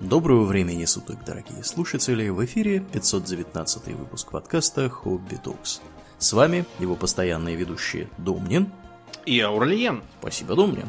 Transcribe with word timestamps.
Доброго 0.00 0.44
времени 0.44 0.84
суток, 0.84 1.24
дорогие 1.24 1.64
слушатели! 1.64 2.28
В 2.28 2.44
эфире 2.44 2.80
519 2.92 3.86
выпуск 3.94 4.30
подкаста 4.30 4.90
«Хобби 4.90 5.36
Токс». 5.36 5.80
С 6.18 6.34
вами 6.34 6.66
его 6.78 6.96
постоянные 6.96 7.56
ведущие 7.56 8.10
Домнин 8.18 8.70
и 9.24 9.40
Аурлиен. 9.40 10.02
Спасибо, 10.20 10.54
Домнин. 10.54 10.86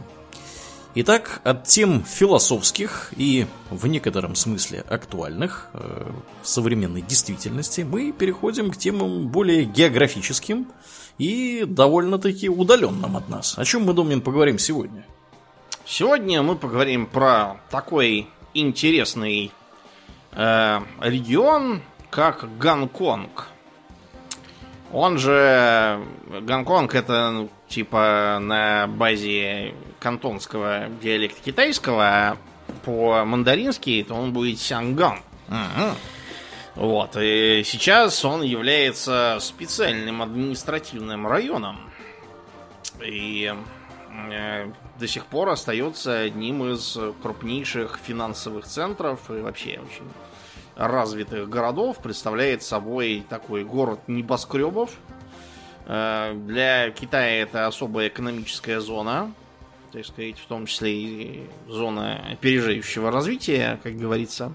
Итак, 0.94 1.40
от 1.46 1.64
тем 1.64 2.04
философских 2.04 3.14
и 3.16 3.48
в 3.70 3.88
некотором 3.88 4.36
смысле 4.36 4.82
актуальных 4.82 5.70
э, 5.72 6.12
в 6.42 6.48
современной 6.48 7.02
действительности 7.02 7.82
мы 7.90 8.12
переходим 8.12 8.72
к 8.72 8.76
темам 8.76 9.30
более 9.30 9.64
географическим 9.64 10.68
и 11.18 11.64
довольно-таки 11.66 12.50
удаленным 12.50 13.16
от 13.16 13.30
нас. 13.30 13.58
О 13.58 13.64
чем 13.64 13.86
мы, 13.86 13.94
Домнин, 13.94 14.20
поговорим 14.20 14.60
сегодня? 14.60 15.06
Сегодня 15.86 16.44
мы 16.44 16.58
поговорим 16.58 17.06
про 17.06 17.62
такой 17.70 18.28
интересный 18.60 19.52
э, 20.32 20.80
регион, 21.02 21.82
как 22.10 22.58
Гонконг. 22.58 23.48
Он 24.92 25.18
же 25.18 26.02
Гонконг 26.42 26.96
это 26.96 27.32
ну, 27.32 27.50
типа 27.68 28.40
на 28.42 28.88
базе 28.88 29.74
кантонского 30.00 30.88
диалекта 31.02 31.42
китайского, 31.44 32.04
а 32.06 32.38
по-мандарински 32.86 34.06
то 34.08 34.16
он 34.16 34.34
будет 34.34 34.60
Сянган. 34.60 35.20
Угу. 35.50 35.96
Вот, 36.76 37.18
и 37.20 37.64
сейчас 37.66 38.24
он 38.24 38.44
является 38.44 39.40
специальным 39.42 40.22
административным 40.22 41.28
районом. 41.28 41.80
И 43.04 43.54
до 45.00 45.08
сих 45.08 45.26
пор 45.26 45.50
остается 45.50 46.20
одним 46.22 46.64
из 46.74 46.98
крупнейших 47.22 48.00
финансовых 48.04 48.66
центров 48.66 49.30
и 49.30 49.42
вообще 49.42 49.80
очень 49.80 50.08
развитых 50.78 51.50
городов. 51.50 51.98
Представляет 51.98 52.64
собой 52.64 53.24
такой 53.28 53.64
город 53.64 54.00
небоскребов. 54.08 54.92
Э, 55.88 56.34
для 56.36 56.92
Китая 56.92 57.42
это 57.42 57.66
особая 57.68 58.10
экономическая 58.10 58.80
зона, 58.80 59.32
так 59.92 60.06
сказать, 60.06 60.38
в 60.38 60.46
том 60.46 60.66
числе 60.66 60.94
и 60.94 61.50
зона 61.68 62.22
опережающего 62.32 63.10
развития, 63.12 63.80
как 63.82 63.96
говорится, 63.96 64.54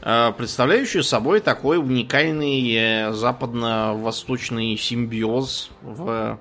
э, 0.00 0.32
представляющая 0.36 1.02
собой 1.02 1.40
такой 1.40 1.78
уникальный 1.78 2.74
э, 2.74 3.12
западно-восточный 3.12 4.76
симбиоз 4.76 5.70
в 5.82 6.38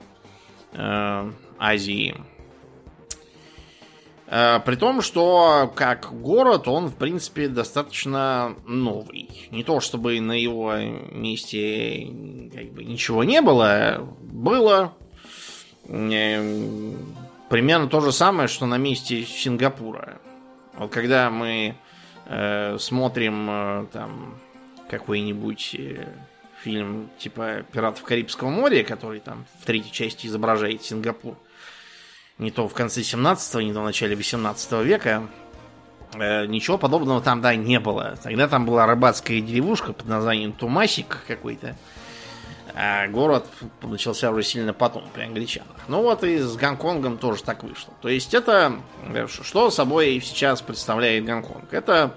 Азии. 1.62 2.16
Э, 4.28 4.60
при 4.66 4.76
том, 4.76 5.02
что 5.02 5.72
как 5.76 6.12
город 6.22 6.68
он, 6.68 6.88
в 6.88 6.96
принципе, 6.96 7.48
достаточно 7.48 8.56
новый. 8.66 9.48
Не 9.52 9.64
то, 9.64 9.80
чтобы 9.80 10.20
на 10.20 10.32
его 10.32 10.74
месте 11.12 12.08
как 12.54 12.72
бы, 12.72 12.84
ничего 12.84 13.24
не 13.24 13.42
было. 13.42 14.08
Было 14.22 14.94
э, 15.88 16.94
примерно 17.50 17.88
то 17.88 18.02
же 18.02 18.12
самое, 18.12 18.48
что 18.48 18.66
на 18.66 18.78
месте 18.78 19.24
Сингапура. 19.24 20.20
Вот 20.78 20.90
когда 20.92 21.30
мы 21.30 21.76
э, 22.26 22.78
смотрим 22.80 23.48
э, 23.50 23.86
там 23.92 24.40
какой-нибудь 24.90 25.76
э, 25.78 26.08
фильм 26.64 27.10
типа 27.20 27.66
«Пиратов 27.72 28.04
Карибского 28.04 28.50
моря», 28.50 28.84
который 28.84 29.20
там 29.20 29.46
в 29.60 29.66
третьей 29.66 29.92
части 29.92 30.28
изображает 30.28 30.84
Сингапур, 30.84 31.36
не 32.42 32.52
то 32.52 32.68
в 32.68 32.74
конце 32.74 33.04
17 33.04 33.64
не 33.64 33.74
то 33.74 33.82
в 33.82 33.86
начале 33.86 34.16
18 34.16 34.72
века. 34.84 35.28
Э, 36.14 36.46
ничего 36.48 36.78
подобного 36.78 37.22
там, 37.22 37.40
да, 37.40 37.56
не 37.56 37.80
было. 37.80 38.18
Тогда 38.22 38.48
там 38.48 38.66
была 38.66 38.86
рыбацкая 38.88 39.40
деревушка 39.40 39.94
под 39.94 40.08
названием 40.08 40.52
Тумасик 40.52 41.20
какой-то. 41.28 41.76
А 42.74 43.08
город 43.08 43.46
начался 43.82 44.32
уже 44.32 44.44
сильно 44.44 44.74
потом 44.74 45.04
при 45.14 45.24
англичанах. 45.24 45.76
Ну 45.88 46.02
вот 46.02 46.24
и 46.24 46.40
с 46.40 46.56
Гонконгом 46.56 47.18
тоже 47.18 47.44
так 47.44 47.64
вышло. 47.64 47.94
То 48.02 48.10
есть 48.10 48.34
это, 48.34 48.74
э, 49.14 49.28
что 49.28 49.70
собой 49.70 50.20
сейчас 50.24 50.62
представляет 50.62 51.26
Гонконг? 51.26 51.72
Это 51.74 52.16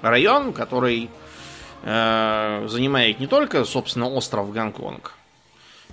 район, 0.00 0.52
который 0.52 1.10
э, 1.82 2.66
занимает 2.68 3.20
не 3.20 3.26
только, 3.26 3.64
собственно, 3.64 4.08
остров 4.08 4.52
Гонконг, 4.52 5.12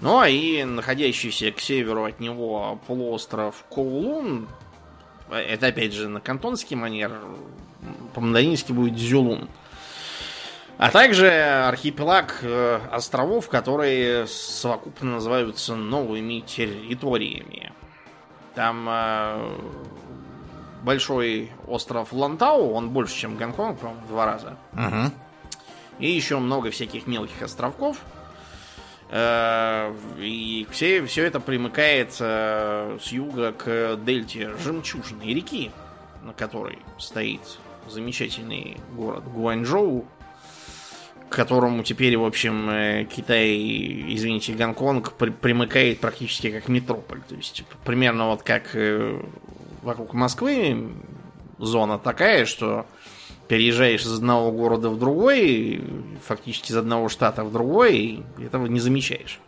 ну, 0.01 0.19
а 0.19 0.27
и 0.27 0.63
находящийся 0.63 1.51
к 1.51 1.59
северу 1.59 2.05
от 2.05 2.19
него 2.19 2.79
полуостров 2.87 3.63
Коулун, 3.69 4.47
это 5.29 5.67
опять 5.67 5.93
же 5.93 6.09
на 6.09 6.19
кантонский 6.19 6.75
манер, 6.75 7.11
по-мандарински 8.15 8.71
будет 8.71 8.97
Зюлун. 8.97 9.47
А 10.79 10.89
также 10.89 11.29
архипелаг 11.29 12.39
э, 12.41 12.79
островов, 12.91 13.47
которые 13.47 14.25
совокупно 14.25 15.11
называются 15.11 15.75
новыми 15.75 16.39
территориями. 16.39 17.71
Там 18.55 18.87
э, 18.89 19.57
большой 20.81 21.51
остров 21.67 22.11
Лантау, 22.11 22.71
он 22.71 22.89
больше, 22.89 23.15
чем 23.15 23.37
Гонконг, 23.37 23.77
по-моему, 23.77 24.01
в 24.01 24.07
два 24.07 24.25
раза. 24.25 24.57
Угу. 24.73 25.11
И 25.99 26.09
еще 26.09 26.39
много 26.39 26.71
всяких 26.71 27.05
мелких 27.05 27.39
островков– 27.43 27.97
Э, 28.07 28.20
и 29.13 30.67
все, 30.71 31.05
все 31.05 31.25
это 31.25 31.41
примыкает 31.41 32.15
э, 32.19 32.97
с 33.01 33.07
юга 33.11 33.51
к 33.51 33.97
дельте 34.05 34.51
Жемчужной 34.63 35.33
реки, 35.33 35.71
на 36.23 36.31
которой 36.31 36.79
стоит 36.97 37.41
замечательный 37.89 38.77
город 38.93 39.25
Гуанчжоу, 39.25 40.05
к 41.29 41.35
которому 41.35 41.83
теперь, 41.83 42.17
в 42.17 42.23
общем, 42.23 42.69
э, 42.69 43.05
Китай, 43.05 43.53
извините, 44.13 44.53
Гонконг 44.53 45.11
примыкает 45.13 45.99
практически 45.99 46.49
как 46.49 46.69
метрополь. 46.69 47.19
То 47.27 47.35
есть 47.35 47.65
примерно 47.83 48.27
вот 48.27 48.43
как 48.43 48.75
вокруг 49.81 50.13
Москвы 50.13 50.89
зона 51.57 51.99
такая, 51.99 52.45
что 52.45 52.85
переезжаешь 53.51 54.03
из 54.03 54.13
одного 54.13 54.49
города 54.53 54.87
в 54.87 54.97
другой, 54.97 55.83
фактически 56.25 56.71
из 56.71 56.77
одного 56.77 57.09
штата 57.09 57.43
в 57.43 57.51
другой, 57.51 58.23
и 58.37 58.43
этого 58.45 58.65
не 58.65 58.79
замечаешь. 58.79 59.41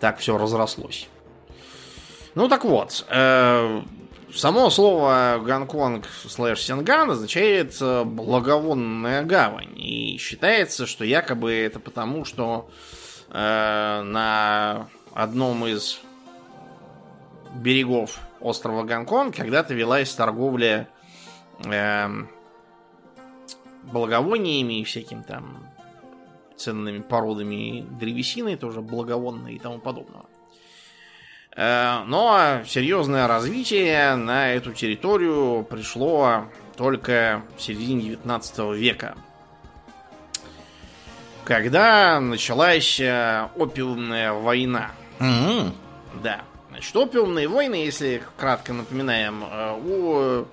Так 0.00 0.18
все 0.18 0.36
разрослось. 0.36 1.06
Ну 2.34 2.48
так 2.48 2.64
вот, 2.64 3.06
э, 3.08 3.82
само 4.34 4.70
слово 4.70 5.40
Гонконг 5.46 6.06
слэш 6.26 6.60
Синган 6.60 7.08
означает 7.08 7.76
э, 7.80 8.02
благовонная 8.02 9.22
гавань. 9.22 9.78
И 9.78 10.18
считается, 10.18 10.88
что 10.88 11.04
якобы 11.04 11.52
это 11.52 11.78
потому, 11.78 12.24
что 12.24 12.68
э, 13.30 14.02
на 14.02 14.88
одном 15.14 15.68
из 15.68 16.00
берегов 17.54 18.18
острова 18.40 18.82
Гонконг 18.82 19.36
когда-то 19.36 19.72
велась 19.72 20.12
торговля 20.12 20.88
э, 21.64 22.08
благовониями 23.92 24.80
и 24.80 24.84
всяким 24.84 25.22
там 25.22 25.66
ценными 26.56 27.00
породами 27.00 27.86
древесины, 27.98 28.56
тоже 28.56 28.80
благовонной 28.80 29.54
и 29.54 29.58
тому 29.58 29.78
подобного. 29.78 30.26
Э, 31.56 32.02
но 32.06 32.62
серьезное 32.66 33.26
развитие 33.26 34.14
на 34.16 34.52
эту 34.52 34.72
территорию 34.72 35.64
пришло 35.64 36.46
только 36.76 37.42
в 37.56 37.62
середине 37.62 38.02
19 38.10 38.58
века. 38.76 39.16
Когда 41.44 42.20
началась 42.20 43.00
э, 43.00 43.48
опиумная 43.56 44.32
война. 44.32 44.90
Mm-hmm. 45.20 45.72
Да. 46.22 46.42
Значит, 46.70 46.96
опиумные 46.96 47.48
войны, 47.48 47.76
если 47.76 48.22
кратко 48.36 48.72
напоминаем, 48.72 49.44
э, 49.44 49.78
у 49.82 50.46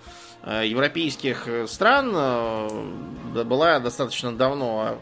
европейских 0.45 1.47
э, 1.47 1.67
стран 1.67 2.11
э, 2.13 3.43
была 3.43 3.79
достаточно 3.79 4.33
давно 4.33 4.97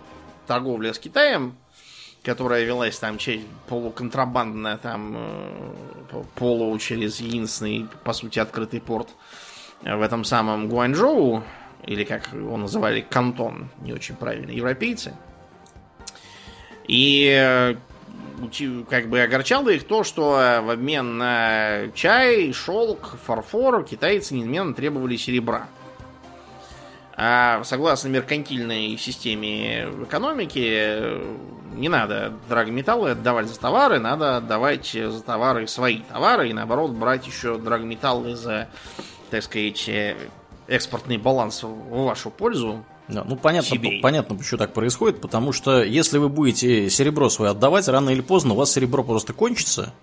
торговля 0.48 0.94
с 0.94 1.00
Китаем, 1.00 1.56
которая 2.24 2.64
велась 2.64 3.00
там 3.00 3.18
через 3.18 3.44
полуконтрабандная, 3.68 4.78
там 4.78 5.18
полу 6.36 6.78
через 6.78 7.20
единственный, 7.20 7.88
по 8.04 8.14
сути, 8.14 8.40
открытый 8.40 8.82
порт 8.82 9.10
в 9.82 10.02
этом 10.02 10.24
самом 10.24 10.70
Гуанчжоу, 10.70 11.44
или 11.88 12.04
как 12.04 12.32
его 12.34 12.58
называли, 12.58 13.02
Кантон, 13.02 13.70
не 13.82 13.94
очень 13.94 14.16
правильно, 14.16 14.52
европейцы. 14.52 15.16
И 16.88 17.76
как 18.90 19.10
бы 19.10 19.22
огорчало 19.22 19.70
их 19.70 19.86
то, 19.86 20.04
что 20.04 20.62
в 20.64 20.70
обмен 20.70 21.18
на 21.18 21.90
чай, 21.94 22.52
шелк, 22.54 23.18
фарфор 23.26 23.84
китайцы 23.84 24.34
неизменно 24.34 24.74
требовали 24.74 25.16
серебра. 25.16 25.68
А 27.16 27.64
согласно 27.64 28.08
меркантильной 28.08 28.98
системе 28.98 29.84
экономики, 30.04 31.04
не 31.76 31.88
надо 31.88 32.34
драгметаллы 32.50 33.12
отдавать 33.12 33.48
за 33.48 33.60
товары, 33.60 34.00
надо 34.00 34.38
отдавать 34.38 34.92
за 34.92 35.22
товары 35.22 35.68
свои 35.68 36.00
товары 36.00 36.50
и 36.50 36.54
наоборот 36.54 36.92
брать 36.92 37.28
еще 37.28 37.58
драгметаллы 37.58 38.36
за, 38.36 38.70
так 39.30 39.44
сказать, 39.44 39.90
экспортный 40.68 41.18
баланс 41.18 41.64
в 41.64 42.06
вашу 42.06 42.32
пользу. 42.32 42.84
Да, 43.12 43.24
ну 43.24 43.36
понятно, 43.36 43.70
Сибирь. 43.76 44.02
понятно, 44.02 44.36
почему 44.36 44.58
так 44.58 44.74
происходит, 44.74 45.22
потому 45.22 45.52
что 45.54 45.84
если 45.84 46.18
вы 46.18 46.30
будете 46.30 46.90
серебро 46.90 47.30
свое 47.30 47.52
отдавать, 47.52 47.88
рано 47.88 48.10
или 48.10 48.22
поздно 48.22 48.54
у 48.54 48.58
вас 48.58 48.72
серебро 48.72 49.04
просто 49.04 49.34
кончится. 49.34 49.94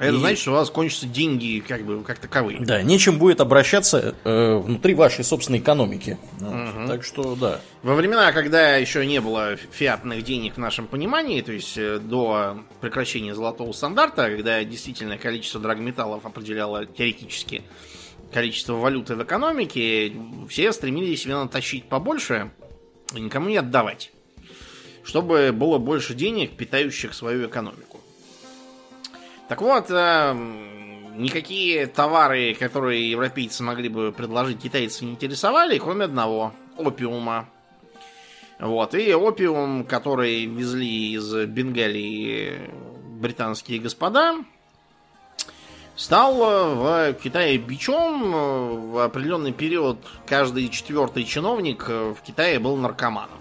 А 0.00 0.04
Это 0.04 0.14
И- 0.14 0.18
значит, 0.20 0.38
что 0.38 0.52
у 0.52 0.54
вас 0.54 0.70
кончатся 0.70 1.06
деньги 1.06 1.58
как 1.66 1.82
бы 1.84 2.04
как 2.04 2.20
таковые. 2.20 2.60
Да, 2.60 2.82
нечем 2.82 3.18
будет 3.18 3.40
обращаться 3.40 4.14
э, 4.22 4.56
внутри 4.58 4.94
вашей 4.94 5.24
собственной 5.24 5.58
экономики. 5.58 6.18
Вот. 6.38 6.86
Так 6.86 7.02
что 7.02 7.34
да. 7.34 7.60
Во 7.82 7.96
времена, 7.96 8.30
когда 8.30 8.76
еще 8.76 9.04
не 9.04 9.20
было 9.20 9.56
фиатных 9.56 10.22
денег 10.22 10.54
в 10.54 10.58
нашем 10.58 10.86
понимании, 10.86 11.40
то 11.40 11.50
есть 11.50 11.76
э, 11.76 11.98
до 11.98 12.60
прекращения 12.80 13.34
золотого 13.34 13.72
стандарта, 13.72 14.30
когда 14.30 14.62
действительно 14.62 15.18
количество 15.18 15.60
драгметаллов 15.60 16.24
определяло 16.24 16.86
теоретически 16.86 17.62
количество 18.32 18.74
валюты 18.74 19.16
в 19.16 19.22
экономике, 19.24 20.12
все 20.48 20.72
стремились 20.72 21.22
себе 21.22 21.34
натащить 21.34 21.88
побольше 21.88 22.52
и 23.14 23.20
никому 23.20 23.48
не 23.48 23.56
отдавать. 23.56 24.12
Чтобы 25.04 25.52
было 25.52 25.78
больше 25.78 26.14
денег, 26.14 26.56
питающих 26.56 27.14
свою 27.14 27.48
экономику. 27.48 28.00
Так 29.48 29.62
вот, 29.62 29.90
э, 29.90 30.34
никакие 31.16 31.86
товары, 31.86 32.54
которые 32.54 33.10
европейцы 33.10 33.62
могли 33.62 33.88
бы 33.88 34.12
предложить, 34.12 34.60
китайцев 34.60 35.02
не 35.02 35.12
интересовали, 35.12 35.78
кроме 35.78 36.04
одного 36.04 36.52
опиума. 36.76 37.48
Вот, 38.58 38.94
и 38.94 39.14
опиум, 39.14 39.84
который 39.84 40.44
везли 40.46 41.12
из 41.12 41.32
Бенгалии 41.46 42.70
британские 43.18 43.78
господа, 43.78 44.44
стал 45.98 46.40
э, 46.40 47.12
в 47.12 47.14
Китае 47.14 47.58
бичом. 47.58 48.34
Э, 48.34 48.68
В 48.78 49.04
определенный 49.04 49.52
период 49.52 49.98
каждый 50.26 50.68
четвертый 50.70 51.24
чиновник 51.24 51.86
э, 51.88 52.14
в 52.18 52.22
Китае 52.22 52.58
был 52.58 52.76
наркоманом. 52.76 53.40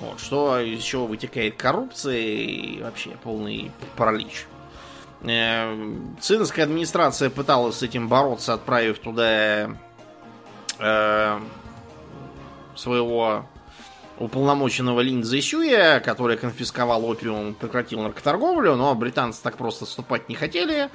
Вот, 0.00 0.20
что 0.20 0.60
из 0.60 0.82
чего 0.82 1.06
вытекает 1.06 1.56
коррупция 1.56 2.18
и 2.18 2.82
вообще 2.82 3.10
полный 3.22 3.70
паралич. 3.96 4.46
Э, 5.22 5.74
Цинская 6.20 6.64
администрация 6.64 7.30
пыталась 7.30 7.76
с 7.76 7.82
этим 7.82 8.08
бороться, 8.08 8.54
отправив 8.54 8.98
туда 8.98 9.70
э, 10.80 11.40
своего 12.74 13.46
уполномоченного 14.18 15.00
Линь 15.00 15.22
Цзэсюя, 15.22 16.00
который 16.00 16.36
конфисковал 16.36 17.04
опиум, 17.04 17.54
прекратил 17.54 18.00
наркоторговлю, 18.02 18.74
но 18.74 18.92
британцы 18.96 19.40
так 19.42 19.56
просто 19.56 19.86
вступать 19.86 20.28
не 20.28 20.34
хотели. 20.34 20.90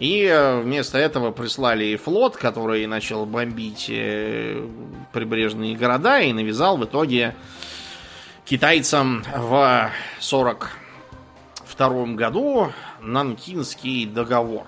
И 0.00 0.24
э, 0.24 0.60
вместо 0.62 0.96
этого 0.96 1.30
прислали 1.30 1.94
флот, 1.96 2.34
который 2.34 2.86
начал 2.86 3.26
бомбить 3.26 3.90
э, 3.90 4.66
прибрежные 5.12 5.76
города 5.76 6.20
и 6.20 6.32
навязал 6.32 6.78
в 6.78 6.86
итоге 6.86 7.36
китайцам 8.46 9.22
в 9.36 9.90
42 10.20 12.06
году 12.14 12.72
Нанкинский 13.02 14.06
договор. 14.06 14.66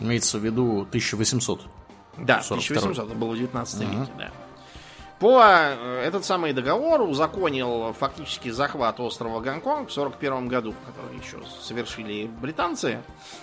Имеется 0.00 0.38
в 0.38 0.44
виду 0.44 0.80
1800. 0.80 1.60
Да, 2.18 2.42
42. 2.42 2.76
1800, 2.76 3.06
это 3.06 3.14
было 3.14 3.34
в 3.34 3.36
19 3.36 3.80
веке, 3.82 4.12
да. 4.18 4.32
По 5.22 5.40
э, 5.44 6.02
этот 6.04 6.24
самый 6.24 6.52
договор 6.52 7.02
узаконил 7.02 7.92
фактически 7.92 8.48
захват 8.48 8.98
острова 8.98 9.38
Гонконг 9.38 9.88
в 9.88 9.92
41 9.92 10.48
году, 10.48 10.74
который 10.84 11.16
еще 11.16 11.38
совершили 11.60 12.26
британцы. 12.26 12.98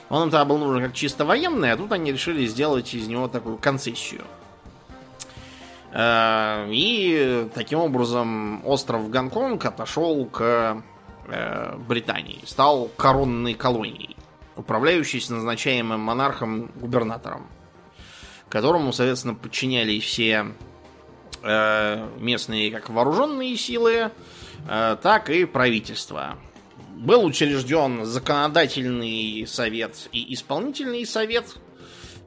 Он 0.10 0.24
им 0.24 0.30
тогда 0.30 0.44
был 0.44 0.58
нужен 0.58 0.84
как 0.84 0.94
чисто 0.94 1.24
военный, 1.24 1.72
а 1.72 1.78
тут 1.78 1.94
они 1.94 2.12
решили 2.12 2.46
сделать 2.48 2.94
из 2.94 3.08
него 3.08 3.30
такую 3.30 3.56
концессию. 3.56 4.26
Э, 5.94 6.68
И 6.70 7.50
таким 7.56 7.80
образом 7.80 8.62
остров 8.68 9.10
Гонконг 9.10 9.64
отошел 9.64 10.26
к 10.26 10.84
э, 11.30 11.78
Британии, 11.88 12.42
стал 12.46 12.90
коронной 12.98 13.54
колонией, 13.54 14.18
управляющейся 14.58 15.34
назначаемым 15.36 16.02
монархом-губернатором, 16.02 17.48
которому, 18.50 18.92
соответственно, 18.92 19.36
подчинялись 19.36 20.04
все 20.04 20.48
местные 21.44 22.72
как 22.72 22.90
вооруженные 22.90 23.56
силы, 23.58 24.12
э, 24.68 24.98
так 25.02 25.30
и 25.30 25.46
правительство. 25.46 26.38
Был 26.96 27.24
учрежден 27.24 28.06
законодательный 28.06 29.48
совет 29.48 30.10
и 30.12 30.34
исполнительный 30.34 31.06
совет, 31.06 31.56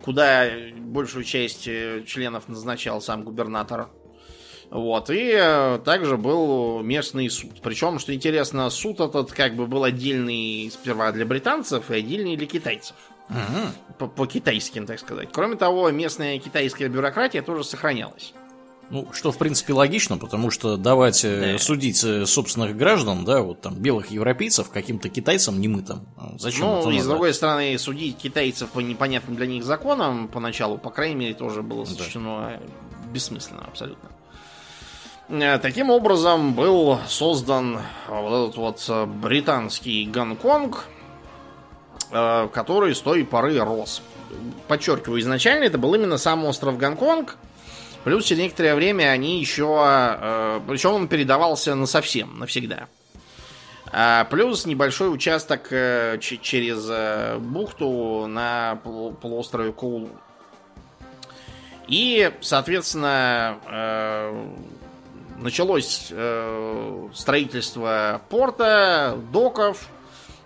куда 0.03 0.47
большую 0.79 1.25
часть 1.25 1.69
э, 1.69 2.05
членов 2.07 2.49
назначал 2.49 3.01
сам 3.01 3.23
губернатор. 3.25 3.89
Вот, 4.71 5.11
и 5.11 5.33
э, 5.35 5.79
также 5.85 6.17
был 6.17 6.83
местный 6.83 7.29
суд. 7.29 7.61
Причем, 7.63 7.99
что 7.99 8.15
интересно, 8.15 8.71
суд 8.71 9.01
этот 9.01 9.31
как 9.33 9.55
бы 9.55 9.67
был 9.67 9.85
отдельный 9.85 10.71
сперва 10.73 11.13
для 11.13 11.27
британцев 11.27 11.91
и 11.91 11.97
отдельный 11.97 12.37
для 12.37 12.47
китайцев. 12.47 12.97
По, 13.99 14.09
по 14.09 14.27
китайским, 14.27 14.87
так 14.87 14.99
сказать. 14.99 15.29
Кроме 15.33 15.57
того, 15.57 15.91
местная 15.91 16.39
китайская 16.39 16.89
бюрократия 16.89 17.41
тоже 17.41 17.65
сохранялась. 17.65 18.35
Ну, 18.93 19.09
что, 19.13 19.33
в 19.33 19.39
принципе, 19.39 19.73
логично, 19.73 20.19
потому 20.19 20.51
что 20.51 20.77
давать 20.77 21.25
э, 21.25 21.53
Да. 21.55 21.59
судить 21.59 22.05
э, 22.05 22.27
собственных 22.27 22.77
граждан, 22.77 23.25
да, 23.25 23.41
вот 23.41 23.63
там 23.63 23.75
белых 23.75 24.11
европейцев 24.11 24.69
каким-то 24.69 25.09
китайцам 25.09 25.59
немытым. 25.59 26.07
А 26.19 26.35
Зачем 26.39 26.67
Ну, 26.67 26.81
это 26.81 26.91
и 26.91 27.01
с 27.01 27.07
другой 27.07 27.33
стороны, 27.33 27.79
судить 27.79 28.19
китайцев 28.19 28.69
по 28.69 28.81
непонятным 28.81 29.35
для 29.35 29.47
них 29.47 29.65
законам 29.65 30.29
поначалу, 30.29 30.77
по 30.77 30.91
крайней 30.91 31.15
мере, 31.15 31.35
тоже 31.35 31.63
было 31.63 31.87
сочтено 31.87 32.61
бессмысленно 33.11 33.65
абсолютно. 33.65 34.11
Э, 35.31 35.59
Таким 35.59 35.89
образом 35.89 36.53
был 36.53 36.99
создан 37.09 37.79
вот 38.09 38.49
этот 38.49 38.57
вот 38.59 38.85
э, 38.89 39.07
британский 39.07 40.05
Гонконг, 40.05 40.85
э, 42.11 42.49
который 42.53 42.95
с 42.95 43.01
той 43.01 43.25
поры 43.25 43.59
рос. 43.59 44.03
Подчеркиваю, 44.69 45.19
изначально 45.21 45.65
это 45.65 45.79
был 45.79 45.95
именно 45.95 46.19
сам 46.19 46.45
остров 46.45 46.77
Гонконг, 46.77 47.39
плюс 48.05 48.25
через 48.25 48.43
некоторое 48.43 48.75
время 48.75 49.11
они 49.11 49.41
еще... 49.41 49.83
э, 49.85 50.61
Причем 50.67 50.93
он 50.95 51.09
передавался 51.09 51.75
на 51.75 51.87
совсем, 51.87 52.39
навсегда. 52.39 52.89
А 53.93 54.25
плюс 54.25 54.65
небольшой 54.65 55.13
участок 55.13 55.69
э, 55.71 56.19
через 56.21 56.87
э, 56.89 57.39
бухту 57.39 58.27
на 58.27 58.79
полу- 58.85 59.13
полуострове 59.13 59.73
Коулу. 59.73 60.11
И, 61.89 62.33
соответственно, 62.41 63.59
началось 65.37 66.13
строительство 67.13 68.23
порта, 68.31 69.19
доков. 69.33 69.89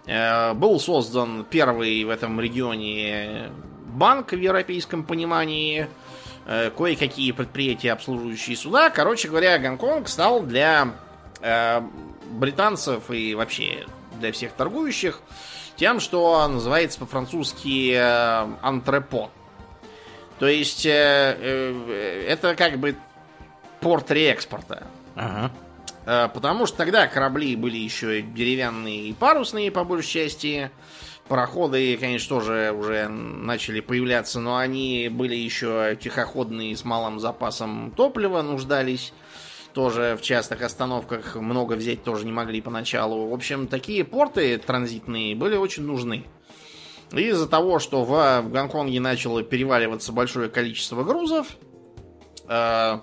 Был 0.06 0.80
создан 0.80 1.44
первый 1.48 2.02
в 2.04 2.08
этом 2.08 2.40
регионе 2.40 3.50
банк 3.86 4.32
в 4.32 4.38
европейском 4.38 5.04
понимании. 5.04 5.88
Э, 6.46 6.70
Кое-какие 6.70 7.32
предприятия, 7.32 7.92
обслуживающие 7.92 8.56
суда. 8.56 8.90
Короче 8.90 9.28
говоря, 9.28 9.58
Гонконг 9.58 10.08
стал 10.08 10.42
для 10.42 10.94
э, 11.40 11.80
британцев 12.30 13.10
и 13.10 13.34
вообще 13.34 13.86
для 14.20 14.32
всех 14.32 14.52
торгующих 14.52 15.20
тем, 15.76 16.00
что 16.00 16.46
называется 16.48 16.98
по-французски 16.98 17.92
э, 17.92 18.56
антрепо. 18.62 19.30
То 20.38 20.46
есть 20.46 20.84
э, 20.84 20.90
э, 21.38 22.26
это 22.28 22.54
как 22.54 22.78
бы 22.78 22.96
порт 23.80 24.10
реэкспорта. 24.10 24.86
Ага. 25.14 25.50
Э, 26.06 26.28
Потому 26.32 26.66
что 26.66 26.78
тогда 26.78 27.06
корабли 27.06 27.56
были 27.56 27.76
еще 27.76 28.22
деревянные 28.22 29.08
и 29.08 29.12
парусные, 29.12 29.70
по 29.70 29.84
большей 29.84 30.24
части. 30.24 30.70
Пароходы, 31.28 31.96
конечно, 31.96 32.36
тоже 32.36 32.72
уже 32.72 33.08
начали 33.08 33.80
появляться, 33.80 34.38
но 34.38 34.58
они 34.58 35.08
были 35.10 35.34
еще 35.34 35.98
тихоходные 36.00 36.76
с 36.76 36.84
малым 36.84 37.18
запасом 37.18 37.92
топлива, 37.96 38.42
нуждались. 38.42 39.12
Тоже 39.74 40.16
в 40.18 40.22
частых 40.22 40.62
остановках 40.62 41.34
много 41.34 41.74
взять 41.74 42.04
тоже 42.04 42.24
не 42.24 42.32
могли 42.32 42.60
поначалу. 42.60 43.26
В 43.28 43.34
общем, 43.34 43.66
такие 43.66 44.04
порты 44.04 44.56
транзитные 44.56 45.34
были 45.34 45.56
очень 45.56 45.82
нужны. 45.82 46.24
Из-за 47.12 47.48
того, 47.48 47.78
что 47.80 48.04
в 48.04 48.48
Гонконге 48.48 49.00
начало 49.00 49.42
переваливаться 49.42 50.12
большое 50.12 50.48
количество 50.48 51.04
грузов, 51.04 51.48
э, 52.48 53.00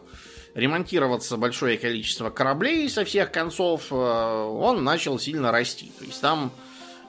ремонтироваться 0.55 1.37
большое 1.37 1.77
количество 1.77 2.29
кораблей 2.29 2.89
со 2.89 3.05
всех 3.05 3.31
концов, 3.31 3.87
э, 3.91 3.95
он 3.95 4.83
начал 4.83 5.19
сильно 5.19 5.51
расти. 5.51 5.91
То 5.99 6.05
есть 6.05 6.21
там 6.21 6.51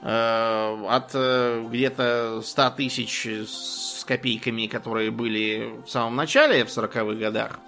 от 0.07 1.11
э, 1.15 1.65
где-то 1.67 2.41
100 2.43 2.69
тысяч 2.77 3.25
с 3.25 4.03
копейками, 4.05 4.67
которые 4.67 5.09
были 5.09 5.81
в 5.83 5.89
самом 5.89 6.15
начале, 6.15 6.63
в 6.63 6.67
40-х 6.67 7.15
годах, 7.15 7.59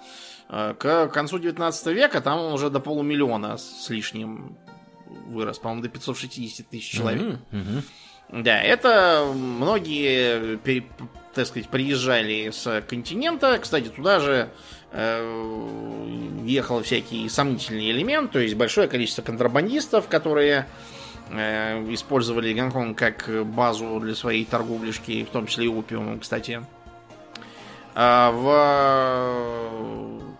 э, 0.48 0.74
к 0.78 1.08
концу 1.08 1.40
19 1.40 1.86
века 1.88 2.20
там 2.20 2.38
он 2.38 2.52
уже 2.52 2.70
до 2.70 2.78
полумиллиона 2.78 3.58
с 3.58 3.90
лишним 3.90 4.56
вырос, 5.26 5.58
по-моему, 5.58 5.82
до 5.82 5.88
560 5.88 6.68
тысяч 6.68 6.88
человек. 6.90 7.22
Мгм, 7.22 7.38
мгм. 7.50 7.82
Да, 8.44 8.62
это 8.62 9.32
многие, 9.34 10.58
так 11.34 11.46
сказать, 11.46 11.68
приезжали 11.68 12.50
с 12.50 12.82
континента. 12.86 13.58
Кстати, 13.58 13.88
туда 13.88 14.20
же 14.20 14.50
э, 14.92 16.44
ехал 16.44 16.84
всякий 16.84 17.28
сомнительный 17.28 17.90
элемент, 17.90 18.30
то 18.30 18.38
есть 18.38 18.54
большое 18.54 18.86
количество 18.86 19.22
контрабандистов, 19.22 20.06
которые 20.08 20.66
э, 20.66 20.97
использовали 21.30 22.52
Гонконг 22.52 22.98
как 22.98 23.46
базу 23.46 24.00
для 24.00 24.14
своей 24.14 24.44
торговляшки, 24.44 25.24
в 25.24 25.30
том 25.30 25.46
числе 25.46 25.66
и 25.66 25.68
опиумом, 25.68 26.20
кстати. 26.20 26.64
А 27.94 28.30
в, 28.30 28.48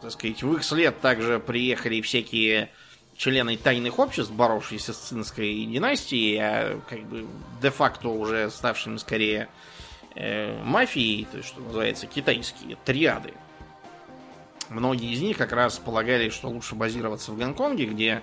так 0.00 0.12
сказать, 0.12 0.42
в 0.42 0.54
их 0.54 0.64
след 0.64 1.00
также 1.00 1.40
приехали 1.40 2.00
всякие 2.00 2.70
члены 3.16 3.56
тайных 3.56 3.98
обществ, 3.98 4.30
боровшиеся 4.32 4.92
с 4.92 4.98
цинской 4.98 5.64
династией, 5.64 6.38
а 6.38 6.80
как 6.88 7.02
бы 7.04 7.26
де-факто 7.60 8.08
уже 8.08 8.48
ставшими 8.50 8.96
скорее 8.96 9.48
э, 10.14 10.56
мафией, 10.62 11.26
то 11.30 11.38
есть, 11.38 11.48
что 11.48 11.60
называется, 11.60 12.06
китайские 12.06 12.76
триады. 12.84 13.34
Многие 14.68 15.12
из 15.12 15.20
них 15.20 15.36
как 15.36 15.52
раз 15.52 15.78
полагали, 15.78 16.28
что 16.28 16.48
лучше 16.48 16.74
базироваться 16.76 17.32
в 17.32 17.38
Гонконге, 17.38 17.86
где, 17.86 18.22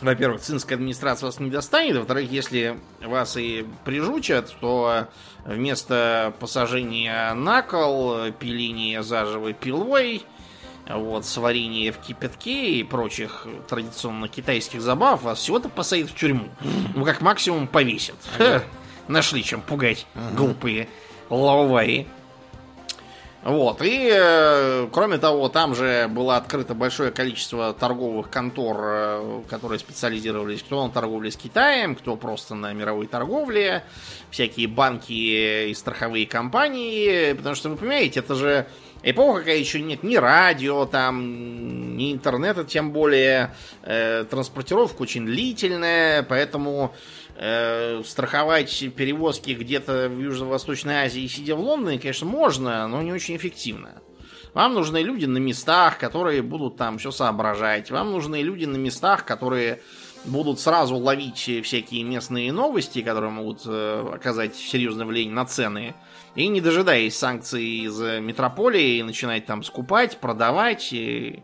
во-первых, 0.00 0.40
цинская 0.40 0.74
администрация 0.74 1.26
вас 1.26 1.38
не 1.40 1.50
достанет, 1.50 1.96
во-вторых, 1.96 2.30
если 2.30 2.78
вас 3.00 3.36
и 3.36 3.66
прижучат, 3.84 4.54
то 4.60 5.08
вместо 5.44 6.34
посажения 6.40 7.32
на 7.34 7.62
кол, 7.62 8.32
пиления 8.32 9.02
заживо 9.02 9.52
пилой, 9.52 10.24
вот, 10.88 11.24
сварение 11.24 11.92
в 11.92 11.98
кипятке 11.98 12.72
и 12.72 12.82
прочих 12.82 13.46
традиционно 13.68 14.28
китайских 14.28 14.82
забав, 14.82 15.22
вас 15.22 15.38
всего-то 15.38 15.68
посадят 15.68 16.10
в 16.10 16.14
тюрьму. 16.14 16.48
Ну, 16.94 17.04
как 17.04 17.20
максимум 17.20 17.66
повесят. 17.66 18.16
Ага. 18.38 18.62
Нашли 19.08 19.42
чем 19.42 19.60
пугать 19.60 20.06
ага. 20.14 20.36
глупые 20.36 20.88
лауваи. 21.30 22.06
Вот, 23.44 23.82
и 23.82 24.10
э, 24.10 24.88
кроме 24.90 25.18
того, 25.18 25.50
там 25.50 25.74
же 25.74 26.08
было 26.08 26.36
открыто 26.36 26.72
большое 26.72 27.10
количество 27.10 27.74
торговых 27.74 28.30
контор, 28.30 28.76
э, 28.80 29.42
которые 29.50 29.78
специализировались 29.78 30.62
кто 30.62 30.86
на 30.86 30.90
торговле 30.90 31.30
с 31.30 31.36
Китаем, 31.36 31.94
кто 31.94 32.16
просто 32.16 32.54
на 32.54 32.72
мировой 32.72 33.06
торговле, 33.06 33.84
всякие 34.30 34.66
банки 34.66 35.68
и 35.68 35.74
страховые 35.74 36.26
компании, 36.26 37.34
потому 37.34 37.54
что, 37.54 37.68
вы 37.68 37.76
понимаете, 37.76 38.20
это 38.20 38.34
же 38.34 38.66
Эпоха, 39.06 39.40
какая 39.40 39.58
еще 39.58 39.82
нет 39.82 40.02
ни 40.02 40.16
радио, 40.16 40.86
там, 40.86 41.94
ни 41.94 42.10
интернета, 42.10 42.64
тем 42.64 42.90
более. 42.90 43.54
Э, 43.82 44.24
транспортировка 44.24 45.02
очень 45.02 45.26
длительная, 45.26 46.22
поэтому 46.22 46.94
э, 47.36 48.02
страховать 48.04 48.84
перевозки 48.96 49.52
где-то 49.52 50.08
в 50.08 50.20
Южно-Восточной 50.20 51.04
Азии, 51.04 51.26
сидя 51.26 51.56
в 51.56 51.60
Лондоне, 51.60 51.98
конечно, 51.98 52.26
можно, 52.26 52.86
но 52.88 53.02
не 53.02 53.12
очень 53.12 53.36
эффективно. 53.36 54.02
Вам 54.54 54.74
нужны 54.74 54.98
люди 54.98 55.26
на 55.26 55.38
местах, 55.38 55.98
которые 55.98 56.42
будут 56.42 56.76
там 56.76 56.98
все 56.98 57.10
соображать. 57.10 57.90
Вам 57.90 58.12
нужны 58.12 58.40
люди 58.42 58.66
на 58.66 58.76
местах, 58.76 59.24
которые 59.24 59.80
будут 60.24 60.60
сразу 60.60 60.96
ловить 60.96 61.50
всякие 61.64 62.04
местные 62.04 62.52
новости, 62.52 63.02
которые 63.02 63.30
могут 63.30 63.62
э, 63.66 64.10
оказать 64.14 64.54
серьезное 64.54 65.06
влияние 65.06 65.34
на 65.34 65.44
цены. 65.44 65.94
И 66.36 66.46
не 66.48 66.60
дожидаясь 66.60 67.16
санкций 67.16 67.64
из 67.64 67.98
метрополии, 68.00 69.02
начинать 69.02 69.44
там 69.46 69.62
скупать, 69.62 70.18
продавать, 70.18 70.92
и, 70.92 71.42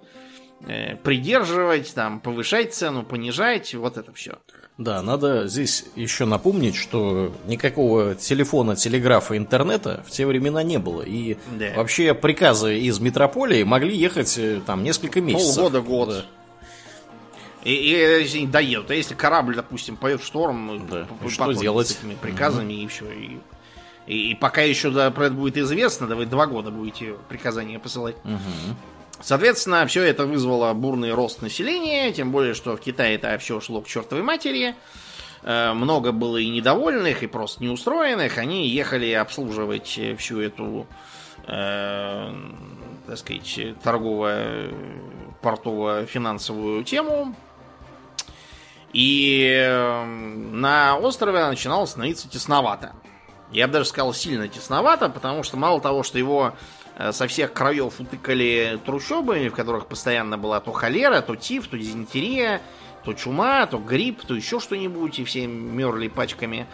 э, 0.67 0.97
придерживать, 0.97 1.93
там, 1.95 2.21
повышать 2.21 2.75
цену, 2.75 3.03
понижать, 3.03 3.75
вот 3.75 3.99
это 3.99 4.13
все. 4.13 4.39
Да, 4.81 5.03
надо 5.03 5.47
здесь 5.47 5.85
еще 5.95 6.25
напомнить, 6.25 6.75
что 6.75 7.35
никакого 7.47 8.15
телефона, 8.15 8.77
телеграфа, 8.77 9.37
интернета 9.37 10.03
в 10.07 10.11
те 10.11 10.27
времена 10.27 10.63
не 10.63 10.79
было. 10.79 11.03
И 11.03 11.37
да. 11.59 11.75
вообще 11.77 12.15
приказы 12.15 12.79
из 12.79 12.99
метрополии 12.99 13.63
могли 13.63 13.95
ехать 13.95 14.39
э, 14.39 14.63
там 14.65 14.83
несколько 14.83 15.21
месяцев. 15.21 15.57
Полгода, 15.57 15.81
год. 15.83 16.09
Да. 16.09 16.25
И, 17.65 17.75
и 17.75 17.91
если 17.91 18.39
не 18.39 18.47
доедут, 18.47 18.91
а 18.91 18.95
если 18.95 19.15
корабль, 19.15 19.55
допустим, 19.55 19.99
поет 19.99 20.23
в 20.23 20.25
шторм, 20.25 20.67
ну, 20.67 20.81
да. 20.91 21.07
что 21.29 21.53
делать? 21.53 21.89
С 21.89 21.99
этими 21.99 22.15
приказами 22.15 22.73
угу. 22.73 22.83
и 22.83 22.87
все. 22.87 23.05
И 23.13 23.39
и, 24.07 24.31
и 24.31 24.35
пока 24.35 24.63
еще 24.63 24.91
да, 24.91 25.11
про 25.11 25.27
это 25.27 25.35
будет 25.35 25.59
известно, 25.59 26.07
да 26.07 26.17
вы 26.17 26.25
два 26.25 26.47
года 26.47 26.71
будете 26.71 27.15
приказания 27.29 27.79
посылать. 27.79 28.17
Угу. 28.25 28.77
Соответственно, 29.23 29.87
все 29.87 30.03
это 30.03 30.27
вызвало 30.27 30.73
бурный 30.73 31.13
рост 31.13 31.43
населения, 31.43 32.13
тем 32.13 32.33
более, 32.33 32.55
что 32.55 32.77
в 32.77 32.81
Китае 32.81 33.17
это 33.17 33.37
все 33.39 33.61
шло 33.61 33.81
к 33.83 33.87
чертовой 33.87 34.23
матери. 34.23 34.75
Э, 35.43 35.73
много 35.73 36.13
было 36.13 36.37
и 36.39 36.49
недовольных, 36.49 37.23
и 37.23 37.27
просто 37.27 37.63
неустроенных. 37.63 38.39
Они 38.39 38.69
ехали 38.69 39.13
обслуживать 39.13 40.01
всю 40.19 40.41
эту, 40.41 40.87
э, 41.47 42.35
так 43.07 43.19
сказать, 43.19 43.61
торгово 43.83 44.71
портово-финансовую 45.43 46.85
тему. 46.85 47.35
И 48.93 49.45
э, 49.45 50.05
на 50.05 50.99
острове 50.99 51.47
начинало 51.47 51.87
становиться 51.87 52.29
тесновато. 52.29 52.93
Я 53.53 53.67
бы 53.67 53.75
даже 53.75 53.89
сказал, 53.89 54.13
сильно 54.15 54.49
тесновато, 54.49 55.09
потому 55.09 55.43
что 55.43 55.57
мало 55.57 55.81
того, 55.81 56.03
что 56.03 56.19
его 56.19 56.55
э, 56.55 56.80
со 57.13 57.27
всех 57.27 57.53
краев 57.53 58.01
утыкали 58.01 58.79
трущобами, 58.85 59.49
в 59.49 59.55
которых 59.55 59.87
постоянно 59.87 60.39
была 60.39 60.61
то 60.61 60.73
холера, 60.73 61.21
то 61.21 61.37
тиф, 61.37 61.67
то 61.69 61.79
дизентерия, 61.79 62.61
то 63.05 63.13
чума, 63.15 63.67
то 63.67 63.79
грипп, 63.79 64.23
то 64.27 64.35
еще 64.35 64.61
что-нибудь, 64.61 65.19
и 65.19 65.25
все 65.25 65.47
мерли 65.47 66.09
пачками. 66.09 66.67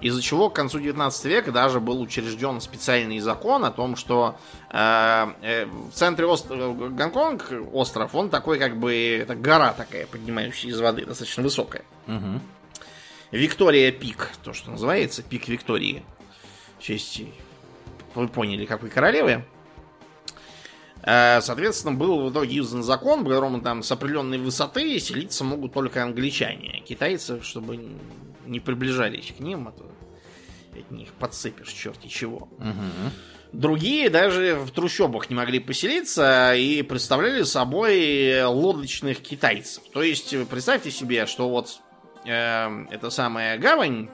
Из-за 0.00 0.22
чего 0.22 0.48
к 0.48 0.54
концу 0.54 0.78
19 0.78 1.24
века 1.24 1.50
даже 1.50 1.80
был 1.80 2.00
учрежден 2.00 2.60
специальный 2.60 3.18
закон 3.18 3.64
о 3.64 3.72
том, 3.72 3.96
что 3.96 4.38
э, 4.70 5.26
э, 5.42 5.66
в 5.66 5.90
центре 5.90 6.24
острова 6.24 6.88
Гонконг, 6.88 7.52
остров, 7.72 8.14
он 8.14 8.30
такой 8.30 8.60
как 8.60 8.76
бы, 8.76 9.18
это 9.20 9.34
гора 9.34 9.72
такая, 9.72 10.06
поднимающая 10.06 10.70
из 10.70 10.80
воды, 10.80 11.04
достаточно 11.04 11.42
высокая. 11.42 11.82
Угу. 12.06 12.40
Виктория 13.32 13.90
Пик, 13.90 14.30
то, 14.44 14.52
что 14.52 14.70
называется, 14.70 15.22
Пик 15.24 15.48
Виктории. 15.48 16.04
В 16.78 16.82
честь, 16.82 17.22
вы 18.14 18.28
поняли, 18.28 18.66
какой 18.66 18.90
королевы. 18.90 19.44
Э, 21.08 21.40
соответственно, 21.40 21.96
был 21.96 22.20
в 22.20 22.30
итоге 22.30 22.58
издан 22.58 22.82
закон, 22.82 23.24
по 23.24 23.30
которому 23.30 23.62
там 23.62 23.82
с 23.82 23.90
определенной 23.90 24.36
высоты 24.36 25.00
селиться 25.00 25.42
могут 25.42 25.72
только 25.72 26.02
англичане. 26.02 26.82
Китайцы, 26.86 27.40
чтобы 27.40 27.80
не 28.44 28.60
приближались 28.60 29.32
к 29.34 29.40
ним, 29.40 29.68
а 29.68 29.72
то 29.72 29.90
от 30.78 30.90
них 30.90 31.08
подсыпешь 31.14 31.72
черти 31.72 32.08
чего. 32.08 32.48
Угу. 32.58 33.12
Другие 33.52 34.10
даже 34.10 34.56
в 34.56 34.70
трущобах 34.70 35.30
не 35.30 35.36
могли 35.36 35.60
поселиться 35.60 36.54
и 36.54 36.82
представляли 36.82 37.42
собой 37.44 38.44
лодочных 38.44 39.22
китайцев. 39.22 39.84
То 39.94 40.02
есть, 40.02 40.34
представьте 40.48 40.90
себе, 40.90 41.24
что 41.24 41.48
вот 41.48 41.80
э, 42.26 42.84
эта 42.90 43.08
самая 43.08 43.56
гавань 43.56 44.10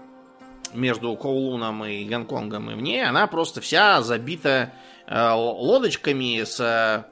между 0.73 1.17
Коулуном 1.17 1.85
и 1.85 2.05
Гонконгом 2.05 2.71
и 2.71 2.75
в 2.75 2.81
ней, 2.81 3.05
она 3.05 3.27
просто 3.27 3.61
вся 3.61 4.01
забита 4.01 4.73
лодочками 5.09 6.43
с 6.45 6.61
э, 6.61 7.05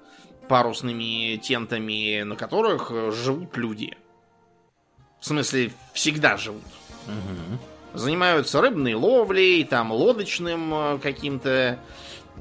парусными 0.48 1.36
тентами, 1.36 2.22
на 2.22 2.36
которых 2.36 2.90
живут 3.12 3.56
люди. 3.56 3.96
В 5.20 5.26
смысле, 5.26 5.72
всегда 5.92 6.36
живут. 6.36 6.62
Угу. 7.06 7.98
Занимаются 7.98 8.60
рыбной 8.60 8.94
ловлей, 8.94 9.64
там, 9.64 9.92
лодочным 9.92 10.74
э, 10.74 10.98
каким-то 10.98 11.78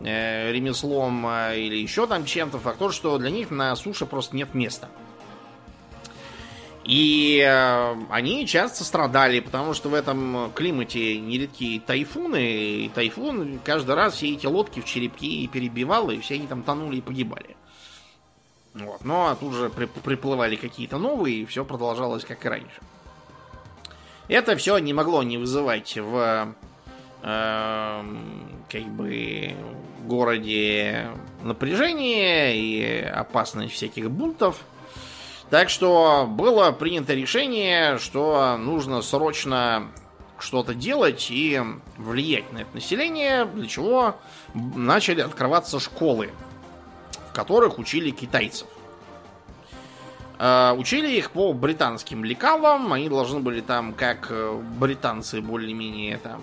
э, 0.04 0.52
ремеслом 0.52 1.28
э, 1.28 1.60
или 1.60 1.76
еще 1.76 2.08
там 2.08 2.26
чем-то. 2.26 2.58
Факт 2.58 2.80
то, 2.80 2.92
что 2.92 3.18
для 3.18 3.30
них 3.30 3.52
на 3.52 3.76
суше 3.76 4.06
просто 4.06 4.36
нет 4.36 4.54
места. 4.54 4.90
И 6.84 7.40
э, 7.46 7.96
они 8.10 8.48
часто 8.48 8.84
страдали, 8.84 9.40
потому 9.40 9.74
что 9.74 9.90
в 9.90 9.94
этом 9.94 10.52
климате 10.56 11.20
нередки 11.20 11.82
тайфуны, 11.86 12.86
и 12.86 12.90
тайфун 12.90 13.60
каждый 13.64 13.96
раз 13.96 14.16
все 14.16 14.34
эти 14.34 14.48
лодки 14.48 14.80
в 14.80 14.86
черепки 14.86 15.48
перебивал, 15.48 16.10
и 16.10 16.20
все 16.20 16.36
они 16.36 16.48
там 16.48 16.64
тонули 16.64 16.98
и 16.98 17.02
погибали. 17.02 17.56
Вот. 18.74 19.04
Но 19.04 19.26
ну, 19.26 19.32
а 19.32 19.36
тут 19.36 19.54
же 19.54 19.70
при, 19.70 19.86
приплывали 19.86 20.56
какие-то 20.56 20.98
новые, 20.98 21.42
и 21.42 21.46
все 21.46 21.66
продолжалось 21.66 22.26
как 22.26 22.46
и 22.46 22.50
раньше. 22.50 22.82
Это 24.28 24.56
все 24.56 24.78
не 24.78 24.94
могло 24.94 25.24
не 25.24 25.38
вызывать 25.38 25.98
в 25.98 26.56
э, 27.22 28.04
как 28.70 28.84
бы 28.84 29.56
городе 30.06 31.10
напряжение 31.44 32.58
и 32.58 33.02
опасность 33.04 33.74
всяких 33.74 34.10
бунтов. 34.10 34.62
Так 35.52 35.70
что 35.70 36.28
было 36.30 36.72
принято 36.72 37.14
решение, 37.14 37.98
что 37.98 38.56
нужно 38.58 39.02
срочно 39.02 39.92
что-то 40.40 40.74
делать 40.74 41.28
и 41.30 41.62
влиять 41.98 42.52
на 42.54 42.60
это 42.60 42.74
население, 42.74 43.44
для 43.44 43.68
чего 43.68 44.16
начали 44.54 45.20
открываться 45.20 45.82
школы, 45.82 46.30
в 47.30 47.34
которых 47.34 47.80
учили 47.80 48.12
китайцев. 48.12 48.68
Э, 50.40 50.72
учили 50.72 51.12
их 51.18 51.32
по 51.32 51.52
британским 51.52 52.24
лекалам. 52.24 52.94
Они 52.94 53.10
должны 53.10 53.42
были 53.42 53.60
там, 53.60 53.92
как 53.92 54.28
э, 54.30 54.58
британцы, 54.80 55.42
более-менее 55.42 56.18
там 56.18 56.42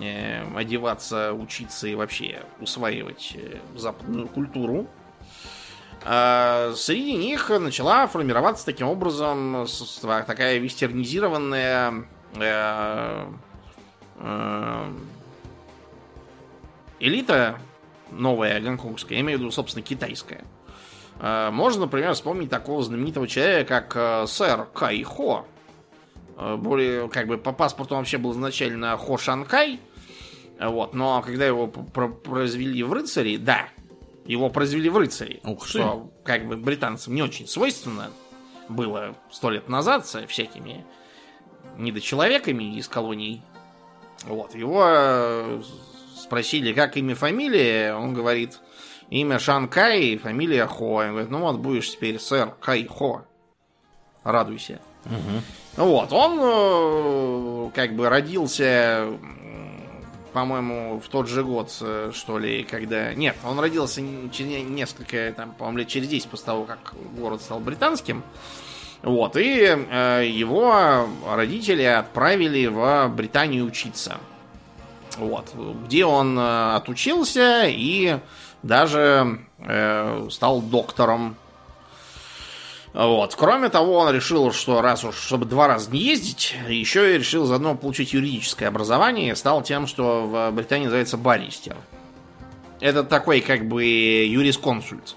э, 0.00 0.46
одеваться, 0.56 1.34
учиться 1.34 1.88
и 1.88 1.96
вообще 1.96 2.44
усваивать 2.60 3.36
западную 3.74 4.28
культуру. 4.28 4.86
Среди 6.02 7.14
них 7.14 7.50
начала 7.50 8.06
формироваться 8.06 8.64
таким 8.64 8.88
образом 8.88 9.66
такая 10.26 10.58
вестернизированная 10.58 12.06
элита 17.00 17.58
новая 18.10 18.60
гонконгская, 18.60 19.18
я 19.18 19.22
имею 19.22 19.38
в 19.38 19.42
виду, 19.42 19.50
собственно, 19.50 19.82
китайская. 19.82 20.44
Э, 21.18 21.50
можно, 21.50 21.82
например, 21.82 22.14
вспомнить 22.14 22.50
такого 22.50 22.82
знаменитого 22.82 23.26
человека, 23.26 23.80
как 23.80 23.96
э, 23.96 24.26
сэр 24.26 24.66
Кай 24.74 25.02
Хо. 25.02 25.46
Э, 26.36 26.56
более, 26.56 27.08
как 27.08 27.26
бы, 27.26 27.38
по 27.38 27.52
паспорту 27.52 27.94
он 27.94 28.00
вообще 28.00 28.18
был 28.18 28.32
изначально 28.32 28.96
Хо 28.96 29.18
Шанкай. 29.18 29.80
Вот, 30.60 30.92
но 30.92 31.22
когда 31.22 31.46
его 31.46 31.68
произвели 31.68 32.82
в 32.82 32.92
рыцари, 32.92 33.38
да, 33.38 33.68
его 34.30 34.48
произвели 34.48 34.88
в 34.88 34.96
рыцари. 34.96 35.40
Ух 35.44 35.66
что, 35.66 36.10
ты. 36.18 36.24
как 36.24 36.46
бы, 36.46 36.56
британцам 36.56 37.14
не 37.14 37.22
очень 37.22 37.48
свойственно 37.48 38.10
было 38.68 39.16
сто 39.30 39.50
лет 39.50 39.68
назад 39.68 40.06
со 40.06 40.26
всякими 40.26 40.84
недочеловеками 41.76 42.76
из 42.76 42.88
колоний. 42.88 43.42
Вот, 44.24 44.54
его 44.54 45.62
спросили, 46.16 46.72
как 46.72 46.96
имя, 46.96 47.14
фамилия, 47.14 47.94
он 47.94 48.14
говорит, 48.14 48.60
имя 49.08 49.38
Шанкай, 49.38 50.16
фамилия 50.18 50.66
Хо. 50.66 50.96
Он 50.96 51.10
говорит, 51.10 51.30
ну 51.30 51.40
вот 51.40 51.58
будешь 51.58 51.90
теперь 51.90 52.20
сэр 52.20 52.54
Кай 52.60 52.86
Хо. 52.86 53.24
Радуйся. 54.22 54.80
Угу. 55.06 55.84
Вот, 55.86 56.12
он 56.12 56.38
э, 56.40 57.70
как 57.74 57.96
бы 57.96 58.08
родился, 58.08 59.18
по-моему, 60.32 61.00
в 61.00 61.08
тот 61.08 61.28
же 61.28 61.44
год, 61.44 61.70
э, 61.80 62.10
что 62.14 62.38
ли, 62.38 62.64
когда... 62.64 63.14
Нет, 63.14 63.36
он 63.44 63.58
родился 63.58 64.02
через 64.32 64.64
несколько, 64.64 65.32
там, 65.36 65.52
по-моему, 65.52 65.78
лет 65.78 65.88
через 65.88 66.08
10 66.08 66.28
после 66.28 66.46
того, 66.46 66.64
как 66.64 66.94
город 67.16 67.42
стал 67.42 67.60
британским. 67.60 68.22
Вот, 69.02 69.36
и 69.36 69.64
э, 69.64 70.26
его 70.26 71.06
родители 71.26 71.82
отправили 71.82 72.66
в 72.66 73.08
Британию 73.08 73.64
учиться. 73.64 74.18
Вот, 75.16 75.54
где 75.86 76.04
он 76.04 76.38
э, 76.38 76.74
отучился 76.76 77.64
и 77.66 78.18
даже 78.62 79.40
э, 79.58 80.28
стал 80.30 80.60
доктором. 80.60 81.36
Вот. 82.92 83.36
Кроме 83.36 83.68
того, 83.68 83.98
он 83.98 84.14
решил, 84.14 84.52
что 84.52 84.82
раз 84.82 85.04
уж, 85.04 85.16
чтобы 85.16 85.46
два 85.46 85.68
раза 85.68 85.90
не 85.90 86.00
ездить, 86.00 86.56
еще 86.68 87.14
и 87.14 87.18
решил 87.18 87.44
заодно 87.44 87.76
получить 87.76 88.12
юридическое 88.12 88.68
образование 88.68 89.32
и 89.32 89.34
стал 89.36 89.62
тем, 89.62 89.86
что 89.86 90.26
в 90.26 90.50
Британии 90.50 90.86
называется 90.86 91.16
баристер. 91.16 91.76
Это 92.80 93.04
такой 93.04 93.40
как 93.42 93.68
бы 93.68 93.84
юрисконсульт. 93.84 95.16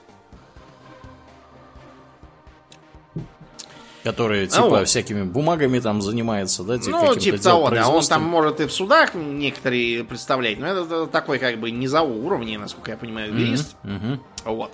Который, 4.03 4.47
типа, 4.47 4.67
вот. 4.67 4.87
всякими 4.89 5.23
бумагами 5.23 5.79
там 5.79 6.01
занимается, 6.01 6.63
да? 6.63 6.77
Типа, 6.77 7.05
ну, 7.05 7.15
типа 7.15 7.37
того, 7.41 7.69
да. 7.69 7.87
Он 7.87 8.03
там 8.03 8.23
может 8.23 8.59
и 8.59 8.65
в 8.65 8.73
судах 8.73 9.13
некоторые 9.15 10.03
представлять, 10.03 10.59
но 10.59 10.67
это 10.67 11.07
такой, 11.07 11.39
как 11.39 11.57
бы, 11.57 11.71
низового 11.71 12.17
уровня, 12.17 12.59
насколько 12.59 12.91
я 12.91 12.97
понимаю, 12.97 13.33
юрист. 13.33 13.77
Mm-hmm. 13.83 14.01
Mm-hmm. 14.01 14.19
Вот. 14.43 14.73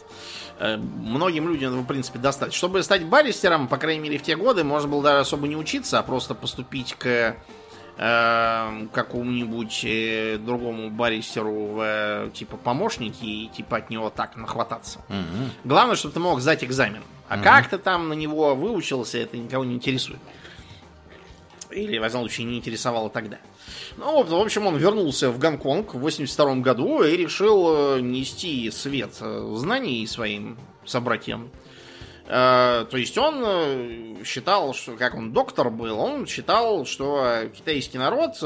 Э, 0.59 0.75
многим 0.75 1.47
людям, 1.47 1.81
в 1.81 1.85
принципе, 1.85 2.19
достаточно. 2.19 2.57
Чтобы 2.57 2.83
стать 2.83 3.05
баристером, 3.05 3.67
по 3.69 3.77
крайней 3.77 4.01
мере, 4.01 4.17
в 4.17 4.23
те 4.23 4.35
годы, 4.35 4.65
можно 4.65 4.89
было 4.89 5.01
даже 5.01 5.19
особо 5.21 5.47
не 5.47 5.55
учиться, 5.55 5.99
а 5.99 6.03
просто 6.03 6.35
поступить 6.35 6.95
к 6.95 7.37
э, 7.97 8.87
какому-нибудь 8.91 9.85
э, 9.85 10.37
другому 10.37 10.89
баристеру 10.89 11.67
в 11.67 11.81
э, 11.81 12.29
типа 12.33 12.57
помощники 12.57 13.23
и 13.23 13.47
типа 13.47 13.77
от 13.77 13.89
него 13.89 14.09
так 14.09 14.35
нахвататься. 14.35 14.99
Угу. 15.07 15.49
Главное, 15.63 15.95
чтобы 15.95 16.13
ты 16.13 16.19
мог 16.19 16.41
сдать 16.41 16.63
экзамен. 16.65 17.03
А 17.29 17.35
угу. 17.35 17.43
как 17.43 17.69
ты 17.69 17.77
там 17.77 18.09
на 18.09 18.13
него 18.13 18.53
выучился, 18.53 19.17
это 19.17 19.37
никого 19.37 19.63
не 19.63 19.75
интересует. 19.75 20.19
Или, 21.71 21.99
во 21.99 22.07
всяком 22.07 22.27
случае, 22.27 22.47
не 22.47 22.57
интересовало 22.57 23.09
тогда. 23.09 23.37
Ну, 23.97 24.23
в 24.23 24.33
общем, 24.33 24.65
он 24.65 24.77
вернулся 24.77 25.29
в 25.29 25.37
Гонконг 25.37 25.93
в 25.93 25.99
82 25.99 26.55
году 26.57 27.03
и 27.03 27.15
решил 27.15 27.97
э, 27.97 28.01
нести 28.01 28.71
свет 28.71 29.17
э, 29.21 29.53
знаний 29.55 30.05
своим 30.07 30.57
собратьям. 30.83 31.51
Э, 32.25 32.85
то 32.89 32.97
есть 32.97 33.15
он 33.19 34.23
считал, 34.25 34.73
что 34.73 34.95
как 34.95 35.13
он 35.13 35.31
доктор 35.31 35.69
был, 35.69 35.99
он 35.99 36.25
считал, 36.25 36.85
что 36.85 37.49
китайский 37.55 37.99
народ 37.99 38.41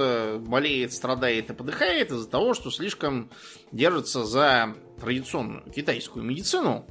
болеет, 0.46 0.92
страдает 0.92 1.50
и 1.50 1.54
подыхает 1.54 2.12
из-за 2.12 2.30
того, 2.30 2.54
что 2.54 2.72
слишком 2.72 3.30
держится 3.72 4.26
за 4.26 4.76
традиционную 5.00 5.64
китайскую 5.72 6.26
медицину. 6.26 6.86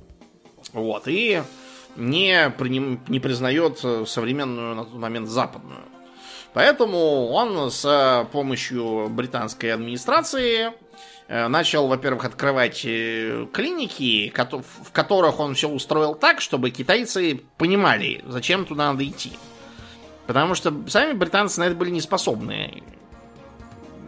Вот, 0.73 1.09
и 1.09 1.43
не, 1.97 2.49
приним, 2.57 3.01
не 3.09 3.21
признает 3.21 3.79
современную 4.09 4.77
на 4.77 4.85
тот 4.85 4.95
момент 4.95 5.29
западную. 5.29 5.83
Поэтому 6.55 7.29
он 7.29 7.71
с 7.71 8.29
помощью 8.31 9.09
британской 9.09 9.73
администрации 9.73 10.73
Э, 11.29 11.49
начал, 11.49 11.87
во-первых, 11.89 12.27
открывать 12.27 12.83
э, 12.85 13.47
клиники, 13.55 14.31
в 14.37 14.93
которых 14.93 15.41
он 15.41 15.55
все 15.55 15.67
устроил 15.67 16.15
так, 16.15 16.43
чтобы 16.43 16.71
китайцы 16.71 17.41
понимали, 17.57 18.23
зачем 18.27 18.67
туда 18.67 18.93
надо 18.93 19.07
идти. 19.09 19.33
Потому 20.27 20.55
что 20.55 20.75
сами 20.89 21.15
британцы 21.15 21.59
на 21.61 21.65
это 21.65 21.75
были 21.75 21.89
не 21.89 22.03
способны. 22.03 22.83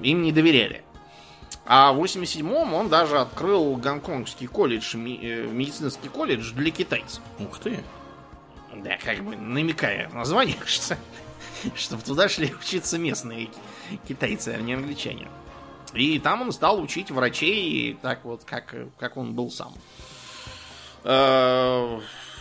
Им 0.03 0.21
не 0.21 0.33
доверяли. 0.33 0.83
А 1.65 1.95
в 1.95 2.03
87-м 2.03 2.75
он 2.75 2.91
даже 2.91 3.19
открыл 3.19 3.77
гонконгский 3.77 4.47
колледж, 4.47 4.95
э, 4.95 4.99
медицинский 4.99 6.11
колледж 6.11 6.53
для 6.53 6.71
китайцев. 6.71 7.23
Ух 7.39 7.59
ты! 7.59 7.79
Да, 8.75 8.99
как 9.03 9.25
бы 9.25 9.35
намекая 9.35 10.11
название, 10.11 10.59
что, 10.67 10.99
чтобы 11.77 12.03
туда 12.03 12.29
шли 12.29 12.53
учиться 12.55 12.99
местные 12.99 13.49
китайцы, 14.07 14.49
а 14.49 14.61
не 14.61 14.75
англичане. 14.75 15.29
И 15.95 16.19
там 16.19 16.43
он 16.43 16.53
стал 16.53 16.81
учить 16.81 17.11
врачей 17.11 17.97
так 18.03 18.25
вот, 18.25 18.45
как, 18.45 18.75
как 18.99 19.17
он 19.17 19.35
был 19.35 19.51
сам. 19.51 19.73
Э, 21.05 22.01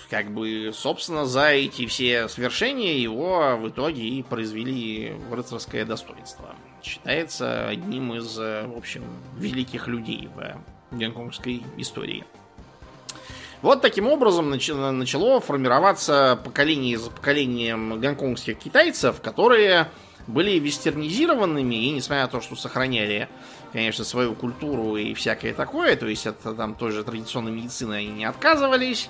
как 0.10 0.32
бы, 0.32 0.72
собственно, 0.74 1.26
за 1.26 1.50
эти 1.50 1.86
все 1.86 2.28
свершения 2.28 2.98
его 2.98 3.58
в 3.58 3.70
итоге 3.70 4.08
и 4.08 4.24
произвели 4.24 5.12
в 5.30 5.34
рыцарское 5.34 5.86
достоинство. 5.86 6.56
Считается 6.82 7.68
одним 7.68 8.14
из, 8.14 8.38
в 8.38 8.76
общем, 8.76 9.04
великих 9.38 9.88
людей 9.88 10.30
в 10.36 10.98
гонконгской 10.98 11.64
истории. 11.78 12.26
Вот 13.64 13.82
таким 13.82 14.10
образом 14.10 14.50
начало 14.50 15.40
формироваться 15.40 16.38
поколение 16.44 16.98
за 16.98 17.10
поколением 17.10 17.98
гонконгских 17.98 18.60
китайцев, 18.60 19.22
которые 19.22 19.88
были 20.28 20.60
вестернизированными, 20.60 21.74
и 21.74 21.92
несмотря 21.92 22.24
на 22.24 22.28
то, 22.28 22.42
что 22.42 22.58
сохраняли, 22.58 23.30
конечно, 23.72 24.04
свою 24.04 24.36
культуру 24.36 24.98
и 24.98 25.14
всякое 25.14 25.54
такое, 25.54 25.96
то 25.96 26.08
есть 26.08 26.28
от 26.28 26.42
там 26.42 26.76
той 26.76 26.92
же 26.92 27.06
традиционной 27.06 27.54
медицины 27.54 27.94
они 27.94 28.08
не 28.10 28.26
отказывались 28.26 29.10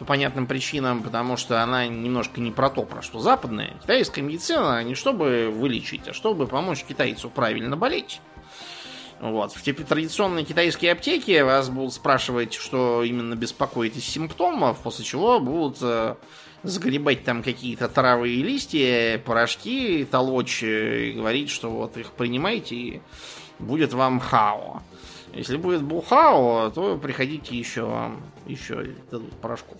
по 0.00 0.04
понятным 0.04 0.48
причинам, 0.48 1.04
потому 1.04 1.36
что 1.36 1.62
она 1.62 1.86
немножко 1.86 2.40
не 2.40 2.50
про 2.50 2.70
то, 2.70 2.82
про 2.82 3.00
что 3.00 3.20
западная. 3.20 3.74
Китайская 3.82 4.22
медицина 4.22 4.82
не 4.82 4.96
чтобы 4.96 5.52
вылечить, 5.54 6.08
а 6.08 6.12
чтобы 6.12 6.48
помочь 6.48 6.82
китайцу 6.82 7.30
правильно 7.30 7.76
болеть. 7.76 8.20
Вот. 9.24 9.52
В 9.52 9.62
традиционной 9.62 10.44
китайской 10.44 10.88
аптеки 10.88 11.40
вас 11.40 11.70
будут 11.70 11.94
спрашивать, 11.94 12.52
что 12.52 13.02
именно 13.02 13.34
беспокоит 13.34 13.96
из 13.96 14.04
симптомов, 14.04 14.80
после 14.80 15.02
чего 15.02 15.40
будут 15.40 15.78
э, 15.80 16.16
загребать 16.62 17.24
там 17.24 17.42
какие-то 17.42 17.88
травы 17.88 18.28
и 18.28 18.42
листья, 18.42 19.16
порошки, 19.24 20.06
толочь 20.10 20.62
и 20.62 21.12
говорить, 21.12 21.48
что 21.48 21.70
вот 21.70 21.96
их 21.96 22.12
принимайте, 22.12 22.74
и 22.74 23.02
будет 23.58 23.94
вам 23.94 24.20
хао. 24.20 24.82
Если 25.32 25.56
будет 25.56 25.82
бухао, 25.82 26.68
то 26.68 26.98
приходите 26.98 27.56
еще 27.56 27.84
вам, 27.84 28.22
еще 28.46 28.90
дадут 29.10 29.32
порошков. 29.40 29.78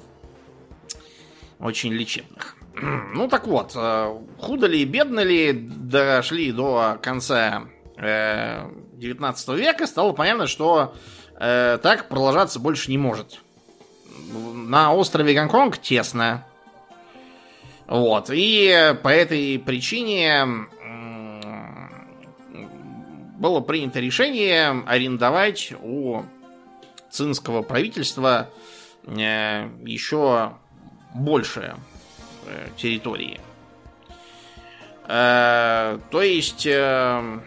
Очень 1.60 1.92
лечебных. 1.92 2.56
Ну 3.14 3.28
так 3.28 3.46
вот, 3.46 3.72
э, 3.76 4.18
худо 4.38 4.66
ли, 4.68 4.86
бедно 4.86 5.20
ли 5.20 5.52
дошли 5.52 6.50
до 6.50 6.98
конца 7.02 7.68
19 9.04 9.48
э, 9.48 9.56
века, 9.56 9.86
стало 9.86 10.12
понятно, 10.12 10.46
что 10.46 10.94
э, 11.38 11.78
так 11.82 12.08
продолжаться 12.08 12.58
больше 12.58 12.90
не 12.90 12.98
может. 12.98 13.40
На 14.32 14.94
острове 14.94 15.34
Гонконг 15.34 15.78
тесно, 15.78 16.44
вот. 17.86 18.30
И 18.32 18.94
по 19.02 19.08
этой 19.08 19.58
причине 19.58 20.66
было 23.38 23.60
принято 23.60 24.00
решение 24.00 24.82
арендовать 24.86 25.72
у 25.82 26.22
цинского 27.10 27.62
правительства 27.62 28.48
э, 29.06 29.68
еще 29.84 30.54
больше 31.14 31.76
э, 32.46 32.68
территории. 32.76 33.40
Э, 35.06 35.98
то 36.10 36.22
есть 36.22 36.66
э, 36.66 37.40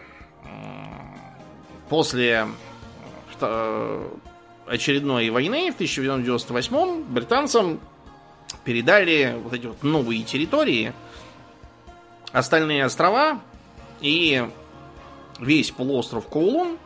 после 1.88 2.48
э, 3.40 4.08
очередной 4.66 5.30
войны 5.30 5.70
в 5.70 5.74
1998 5.74 7.02
британцам 7.04 7.80
передали 8.64 9.36
вот 9.42 9.52
эти 9.52 9.66
вот 9.66 9.82
новые 9.82 10.22
территории, 10.22 10.92
остальные 12.32 12.84
острова 12.84 13.40
и 14.00 14.48
весь 15.40 15.70
полуостров 15.70 16.26
Коулун, 16.28 16.78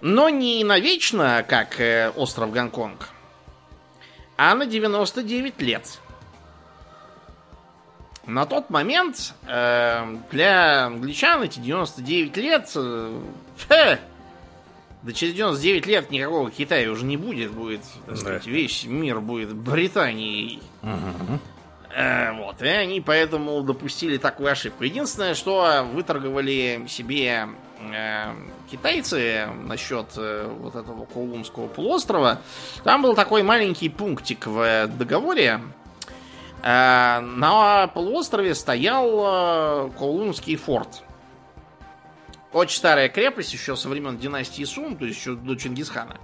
но 0.00 0.28
не 0.28 0.64
навечно, 0.64 1.44
как 1.46 1.80
э, 1.80 2.10
остров 2.16 2.52
Гонконг, 2.52 3.08
а 4.36 4.54
на 4.54 4.66
99 4.66 5.60
лет. 5.60 6.00
На 8.26 8.46
тот 8.46 8.70
момент 8.70 9.34
э, 9.46 10.16
для 10.30 10.86
англичан 10.86 11.42
эти 11.42 11.58
99 11.58 12.36
лет... 12.36 12.70
Э, 12.76 13.96
да 15.02 15.12
через 15.12 15.34
99 15.34 15.86
лет 15.86 16.10
никакого 16.10 16.50
Китая 16.50 16.90
уже 16.90 17.04
не 17.04 17.16
будет. 17.16 17.52
Будет, 17.52 17.80
так 18.06 18.16
сказать, 18.16 18.44
да. 18.44 18.50
весь 18.50 18.84
мир 18.84 19.20
будет 19.20 19.54
Британией. 19.54 20.60
Угу. 20.82 21.38
Э, 21.94 22.32
вот. 22.32 22.60
И 22.62 22.68
они 22.68 23.00
поэтому 23.00 23.62
допустили 23.62 24.16
такую 24.16 24.50
ошибку. 24.50 24.84
Единственное, 24.84 25.34
что 25.34 25.86
выторговали 25.92 26.84
себе 26.88 27.48
э, 27.80 28.34
китайцы 28.70 29.48
насчет 29.64 30.06
э, 30.16 30.48
вот 30.58 30.76
этого 30.76 31.06
Коулумского 31.06 31.66
полуострова, 31.66 32.40
там 32.84 33.02
был 33.02 33.14
такой 33.14 33.42
маленький 33.42 33.88
пунктик 33.88 34.46
в 34.46 34.86
договоре. 34.86 35.60
Э, 36.62 37.20
на 37.20 37.86
полуострове 37.88 38.54
стоял 38.54 39.88
э, 39.88 39.90
Коулумский 39.98 40.56
форт. 40.56 41.02
Очень 42.52 42.78
старая 42.78 43.08
крепость, 43.08 43.52
еще 43.52 43.76
со 43.76 43.88
времен 43.88 44.18
династии 44.18 44.64
Сун, 44.64 44.96
то 44.96 45.04
есть 45.04 45.18
еще 45.18 45.34
до 45.34 45.54
Чингисхана. 45.54 46.18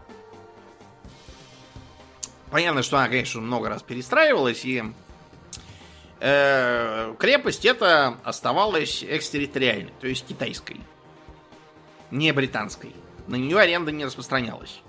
Понятно, 2.50 2.82
что 2.82 2.98
она, 2.98 3.08
конечно, 3.08 3.40
много 3.40 3.68
раз 3.68 3.82
перестраивалась, 3.82 4.64
и 4.64 4.82
э, 6.20 7.14
крепость 7.18 7.64
эта 7.64 8.18
оставалась 8.24 9.04
экстерриториальной, 9.04 9.92
то 10.00 10.06
есть 10.08 10.26
китайской, 10.26 10.80
не 12.10 12.32
британской. 12.32 12.92
На 13.28 13.36
нее 13.36 13.58
аренда 13.58 13.92
не 13.92 14.04
распространялась. 14.04 14.80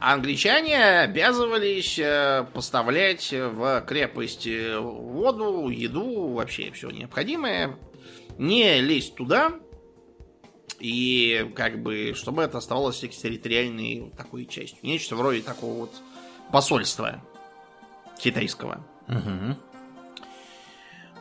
А 0.00 0.14
англичане 0.14 1.00
обязывались 1.00 1.98
э, 1.98 2.46
поставлять 2.52 3.32
в 3.32 3.80
крепость 3.86 4.46
э, 4.46 4.76
воду, 4.78 5.68
еду, 5.68 6.32
вообще 6.32 6.70
все 6.72 6.90
необходимое, 6.90 7.76
не 8.38 8.80
лезть 8.80 9.14
туда, 9.14 9.52
и 10.80 11.50
как 11.54 11.82
бы, 11.82 12.12
чтобы 12.14 12.42
это 12.42 12.58
оставалось 12.58 13.04
экстерриториальной 13.04 14.10
такой 14.16 14.46
частью. 14.46 14.78
Нечто 14.82 15.16
вроде 15.16 15.42
такого 15.42 15.80
вот 15.80 15.92
посольства 16.50 17.22
китайского. 18.18 18.84
Угу. 19.08 19.56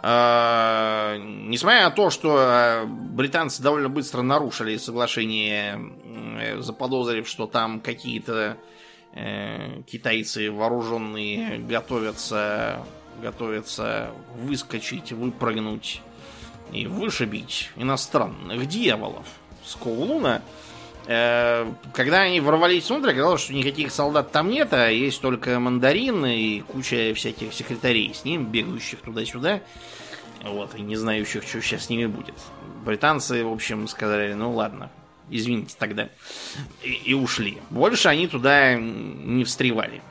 А, 0.05 1.17
несмотря 1.17 1.85
на 1.85 1.91
то, 1.91 2.09
что 2.09 2.85
британцы 2.87 3.63
довольно 3.63 3.87
быстро 3.87 4.21
нарушили 4.21 4.75
соглашение, 4.75 6.61
заподозрив, 6.61 7.25
что 7.25 7.47
там 7.47 7.79
какие-то 7.79 8.57
э, 9.13 9.81
китайцы 9.83 10.51
вооруженные 10.51 11.59
готовятся, 11.59 12.85
готовятся 13.21 14.11
выскочить, 14.35 15.13
выпрыгнуть 15.13 16.01
и 16.73 16.85
вышибить 16.85 17.71
иностранных 17.77 18.67
дьяволов 18.67 19.25
с 19.65 19.75
Коулуна, 19.75 20.41
э, 21.07 21.71
когда 21.93 22.21
они 22.21 22.39
ворвались 22.39 22.89
внутрь, 22.89 23.11
оказалось, 23.11 23.41
что 23.41 23.53
никаких 23.53 23.91
солдат 23.91 24.31
там 24.31 24.49
нет, 24.49 24.73
а 24.73 24.89
есть 24.89 25.21
только 25.21 25.59
мандарин 25.59 26.25
и 26.25 26.61
куча 26.61 27.13
всяких 27.15 27.53
секретарей 27.53 28.13
с 28.13 28.25
ним, 28.25 28.45
бегающих 28.45 29.01
туда-сюда, 29.01 29.61
вот, 30.43 30.75
и 30.75 30.81
не 30.81 30.95
знающих, 30.95 31.43
что 31.43 31.61
сейчас 31.61 31.85
с 31.85 31.89
ними 31.89 32.05
будет. 32.05 32.35
Британцы, 32.85 33.43
в 33.43 33.51
общем, 33.51 33.87
сказали, 33.87 34.33
ну 34.33 34.53
ладно, 34.53 34.89
извините 35.29 35.75
тогда, 35.77 36.09
и, 36.83 36.91
и 36.91 37.13
ушли. 37.13 37.57
Больше 37.69 38.09
они 38.09 38.27
туда 38.27 38.75
не 38.75 39.43
встревали. 39.43 40.01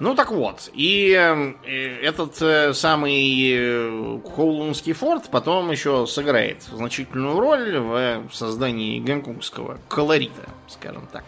Ну 0.00 0.14
так 0.14 0.30
вот, 0.30 0.70
и 0.72 1.12
э, 1.12 2.00
этот 2.02 2.40
э, 2.40 2.72
самый 2.72 3.52
э, 3.52 4.18
Коулунский 4.34 4.94
форт 4.94 5.28
потом 5.30 5.70
еще 5.70 6.06
сыграет 6.06 6.62
значительную 6.62 7.38
роль 7.38 7.78
в 7.78 8.30
создании 8.32 8.98
гонконгского 8.98 9.78
колорита, 9.88 10.48
скажем 10.68 11.06
так. 11.12 11.24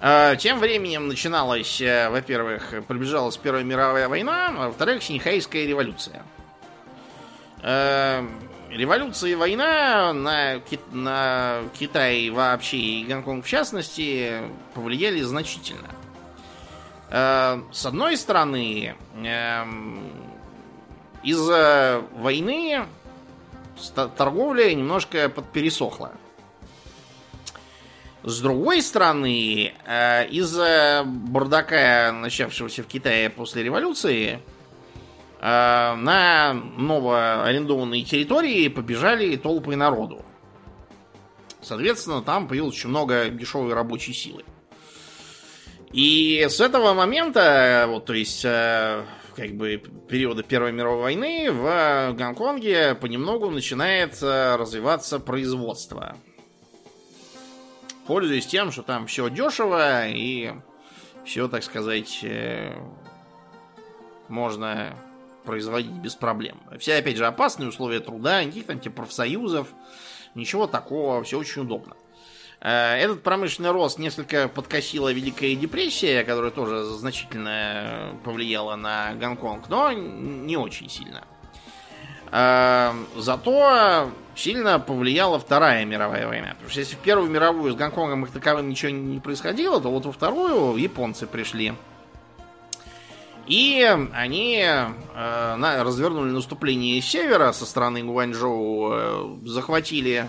А, 0.00 0.36
тем 0.36 0.60
временем 0.60 1.08
начиналась, 1.08 1.80
во-первых, 1.80 2.72
приближалась 2.86 3.36
Первая 3.36 3.64
мировая 3.64 4.08
война, 4.08 4.54
а 4.56 4.66
во-вторых, 4.68 5.02
Синьхайская 5.02 5.66
революция. 5.66 6.22
Революция 8.70 9.32
и 9.32 9.34
война 9.34 10.12
на, 10.12 10.62
на 10.92 11.62
Китай 11.76 12.30
вообще 12.30 12.76
и 12.76 13.04
Гонконг 13.06 13.44
в 13.44 13.48
частности 13.48 14.34
повлияли 14.74 15.20
значительно. 15.22 15.97
Э, 17.10 17.62
с 17.72 17.86
одной 17.86 18.16
стороны, 18.16 18.94
эм, 19.16 20.12
из-за 21.22 22.02
войны 22.16 22.84
торговля 24.16 24.74
немножко 24.74 25.28
подпересохла. 25.28 26.12
С 28.24 28.40
другой 28.40 28.82
стороны, 28.82 29.72
э, 29.86 30.28
из-за 30.28 31.04
бардака, 31.06 32.12
начавшегося 32.12 32.82
в 32.82 32.86
Китае 32.86 33.30
после 33.30 33.62
революции, 33.62 34.40
э, 35.40 35.94
на 35.94 36.52
новоарендованные 36.52 38.04
территории 38.04 38.68
побежали 38.68 39.36
толпы 39.36 39.76
народу. 39.76 40.24
Соответственно, 41.62 42.22
там 42.22 42.48
появилось 42.48 42.74
очень 42.74 42.90
много 42.90 43.28
дешевой 43.28 43.72
рабочей 43.72 44.12
силы. 44.12 44.44
И 45.92 46.46
с 46.48 46.60
этого 46.60 46.92
момента, 46.92 47.86
вот, 47.88 48.04
то 48.04 48.12
есть, 48.12 48.44
э, 48.44 49.04
как 49.34 49.52
бы 49.52 49.82
периода 50.08 50.42
Первой 50.42 50.72
мировой 50.72 51.02
войны 51.02 51.50
в 51.50 52.12
Гонконге 52.12 52.94
понемногу 52.94 53.50
начинает 53.50 54.22
э, 54.22 54.56
развиваться 54.56 55.18
производство. 55.18 56.16
Пользуясь 58.06 58.46
тем, 58.46 58.70
что 58.70 58.82
там 58.82 59.06
все 59.06 59.30
дешево 59.30 60.08
и 60.08 60.52
все, 61.24 61.48
так 61.48 61.62
сказать, 61.62 62.20
э, 62.22 62.74
можно 64.28 64.94
производить 65.44 65.92
без 65.92 66.14
проблем. 66.14 66.60
Все, 66.78 66.96
опять 66.96 67.16
же, 67.16 67.26
опасные 67.26 67.70
условия 67.70 68.00
труда, 68.00 68.44
никаких 68.44 68.66
там 68.66 68.80
типа 68.80 68.96
профсоюзов, 68.96 69.68
ничего 70.34 70.66
такого, 70.66 71.22
все 71.22 71.38
очень 71.38 71.62
удобно. 71.62 71.96
Э, 72.60 72.96
этот 72.96 73.22
промышленный 73.22 73.70
рост 73.70 73.98
несколько 73.98 74.48
подкосила 74.48 75.12
Великая 75.12 75.54
депрессия, 75.54 76.24
которая 76.24 76.50
тоже 76.50 76.84
значительно 76.84 78.14
повлияла 78.24 78.76
на 78.76 79.14
Гонконг, 79.14 79.68
но 79.68 79.92
не 79.92 80.56
очень 80.56 80.90
сильно. 80.90 81.24
Э, 82.32 82.92
зато 83.16 84.10
сильно 84.34 84.78
повлияла 84.80 85.38
Вторая 85.38 85.84
мировая 85.84 86.26
война. 86.26 86.50
Потому 86.50 86.70
что 86.70 86.80
если 86.80 86.96
в 86.96 86.98
Первую 86.98 87.30
мировую 87.30 87.72
с 87.72 87.76
Гонконгом 87.76 88.24
их 88.24 88.32
таковым 88.32 88.68
ничего 88.68 88.90
не 88.90 89.20
происходило, 89.20 89.80
то 89.80 89.90
вот 89.90 90.04
во 90.06 90.12
Вторую 90.12 90.76
японцы 90.76 91.26
пришли. 91.26 91.74
И 93.46 93.82
они 94.12 94.62
э, 94.62 95.82
развернули 95.82 96.30
наступление 96.30 97.00
с 97.00 97.06
севера 97.06 97.52
со 97.52 97.64
стороны 97.64 98.02
Гуанчжоу, 98.02 98.90
э, 98.92 99.38
захватили 99.46 100.28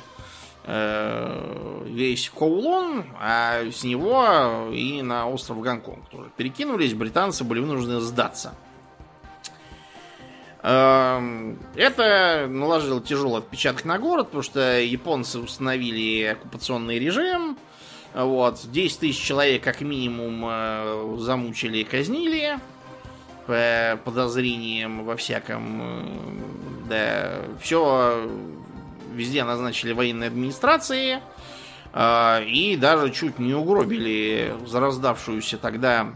Э, 0.66 1.84
весь 1.86 2.30
Коулон, 2.30 3.06
а 3.20 3.62
с 3.72 3.84
него 3.84 4.70
и 4.72 5.02
на 5.02 5.28
остров 5.28 5.62
Гонконг 5.62 6.08
тоже 6.10 6.30
перекинулись. 6.36 6.94
Британцы 6.94 7.44
были 7.44 7.60
вынуждены 7.60 8.02
сдаться. 8.02 8.54
Эм, 10.62 11.58
это 11.76 12.48
наложило 12.50 13.02
тяжелый 13.02 13.40
отпечаток 13.40 13.86
на 13.86 13.98
город, 13.98 14.28
потому 14.28 14.44
что 14.44 14.80
японцы 14.80 15.40
установили 15.40 16.24
оккупационный 16.24 17.00
режим. 17.00 17.58
Вот, 18.14 18.60
10 18.66 19.00
тысяч 19.00 19.24
человек 19.24 19.64
как 19.64 19.82
минимум 19.82 20.44
э, 20.46 21.16
замучили 21.20 21.80
и 21.80 21.84
казнили 21.84 22.60
по 23.48 24.00
подозрениям 24.04 25.06
во 25.06 25.16
всяком. 25.16 25.82
Э, 25.82 26.04
да, 26.90 27.42
все 27.62 28.28
везде 29.20 29.44
назначили 29.44 29.92
военные 29.92 30.28
администрации. 30.28 31.20
э, 31.94 32.46
и 32.46 32.76
даже 32.78 33.12
чуть 33.12 33.38
не 33.38 33.54
угробили 33.54 34.56
зараздавшуюся 34.66 35.58
тогда 35.58 36.08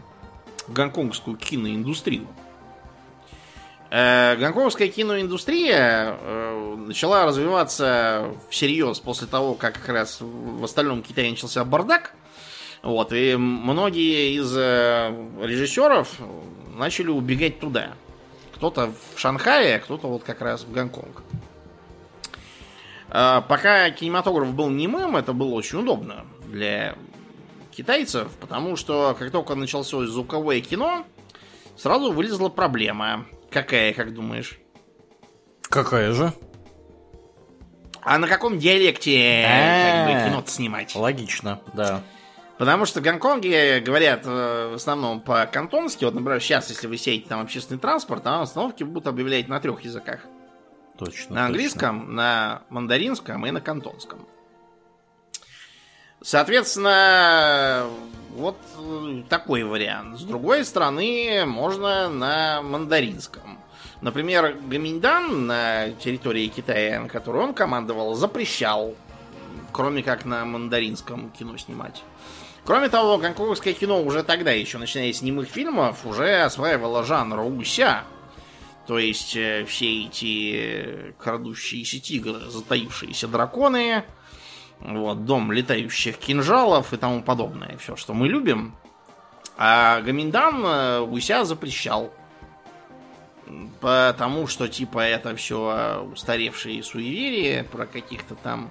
гонконгскую 0.68 1.36
киноиндустрию. 1.36 2.26
Э, 3.90 4.36
гонконгская 4.36 4.88
киноиндустрия 4.88 6.16
э, 6.20 6.76
начала 6.86 7.26
развиваться 7.26 8.26
всерьез 8.50 8.98
после 8.98 9.26
того, 9.26 9.54
как 9.54 9.74
как 9.74 9.88
раз 9.88 10.18
в 10.20 10.64
остальном 10.64 11.02
Китае 11.02 11.30
начался 11.30 11.64
бардак. 11.64 12.14
Вот, 12.82 13.12
и 13.12 13.36
многие 13.36 14.36
из 14.36 14.52
э, 14.56 15.14
режиссеров 15.40 16.10
начали 16.74 17.08
убегать 17.08 17.60
туда. 17.60 17.92
Кто-то 18.54 18.92
в 19.14 19.18
Шанхае, 19.20 19.78
кто-то 19.78 20.08
вот 20.08 20.24
как 20.24 20.40
раз 20.40 20.64
в 20.64 20.72
Гонконг. 20.72 21.22
Пока 23.14 23.90
кинематограф 23.90 24.52
был 24.52 24.70
немым, 24.70 25.16
это 25.16 25.32
было 25.32 25.54
очень 25.54 25.78
удобно 25.78 26.26
для 26.48 26.96
китайцев, 27.70 28.28
потому 28.40 28.74
что 28.74 29.14
как 29.16 29.30
только 29.30 29.54
началось 29.54 29.88
звуковое 29.88 30.60
кино, 30.60 31.04
сразу 31.76 32.10
вылезла 32.10 32.48
проблема. 32.48 33.26
Какая, 33.52 33.94
как 33.94 34.12
думаешь? 34.12 34.58
Какая 35.62 36.12
же? 36.12 36.32
А 38.02 38.18
на 38.18 38.26
каком 38.26 38.58
диалекте 38.58 39.46
как 39.46 40.06
бы, 40.06 40.28
кино 40.28 40.42
снимать? 40.46 40.96
Логично, 40.96 41.60
да. 41.72 42.02
Потому 42.58 42.84
что 42.84 42.98
в 42.98 43.04
Гонконге 43.04 43.78
говорят 43.78 44.22
э, 44.26 44.70
в 44.72 44.74
основном 44.74 45.20
по-кантонски. 45.20 46.04
Вот, 46.04 46.14
например, 46.14 46.40
сейчас, 46.40 46.68
если 46.68 46.88
вы 46.88 46.96
сядете 46.96 47.28
там 47.28 47.40
общественный 47.40 47.78
транспорт, 47.78 48.24
там 48.24 48.42
остановки 48.42 48.82
будут 48.82 49.06
объявлять 49.06 49.46
на 49.48 49.60
трех 49.60 49.82
языках. 49.82 50.20
Точно. 50.98 51.34
На 51.34 51.46
английском, 51.46 52.00
точно. 52.00 52.14
на 52.14 52.62
мандаринском 52.70 53.46
и 53.46 53.50
на 53.50 53.60
кантонском. 53.60 54.26
Соответственно, 56.22 57.86
вот 58.30 58.56
такой 59.28 59.62
вариант. 59.64 60.18
С 60.18 60.22
другой 60.22 60.64
стороны, 60.64 61.44
можно 61.46 62.08
на 62.08 62.62
мандаринском. 62.62 63.58
Например, 64.00 64.56
Гаминьдан 64.66 65.46
на 65.46 65.90
территории 65.90 66.48
Китая, 66.48 67.00
на 67.00 67.08
которой 67.08 67.42
он 67.42 67.54
командовал, 67.54 68.14
запрещал, 68.14 68.94
кроме 69.72 70.02
как 70.02 70.24
на 70.24 70.44
мандаринском 70.44 71.30
кино 71.30 71.56
снимать. 71.58 72.02
Кроме 72.64 72.88
того, 72.88 73.18
гонконгское 73.18 73.74
кино 73.74 74.02
уже 74.02 74.22
тогда, 74.22 74.50
еще 74.50 74.78
начиная 74.78 75.12
с 75.12 75.20
немых 75.20 75.48
фильмов, 75.48 76.06
уже 76.06 76.42
осваивало 76.42 77.04
жанр 77.04 77.40
уся. 77.40 78.04
То 78.86 78.98
есть 78.98 79.34
э, 79.36 79.64
все 79.64 80.04
эти 80.04 81.14
крадущиеся 81.18 82.00
тигры, 82.00 82.50
затаившиеся 82.50 83.28
драконы, 83.28 84.04
вот, 84.80 85.24
дом 85.24 85.52
летающих 85.52 86.18
кинжалов 86.18 86.92
и 86.92 86.96
тому 86.96 87.22
подобное. 87.22 87.76
Все, 87.78 87.96
что 87.96 88.12
мы 88.12 88.28
любим. 88.28 88.74
А 89.56 90.00
Гаминдан 90.02 90.62
э, 90.64 91.06
Гуся 91.06 91.44
запрещал. 91.44 92.12
Потому 93.80 94.46
что, 94.46 94.68
типа, 94.68 95.00
это 95.00 95.36
все 95.36 96.02
устаревшие 96.12 96.82
суеверия 96.82 97.64
про 97.64 97.86
каких-то 97.86 98.34
там 98.34 98.70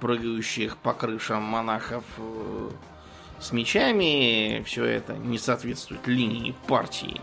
прыгающих 0.00 0.76
по 0.78 0.92
крышам 0.92 1.42
монахов 1.42 2.04
э, 2.18 2.70
с 3.40 3.52
мечами. 3.52 4.62
Все 4.66 4.84
это 4.84 5.14
не 5.14 5.38
соответствует 5.38 6.06
линии 6.06 6.54
партии. 6.66 7.20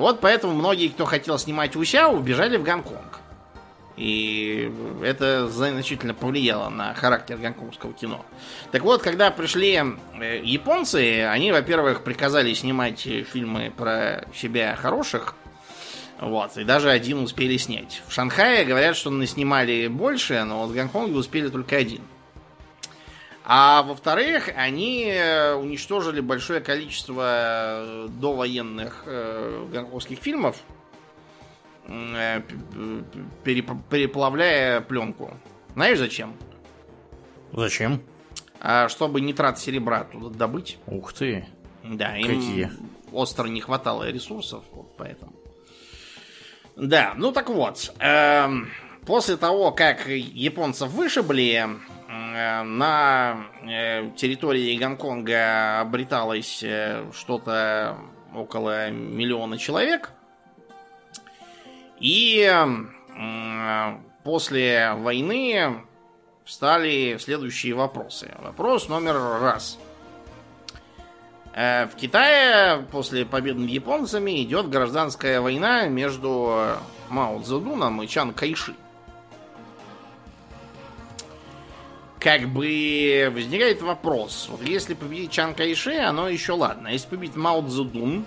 Вот 0.00 0.20
поэтому 0.20 0.54
многие, 0.54 0.88
кто 0.88 1.04
хотел 1.04 1.38
снимать 1.38 1.76
Уся, 1.76 2.08
убежали 2.08 2.56
в 2.56 2.62
Гонконг. 2.62 3.20
И 3.98 4.72
это 5.04 5.46
значительно 5.46 6.14
повлияло 6.14 6.70
на 6.70 6.94
характер 6.94 7.36
гонконгского 7.36 7.92
кино. 7.92 8.24
Так 8.70 8.80
вот, 8.80 9.02
когда 9.02 9.30
пришли 9.30 9.74
э, 9.74 10.40
японцы, 10.42 11.24
они, 11.24 11.52
во-первых, 11.52 12.02
приказали 12.02 12.54
снимать 12.54 13.00
фильмы 13.00 13.70
про 13.76 14.24
себя 14.34 14.74
хороших. 14.74 15.34
Вот, 16.18 16.56
и 16.56 16.64
даже 16.64 16.88
один 16.88 17.18
успели 17.18 17.58
снять. 17.58 18.00
В 18.08 18.12
Шанхае 18.14 18.64
говорят, 18.64 18.96
что 18.96 19.10
наснимали 19.10 19.86
больше, 19.88 20.42
но 20.44 20.62
вот 20.62 20.70
в 20.70 20.74
Гонконге 20.74 21.18
успели 21.18 21.48
только 21.48 21.76
один. 21.76 22.00
А 23.44 23.82
во-вторых, 23.82 24.50
они 24.54 25.06
э, 25.06 25.54
уничтожили 25.54 26.20
большое 26.20 26.60
количество 26.60 27.22
э, 27.24 28.08
довоенных 28.20 29.04
э, 29.06 29.66
гонконгских 29.72 30.18
фильмов, 30.18 30.56
переплавляя 33.44 34.80
пленку. 34.80 35.34
Знаешь 35.74 35.98
зачем? 35.98 36.36
Зачем? 37.52 38.02
А 38.60 38.88
чтобы 38.88 39.20
нитрат 39.20 39.58
серебра 39.58 40.04
туда 40.04 40.28
добыть. 40.28 40.78
Ух 40.86 41.12
ты. 41.12 41.46
Да, 41.82 42.16
им 42.16 42.26
Какие? 42.26 42.70
остро 43.10 43.48
не 43.48 43.60
хватало 43.60 44.08
ресурсов, 44.10 44.62
вот 44.72 44.94
поэтому. 44.96 45.32
Да, 46.76 47.14
ну 47.16 47.32
так 47.32 47.48
вот. 47.48 47.92
Э, 47.98 48.48
после 49.06 49.36
того, 49.36 49.72
как 49.72 50.06
японцев 50.06 50.90
вышибли, 50.90 51.68
на 52.10 53.46
э, 53.62 54.10
территории 54.16 54.76
Гонконга 54.76 55.80
обреталось 55.80 56.60
э, 56.62 57.04
что-то 57.12 57.98
около 58.34 58.90
миллиона 58.90 59.58
человек. 59.58 60.10
И 62.00 62.50
после 64.24 64.94
войны 64.94 65.82
встали 66.44 67.18
следующие 67.18 67.74
вопросы. 67.74 68.34
Вопрос 68.40 68.88
номер 68.88 69.14
раз. 69.40 69.78
Э, 71.54 71.86
в 71.86 71.94
Китае 71.94 72.86
после 72.90 73.24
победы 73.24 73.60
над 73.60 73.70
японцами 73.70 74.42
идет 74.42 74.68
гражданская 74.68 75.40
война 75.40 75.86
между 75.86 76.76
Мао 77.08 77.40
Цзэдуном 77.40 78.02
и 78.02 78.08
Чан 78.08 78.32
Кайши. 78.32 78.74
Как 82.20 82.46
бы 82.48 83.32
возникает 83.34 83.80
вопрос. 83.80 84.48
Вот 84.50 84.62
если 84.62 84.92
победить 84.92 85.30
Чан 85.30 85.54
Кайши, 85.54 85.96
оно 85.96 86.28
еще 86.28 86.52
ладно. 86.52 86.90
А 86.90 86.92
если 86.92 87.08
победить 87.08 87.34
Мао 87.34 87.66
Цзэдун, 87.66 88.26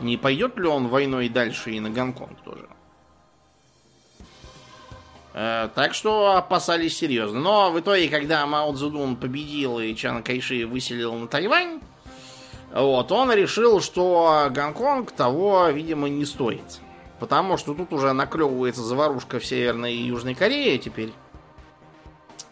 не 0.00 0.16
пойдет 0.16 0.56
ли 0.56 0.66
он 0.66 0.88
войной 0.88 1.28
дальше 1.28 1.72
и 1.72 1.80
на 1.80 1.90
Гонконг 1.90 2.40
тоже? 2.42 2.66
Э, 5.34 5.68
так 5.74 5.92
что 5.92 6.36
опасались 6.36 6.96
серьезно. 6.96 7.38
Но 7.38 7.70
в 7.70 7.78
итоге, 7.78 8.08
когда 8.08 8.46
Мао 8.46 8.72
Цзэдун 8.72 9.16
победил 9.16 9.78
и 9.78 9.94
Чан 9.94 10.22
Кайши 10.22 10.64
выселил 10.64 11.14
на 11.14 11.28
Тайвань, 11.28 11.80
вот, 12.72 13.12
он 13.12 13.30
решил, 13.30 13.82
что 13.82 14.48
Гонконг 14.50 15.12
того, 15.12 15.68
видимо, 15.68 16.08
не 16.08 16.24
стоит. 16.24 16.80
Потому 17.18 17.58
что 17.58 17.74
тут 17.74 17.92
уже 17.92 18.14
наклевывается 18.14 18.80
заварушка 18.80 19.38
в 19.38 19.44
Северной 19.44 19.92
и 19.92 20.06
Южной 20.06 20.34
Корее 20.34 20.78
теперь. 20.78 21.12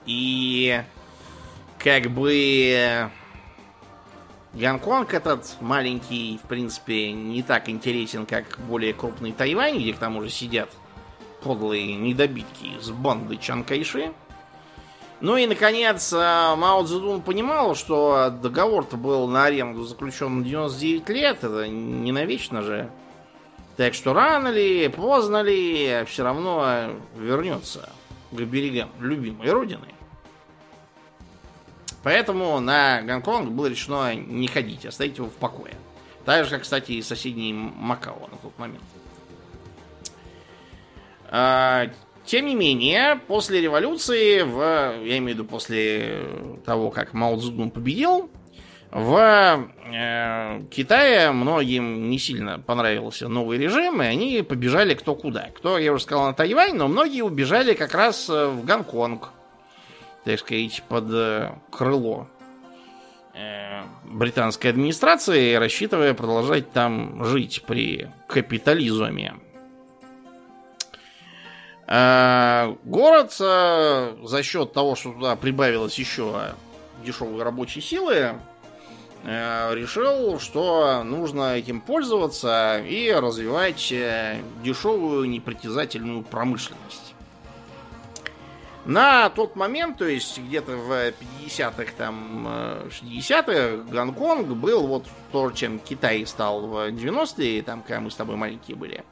И 0.09 0.83
как 1.79 2.11
бы 2.11 3.11
Гонконг 4.55 5.13
этот 5.13 5.59
маленький, 5.61 6.41
в 6.43 6.49
принципе, 6.49 7.13
не 7.13 7.43
так 7.43 7.69
интересен, 7.69 8.25
как 8.25 8.59
более 8.67 8.95
крупный 8.95 9.33
Тайвань, 9.33 9.79
где 9.79 9.93
к 9.93 9.99
тому 9.99 10.23
же 10.23 10.31
сидят 10.31 10.71
подлые 11.43 11.95
недобитки 11.95 12.81
с 12.81 12.89
банды 12.91 13.37
Чанкайши. 13.37 14.15
Ну 15.21 15.37
и, 15.37 15.47
наконец, 15.47 16.13
э, 16.13 16.17
Мао 16.57 16.85
Цзэдун 16.85 17.21
понимал, 17.21 17.75
что 17.75 18.31
договор-то 18.31 18.97
был 18.97 19.27
на 19.29 19.45
аренду 19.45 19.85
заключен 19.85 20.43
99 20.43 21.09
лет, 21.11 21.45
это 21.45 21.69
не 21.69 22.13
навечно 22.13 22.63
же. 22.63 22.91
Так 23.77 23.95
что 23.95 24.15
рано 24.15 24.49
ли, 24.49 24.89
поздно 24.89 25.43
ли, 25.43 26.05
все 26.07 26.23
равно 26.23 26.93
вернется 27.17 27.91
к 28.31 28.41
берегам 28.41 28.91
любимой 29.01 29.51
родины. 29.51 29.98
Поэтому 32.09 32.59
на 32.59 33.03
Гонконг 33.03 33.51
было 33.51 33.67
решено 33.67 34.15
не 34.15 34.49
ходить, 34.49 34.87
оставить 34.87 35.19
его 35.19 35.29
в 35.29 35.35
покое. 35.35 35.75
Так 36.25 36.47
же, 36.47 36.53
как, 36.53 36.63
кстати, 36.63 36.93
и 36.93 37.03
соседний 37.03 37.53
Макао 37.53 38.29
на 38.33 38.39
тот 38.39 38.59
момент. 38.59 38.83
А, 41.31 41.89
тем 42.25 42.47
не 42.47 42.55
менее, 42.55 43.21
после 43.27 43.61
революции, 43.61 44.41
в, 44.41 44.59
я 45.05 45.19
имею 45.19 45.25
в 45.25 45.29
виду 45.29 45.45
после 45.45 46.23
того, 46.65 46.91
как 46.91 47.13
Мао 47.13 47.37
Цзэдун 47.37 47.71
победил, 47.71 48.31
в 48.91 49.69
э, 49.93 50.63
Китае 50.71 51.31
многим 51.33 52.09
не 52.09 52.19
сильно 52.19 52.59
понравился 52.59 53.29
новый 53.29 53.59
режим, 53.59 54.01
и 54.01 54.07
они 54.07 54.41
побежали 54.41 54.95
кто 54.95 55.15
куда. 55.15 55.51
Кто, 55.55 55.77
я 55.77 55.93
уже 55.93 56.05
сказал, 56.05 56.29
на 56.29 56.33
Тайвань, 56.33 56.75
но 56.75 56.89
многие 56.89 57.21
убежали 57.21 57.75
как 57.75 57.93
раз 57.93 58.31
в 58.31 58.65
Гонконг 58.65 59.29
так 60.25 60.39
сказать, 60.41 60.83
под 60.89 61.05
э, 61.11 61.53
крыло 61.71 62.29
э, 63.35 63.83
британской 64.05 64.71
администрации, 64.71 65.55
рассчитывая 65.55 66.15
продолжать 66.15 66.73
там 66.73 67.25
жить 67.25 67.65
при 67.67 68.11
капитализме. 68.27 69.37
Э, 71.87 72.75
город 72.85 73.33
за 73.33 74.43
счет 74.43 74.73
того, 74.73 74.97
что 74.97 75.13
туда 75.13 75.37
прибавилось 75.37 75.99
еще 75.99 76.53
дешевой 77.05 77.43
рабочей 77.43 77.81
силы, 77.81 78.35
решил, 79.25 80.39
что 80.39 81.03
нужно 81.05 81.57
этим 81.57 81.81
пользоваться 81.81 82.79
и 82.79 83.11
развивать 83.13 83.93
дешевую 84.63 85.29
непритязательную 85.29 86.23
промышленность. 86.23 87.08
На 88.89 89.29
тот 89.29 89.55
момент, 89.55 89.99
то 89.99 90.07
есть 90.07 90.39
где-то 90.39 90.73
в 90.73 90.91
50-х, 90.91 91.93
там, 91.99 92.49
60-х, 92.89 93.85
Гонконг 93.93 94.49
был 94.49 94.87
вот 94.87 95.07
то, 95.31 95.51
чем 95.51 95.79
Китай 95.79 96.25
стал 96.25 96.67
в 96.67 96.89
90-е, 96.89 97.63
там, 97.63 97.83
когда 97.83 98.01
мы 98.01 98.11
с 98.11 98.15
тобой 98.15 98.37
маленькие 98.37 98.79
были 98.79 99.05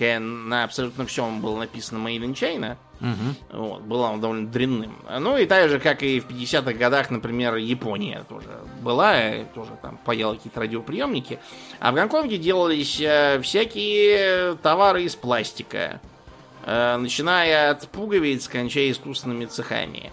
на 0.00 0.64
абсолютно 0.64 1.06
всем 1.06 1.40
было 1.40 1.58
написано 1.58 2.04
Made 2.06 2.24
in 2.24 2.34
China. 2.34 2.76
Угу. 3.00 3.62
Вот, 3.62 3.82
была 3.82 4.10
он 4.10 4.20
довольно 4.20 4.48
дрянным. 4.48 4.96
Ну 5.20 5.36
и 5.36 5.46
так 5.46 5.68
же, 5.68 5.78
как 5.78 6.02
и 6.02 6.18
в 6.20 6.26
50-х 6.26 6.72
годах, 6.72 7.10
например, 7.10 7.56
Япония 7.56 8.24
тоже 8.28 8.48
была, 8.82 9.44
тоже 9.54 9.70
там 9.82 9.98
паяла 10.04 10.34
какие-то 10.34 10.60
радиоприемники. 10.60 11.38
А 11.78 11.92
в 11.92 11.94
Гонконге 11.94 12.38
делались 12.38 13.00
э, 13.00 13.40
всякие 13.40 14.56
товары 14.56 15.04
из 15.04 15.14
пластика. 15.14 16.00
Э, 16.66 16.96
начиная 16.96 17.70
от 17.70 17.86
пуговиц, 17.88 18.48
кончая 18.48 18.90
искусственными 18.90 19.44
цехами. 19.44 20.10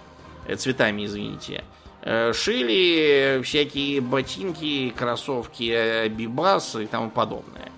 Э, 0.47 0.55
цветами, 0.55 1.05
извините. 1.05 1.63
Э, 2.01 2.33
шили 2.33 3.41
всякие 3.43 4.01
ботинки, 4.01 4.93
кроссовки, 4.95 6.07
бибас 6.09 6.75
и 6.75 6.85
тому 6.87 7.09
подобное. 7.09 7.71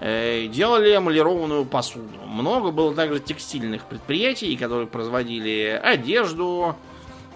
Делали 0.00 0.96
эмалированную 0.96 1.64
посуду. 1.64 2.08
Много 2.26 2.72
было 2.72 2.92
также 2.92 3.20
текстильных 3.20 3.84
предприятий, 3.84 4.56
которые 4.56 4.88
производили 4.88 5.80
одежду, 5.80 6.74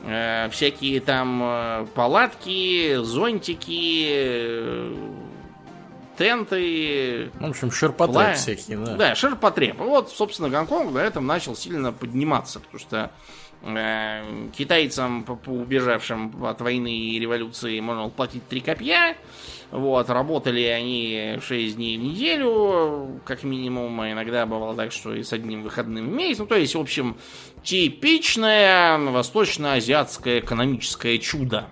всякие 0.03 0.99
там 0.99 1.87
палатки, 1.95 2.97
зонтики, 2.97 4.91
тенты. 6.17 7.31
В 7.39 7.47
общем, 7.47 7.71
ширпотреб 7.71 8.15
пла... 8.15 8.33
всякие, 8.35 8.79
да. 8.79 8.95
Да, 8.95 9.15
ширпотреб. 9.15 9.79
Вот, 9.79 10.11
собственно, 10.11 10.49
Гонконг 10.49 10.93
на 10.93 10.99
этом 10.99 11.27
начал 11.27 11.55
сильно 11.55 11.93
подниматься, 11.93 12.61
потому 12.61 12.79
что 12.79 13.11
э, 13.63 14.49
китайцам, 14.57 15.25
убежавшим 15.47 16.45
от 16.45 16.61
войны 16.61 16.95
и 16.95 17.19
революции, 17.19 17.79
можно 17.81 18.09
платить 18.09 18.47
три 18.49 18.61
копья, 18.61 19.17
вот, 19.71 20.09
работали 20.11 20.63
они 20.63 21.39
6 21.41 21.77
дней 21.77 21.99
в 21.99 22.03
неделю, 22.03 23.21
как 23.25 23.43
минимум, 23.43 24.01
а 24.01 24.13
иногда 24.13 24.47
бывало 24.47 24.77
так, 24.77 24.93
что 24.93 25.15
и 25.15 25.23
с 25.23 25.33
одним 25.33 25.63
выходным 25.63 26.09
в 26.09 26.13
месяц. 26.13 26.39
Ну, 26.39 26.47
то 26.47 26.57
есть, 26.57 26.75
в 26.75 26.81
общем, 26.81 27.17
типичное 27.65 28.97
восточно-азиатское 28.99 30.41
экономическое 30.41 31.19
чудо. 31.19 31.67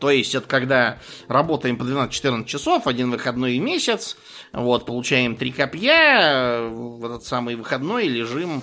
То 0.00 0.10
есть, 0.10 0.34
это 0.34 0.48
когда 0.48 0.98
работаем 1.28 1.76
по 1.76 1.84
12-14 1.84 2.44
часов, 2.46 2.86
один 2.86 3.10
выходной 3.10 3.58
в 3.58 3.62
месяц, 3.62 4.16
вот, 4.52 4.86
получаем 4.86 5.36
три 5.36 5.52
копья, 5.52 6.62
в 6.68 7.04
этот 7.04 7.24
самый 7.24 7.54
выходной 7.54 8.08
лежим 8.08 8.62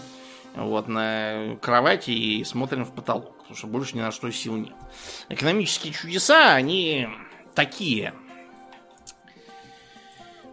вот 0.56 0.88
на 0.88 1.58
кровати 1.62 2.12
и 2.12 2.44
смотрим 2.44 2.84
в 2.84 2.94
потолок, 2.94 3.38
потому 3.38 3.56
что 3.56 3.68
больше 3.68 3.96
ни 3.96 4.02
на 4.02 4.12
что 4.12 4.30
сил 4.32 4.56
нет. 4.56 4.74
Экономические 5.30 5.94
чудеса, 5.94 6.56
они 6.56 7.08
такие– 7.54 8.14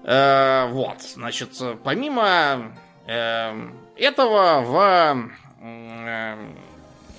Э, 0.05 0.69
вот, 0.69 1.01
значит, 1.01 1.51
помимо 1.83 2.77
э, 3.07 3.71
этого 3.97 4.61
в 4.61 5.31
э, 5.63 6.37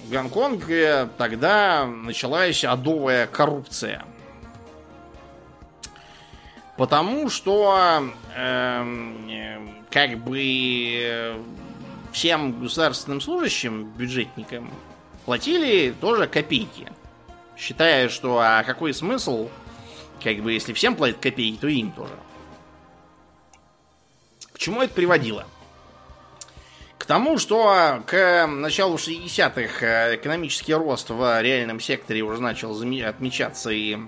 Гонконге 0.10 1.10
тогда 1.18 1.86
началась 1.86 2.64
адовая 2.64 3.28
коррупция. 3.28 4.06
Потому 6.78 7.30
что 7.30 8.04
э, 8.36 9.60
как 9.90 10.18
бы 10.20 11.42
всем 12.12 12.60
государственным 12.60 13.22
служащим, 13.22 13.86
бюджетникам, 13.92 14.72
платили 15.26 15.94
тоже 16.00 16.28
копейки. 16.28 16.92
Считая, 17.58 18.10
что 18.10 18.40
а 18.40 18.64
какой 18.64 18.94
смысл, 18.94 19.50
как 20.22 20.38
бы 20.38 20.54
если 20.54 20.74
всем 20.74 20.96
платят 20.96 21.20
копейки, 21.20 21.58
то 21.58 21.68
им 21.68 21.92
тоже. 21.92 22.14
К 24.52 24.58
чему 24.58 24.82
это 24.82 24.94
приводило? 24.94 25.46
К 27.06 27.08
тому, 27.08 27.38
что 27.38 28.02
к 28.08 28.48
началу 28.48 28.96
60-х 28.96 29.86
э, 29.86 30.16
экономический 30.16 30.74
рост 30.74 31.12
в 31.12 31.42
реальном 31.44 31.80
секторе 31.80 32.24
уже 32.24 32.42
начал 32.42 32.72
отмечаться, 32.76 33.70
и 33.70 34.00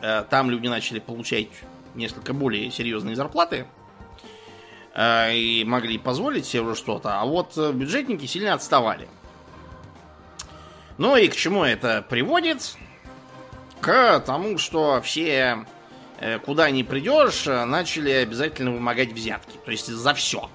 э, 0.00 0.24
там 0.28 0.50
люди 0.50 0.66
начали 0.66 0.98
получать 0.98 1.46
несколько 1.94 2.32
более 2.32 2.72
серьезные 2.72 3.14
зарплаты 3.14 3.68
э, 4.96 5.32
и 5.32 5.62
могли 5.64 5.96
позволить 5.96 6.44
себе 6.44 6.62
уже 6.62 6.74
что-то, 6.74 7.20
а 7.20 7.24
вот 7.24 7.56
бюджетники 7.56 8.26
сильно 8.26 8.54
отставали. 8.54 9.08
Ну 10.98 11.16
и 11.16 11.28
к 11.28 11.36
чему 11.36 11.62
это 11.62 12.02
приводит? 12.02 12.76
К 13.80 14.18
тому, 14.18 14.58
что 14.58 15.00
все 15.02 15.64
куда 16.44 16.70
не 16.70 16.82
придешь, 16.82 17.46
начали 17.46 18.10
обязательно 18.10 18.72
вымогать 18.72 19.12
взятки. 19.12 19.56
То 19.64 19.70
есть 19.70 19.86
за 19.86 20.14
все. 20.14 20.50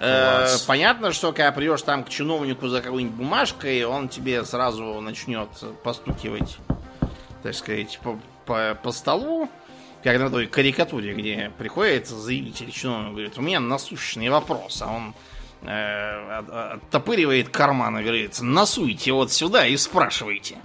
Э, 0.00 0.40
Класс. 0.46 0.62
Понятно, 0.62 1.12
что 1.12 1.32
когда 1.32 1.50
придешь 1.52 1.82
там 1.82 2.04
к 2.04 2.08
чиновнику 2.08 2.68
за 2.68 2.80
какой-нибудь 2.80 3.16
бумажкой, 3.16 3.84
он 3.84 4.08
тебе 4.08 4.44
сразу 4.44 5.00
начнет 5.00 5.48
постукивать, 5.82 6.58
так 7.42 7.54
сказать, 7.54 7.98
по, 8.02 8.18
по, 8.46 8.78
по 8.82 8.92
столу, 8.92 9.48
как 10.04 10.18
на 10.18 10.30
той 10.30 10.46
карикатуре, 10.46 11.14
где 11.14 11.50
приходит 11.58 12.06
заявитель 12.06 12.70
чиновник, 12.70 13.10
говорит, 13.12 13.38
у 13.38 13.42
меня 13.42 13.58
насущный 13.60 14.28
вопрос, 14.28 14.82
а 14.82 14.92
он 14.94 15.14
э, 15.62 16.74
оттопыривает 16.74 17.48
карман 17.48 17.98
и 17.98 18.02
говорит, 18.02 18.38
насуйте 18.40 19.12
вот 19.12 19.32
сюда 19.32 19.66
и 19.66 19.76
спрашивайте. 19.76 20.58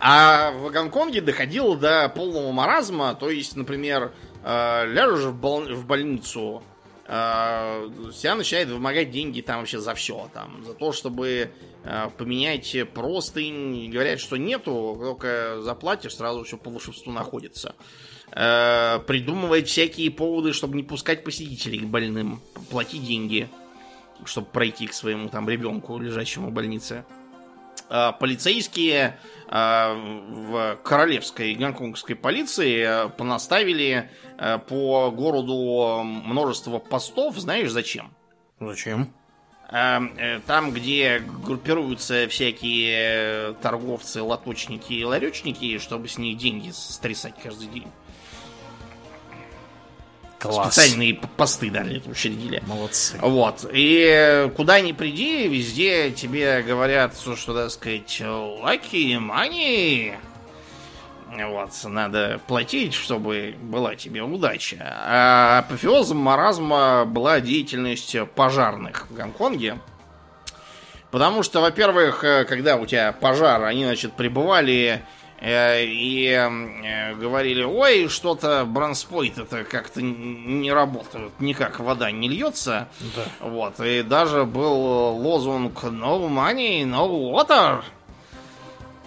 А 0.00 0.50
в 0.50 0.70
Гонконге 0.70 1.20
доходило 1.20 1.76
до 1.76 2.08
полного 2.08 2.52
маразма. 2.52 3.14
То 3.14 3.30
есть, 3.30 3.56
например, 3.56 4.12
э, 4.44 4.84
ляжешь 4.86 5.24
в, 5.26 5.34
бол- 5.34 5.72
в 5.72 5.86
больницу, 5.86 6.62
э, 7.06 7.90
тебя 8.12 8.34
начинает 8.34 8.68
вымогать 8.68 9.10
деньги 9.10 9.40
там 9.40 9.60
вообще 9.60 9.78
за 9.78 9.94
все. 9.94 10.30
Там, 10.34 10.64
за 10.64 10.74
то, 10.74 10.92
чтобы 10.92 11.50
э, 11.84 12.08
поменять 12.16 12.76
простынь. 12.92 13.90
Говорят, 13.90 14.20
что 14.20 14.36
нету, 14.36 14.96
только 15.00 15.60
заплатишь, 15.62 16.16
сразу 16.16 16.44
все 16.44 16.56
по 16.56 16.70
волшебству 16.70 17.12
находится. 17.12 17.74
Э, 18.32 18.98
придумывать 19.06 19.68
всякие 19.68 20.10
поводы, 20.10 20.52
чтобы 20.52 20.76
не 20.76 20.82
пускать 20.82 21.24
посетителей 21.24 21.80
к 21.80 21.84
больным. 21.84 22.40
Плати 22.70 22.98
деньги, 22.98 23.48
чтобы 24.24 24.48
пройти 24.48 24.86
к 24.86 24.92
своему 24.92 25.28
там 25.28 25.48
ребенку, 25.48 25.98
лежащему 25.98 26.50
в 26.50 26.52
больнице. 26.52 27.04
Э, 27.88 28.12
полицейские 28.18 29.18
э, 29.48 29.94
в 29.94 30.78
королевской 30.82 31.54
гонконгской 31.54 32.16
полиции 32.16 33.06
э, 33.06 33.08
понаставили 33.10 34.10
по 34.68 35.10
городу 35.10 36.02
множество 36.04 36.78
постов. 36.78 37.38
Знаешь 37.38 37.70
зачем? 37.70 38.12
Зачем? 38.60 39.10
Там, 39.70 40.72
где 40.72 41.20
группируются 41.20 42.28
всякие 42.28 43.54
торговцы, 43.62 44.20
лоточники 44.20 44.92
и 44.92 45.04
ларечники, 45.04 45.78
чтобы 45.78 46.08
с 46.08 46.18
них 46.18 46.36
деньги 46.36 46.70
стрясать 46.70 47.34
каждый 47.42 47.68
день. 47.68 47.86
Класс. 50.48 50.74
Специальные 50.74 51.14
посты 51.36 51.70
дали, 51.70 52.02
учредили. 52.06 52.62
Молодцы. 52.66 53.18
Вот. 53.20 53.68
И 53.72 54.50
куда 54.56 54.80
ни 54.80 54.92
приди, 54.92 55.48
везде 55.48 56.10
тебе 56.10 56.62
говорят, 56.62 57.14
что, 57.18 57.54
так 57.54 57.70
сказать, 57.70 58.20
lucky 58.20 59.18
money. 59.18 60.14
Вот, 61.28 61.70
надо 61.84 62.40
платить, 62.46 62.94
чтобы 62.94 63.56
была 63.60 63.94
тебе 63.96 64.22
удача. 64.22 64.78
А 64.80 65.58
апофеозом 65.58 66.18
маразма 66.18 67.04
была 67.04 67.40
деятельность 67.40 68.16
пожарных 68.34 69.08
в 69.10 69.14
Гонконге. 69.14 69.78
Потому 71.10 71.42
что, 71.42 71.60
во-первых, 71.60 72.20
когда 72.20 72.76
у 72.76 72.86
тебя 72.86 73.12
пожар, 73.12 73.64
они, 73.64 73.84
значит, 73.84 74.12
прибывали 74.14 75.02
Э, 75.02 75.25
и 75.42 76.28
э, 76.28 77.14
говорили, 77.14 77.62
ой, 77.62 78.08
что-то 78.08 78.64
бронспойт 78.64 79.38
это 79.38 79.64
как-то 79.64 80.00
не 80.00 80.72
работает, 80.72 81.32
никак 81.40 81.80
вода 81.80 82.10
не 82.10 82.28
льется. 82.28 82.88
Да. 83.14 83.24
Вот, 83.40 83.80
и 83.80 84.02
даже 84.02 84.44
был 84.44 84.72
лозунг 84.72 85.84
no 85.84 86.28
money, 86.28 86.84
no 86.84 87.08
water. 87.32 87.82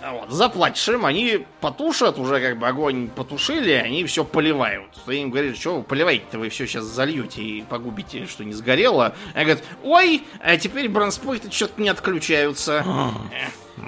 Вот, 0.01 0.29
заплатишь 0.29 0.87
они 0.89 1.45
потушат, 1.59 2.19
уже 2.19 2.39
как 2.39 2.57
бы 2.57 2.67
огонь 2.67 3.09
потушили, 3.09 3.71
они 3.71 4.05
все 4.05 4.23
поливают. 4.23 4.91
Ты 5.05 5.17
им 5.17 5.29
говоришь, 5.29 5.57
что 5.57 5.77
вы 5.77 5.83
поливаете-то, 5.83 6.39
вы 6.39 6.49
все 6.49 6.67
сейчас 6.67 6.85
зальете 6.85 7.41
и 7.41 7.63
погубите, 7.63 8.25
что 8.25 8.45
не 8.45 8.53
сгорело. 8.53 9.13
Они 9.33 9.45
говорят, 9.45 9.63
ой, 9.83 10.23
а 10.41 10.57
теперь 10.57 10.87
бронспойты 10.87 11.51
что-то 11.51 11.81
не 11.81 11.89
отключаются. 11.89 12.85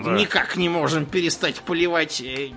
Да. 0.04 0.12
Никак 0.12 0.56
не 0.56 0.70
можем 0.70 1.06
перестать 1.06 1.62
поливать. 1.62 2.22
Э, 2.22 2.52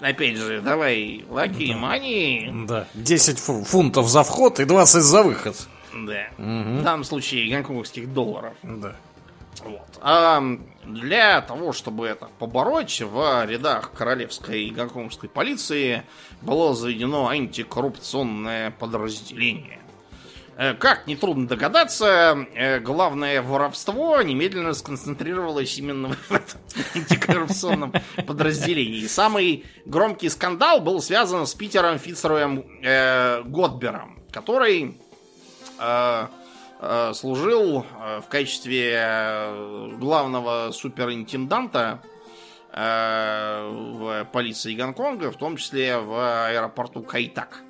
опять 0.00 0.36
же, 0.36 0.60
давай, 0.60 1.24
лаки, 1.28 1.72
да. 1.72 1.78
мани. 1.78 2.50
Да, 2.66 2.86
10 2.94 3.38
фунтов 3.38 4.08
за 4.08 4.22
вход 4.22 4.60
и 4.60 4.64
20 4.64 5.02
за 5.02 5.22
выход. 5.22 5.56
Да. 5.92 6.28
Угу. 6.38 6.80
В 6.80 6.82
данном 6.82 7.04
случае 7.04 7.50
гонконгских 7.52 8.12
долларов. 8.12 8.54
Да. 8.62 8.96
Вот. 9.64 9.98
А 10.00 10.42
для 10.84 11.40
того, 11.42 11.72
чтобы 11.72 12.06
это 12.06 12.28
побороть, 12.38 13.00
в 13.00 13.44
рядах 13.46 13.92
королевской 13.92 14.64
и 14.64 14.70
гонконгской 14.70 15.28
полиции 15.28 16.04
было 16.40 16.74
заведено 16.74 17.28
антикоррупционное 17.28 18.70
подразделение. 18.70 19.79
Э, 20.60 20.74
как 20.74 21.06
нетрудно 21.06 21.48
догадаться, 21.48 22.46
э, 22.54 22.80
главное 22.80 23.40
воровство 23.40 24.20
немедленно 24.20 24.74
сконцентрировалось 24.74 25.78
именно 25.78 26.08
в 26.28 26.32
этом 26.32 26.60
антикоррупционном 26.94 27.94
подразделении. 28.26 29.06
Самый 29.06 29.64
громкий 29.86 30.28
скандал 30.28 30.82
был 30.82 31.00
связан 31.00 31.46
с 31.46 31.54
Питером 31.54 31.98
Фицероем 31.98 32.66
э, 32.82 33.42
Готбером, 33.44 34.22
который 34.30 34.98
э, 35.78 36.26
э, 36.80 37.12
служил 37.14 37.86
в 38.20 38.28
качестве 38.28 39.96
главного 39.98 40.72
суперинтенданта 40.72 42.02
в 42.72 44.28
полиции 44.30 44.74
Гонконга, 44.74 45.32
в 45.32 45.36
том 45.36 45.56
числе 45.56 45.96
в 45.98 46.48
аэропорту 46.48 47.02
Кайтак. 47.02 47.62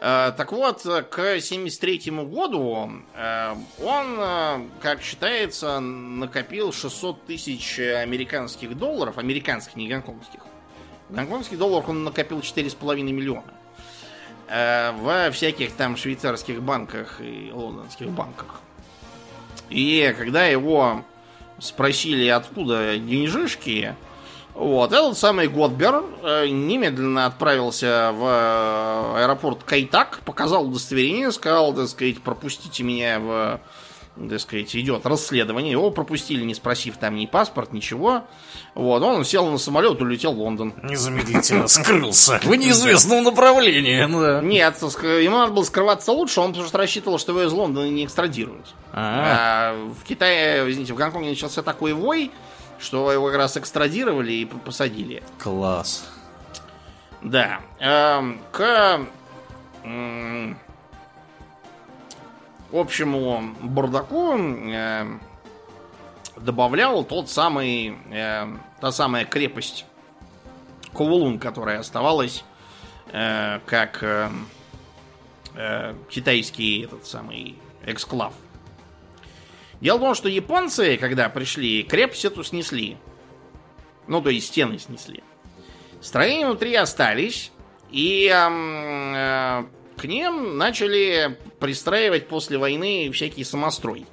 Э, 0.00 0.32
так 0.36 0.52
вот, 0.52 0.82
к 1.10 1.40
73 1.40 2.10
году 2.24 2.90
э, 3.14 3.54
он, 3.82 4.16
э, 4.18 4.60
как 4.80 5.02
считается, 5.02 5.80
накопил 5.80 6.72
600 6.72 7.26
тысяч 7.26 7.78
американских 7.80 8.76
долларов, 8.76 9.18
американских, 9.18 9.76
не 9.76 9.88
гонконгских. 9.88 10.40
В 11.08 11.14
гонконгских 11.14 11.58
долларах 11.58 11.88
он 11.88 12.04
накопил 12.04 12.40
4,5 12.40 13.02
миллиона. 13.02 13.44
Во 14.50 15.30
всяких 15.30 15.74
там 15.74 15.98
швейцарских 15.98 16.62
банках 16.62 17.20
и 17.20 17.50
лондонских 17.52 18.08
банках. 18.08 18.62
И 19.68 20.14
когда 20.16 20.46
его 20.46 21.04
спросили, 21.58 22.28
откуда 22.28 22.96
деньжишки, 22.96 23.94
вот, 24.58 24.92
этот 24.92 25.16
самый 25.16 25.46
Годбер 25.46 26.02
э, 26.20 26.48
немедленно 26.48 27.26
отправился 27.26 28.10
в 28.12 28.24
э, 28.24 29.22
аэропорт 29.22 29.62
Кайтак, 29.62 30.18
показал 30.24 30.66
удостоверение, 30.66 31.30
сказал, 31.30 31.72
так 31.72 31.86
сказать, 31.86 32.20
пропустите 32.20 32.82
меня 32.82 33.20
в, 33.20 33.60
так 34.28 34.40
сказать, 34.40 34.74
идет 34.74 35.06
расследование. 35.06 35.70
Его 35.70 35.92
пропустили, 35.92 36.42
не 36.42 36.54
спросив 36.54 36.96
там 36.96 37.14
ни 37.14 37.26
паспорт, 37.26 37.72
ничего. 37.72 38.24
Вот, 38.74 39.00
он 39.00 39.24
сел 39.24 39.48
на 39.48 39.58
самолет, 39.58 40.02
улетел 40.02 40.32
в 40.32 40.40
Лондон. 40.40 40.74
Незамедлительно 40.82 41.68
скрылся 41.68 42.40
в 42.42 42.52
неизвестном 42.52 43.22
направлении. 43.22 44.08
Да. 44.10 44.40
Нет, 44.42 44.76
ему 44.82 45.36
надо 45.36 45.52
было 45.52 45.62
скрываться 45.62 46.10
лучше, 46.10 46.40
он 46.40 46.52
что 46.52 46.78
рассчитывал, 46.78 47.20
что 47.20 47.30
его 47.30 47.44
из 47.44 47.52
Лондона 47.52 47.88
не 47.88 48.04
экстрадируют. 48.04 48.66
А, 48.92 49.76
в 50.00 50.02
Китае, 50.02 50.68
извините, 50.68 50.94
в 50.94 50.96
Гонконге 50.96 51.28
начался 51.28 51.62
такой 51.62 51.92
вой, 51.92 52.32
что 52.78 53.12
его 53.12 53.26
как 53.26 53.36
раз 53.36 53.56
экстрадировали 53.56 54.32
и 54.32 54.44
посадили. 54.44 55.22
Класс. 55.38 56.08
Да. 57.22 57.60
Эм, 57.80 58.40
к 58.52 59.00
общему 62.72 63.54
бардаку 63.60 64.36
э, 64.36 65.06
добавлял 66.36 67.04
тот 67.04 67.28
самый, 67.30 67.96
э, 68.10 68.46
та 68.80 68.92
самая 68.92 69.24
крепость 69.24 69.84
Ковулун, 70.92 71.38
которая 71.38 71.80
оставалась 71.80 72.44
э, 73.12 73.60
как 73.66 74.02
э, 74.02 75.94
китайский 76.10 76.82
этот 76.82 77.06
самый 77.06 77.56
эксклав. 77.84 78.34
В 79.80 79.84
том, 79.84 80.14
что 80.14 80.28
японцы, 80.28 80.96
когда 80.96 81.28
пришли, 81.28 81.82
крепость 81.84 82.24
эту 82.24 82.42
снесли. 82.42 82.96
Ну, 84.06 84.20
то 84.20 84.30
есть 84.30 84.48
стены 84.48 84.78
снесли. 84.78 85.22
Строения 86.00 86.46
внутри 86.46 86.74
остались, 86.74 87.52
и 87.90 88.26
э, 88.32 89.64
к 89.96 90.04
ним 90.04 90.56
начали 90.56 91.38
пристраивать 91.58 92.28
после 92.28 92.58
войны 92.58 93.10
всякий 93.12 93.44
самострой, 93.44 94.06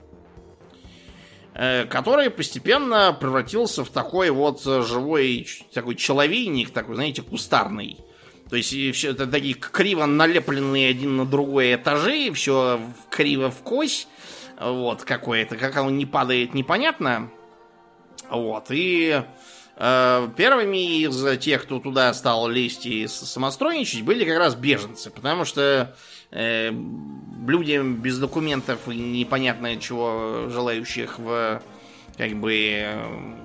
э, 1.53 1.85
который 1.85 2.29
постепенно 2.29 3.15
превратился 3.19 3.83
в 3.83 3.89
такой 3.89 4.29
вот 4.31 4.63
живой, 4.63 5.47
такой 5.73 5.95
человейник, 5.95 6.71
такой, 6.71 6.95
знаете, 6.95 7.21
кустарный. 7.21 7.97
То 8.49 8.55
есть 8.55 8.69
все 8.95 9.11
это 9.11 9.25
такие 9.25 9.55
криво 9.55 10.05
налепленные 10.05 10.89
один 10.89 11.17
на 11.17 11.25
другой 11.25 11.75
этажи, 11.75 12.31
все 12.33 12.79
криво 13.09 13.49
в 13.49 13.61
кость 13.63 14.07
вот, 14.59 15.03
какое-то. 15.03 15.57
Как 15.57 15.75
оно 15.77 15.89
не 15.89 16.05
падает, 16.05 16.53
непонятно. 16.53 17.29
Вот, 18.29 18.67
и 18.69 19.23
э, 19.77 20.29
первыми 20.35 21.01
из 21.01 21.39
тех, 21.39 21.63
кто 21.63 21.79
туда 21.79 22.13
стал 22.13 22.47
лезть 22.47 22.85
и 22.85 23.07
самостройничать, 23.07 24.03
были 24.03 24.25
как 24.25 24.37
раз 24.37 24.55
беженцы. 24.55 25.11
Потому 25.11 25.45
что 25.45 25.95
э, 26.31 26.71
людям 27.47 27.95
без 27.95 28.17
документов 28.17 28.87
и 28.87 28.95
непонятно 28.95 29.77
чего 29.77 30.49
желающих 30.49 31.19
в 31.19 31.61
как 32.17 32.31
бы 32.31 32.87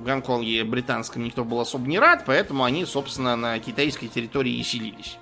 Гонконге 0.05 0.65
британском 0.65 1.25
никто 1.25 1.45
был 1.45 1.61
особо 1.61 1.89
не 1.89 1.99
рад, 1.99 2.25
поэтому 2.25 2.65
они, 2.65 2.85
собственно, 2.85 3.37
на 3.37 3.59
китайской 3.59 4.07
территории 4.07 4.55
и 4.55 4.63
селились. 4.63 5.17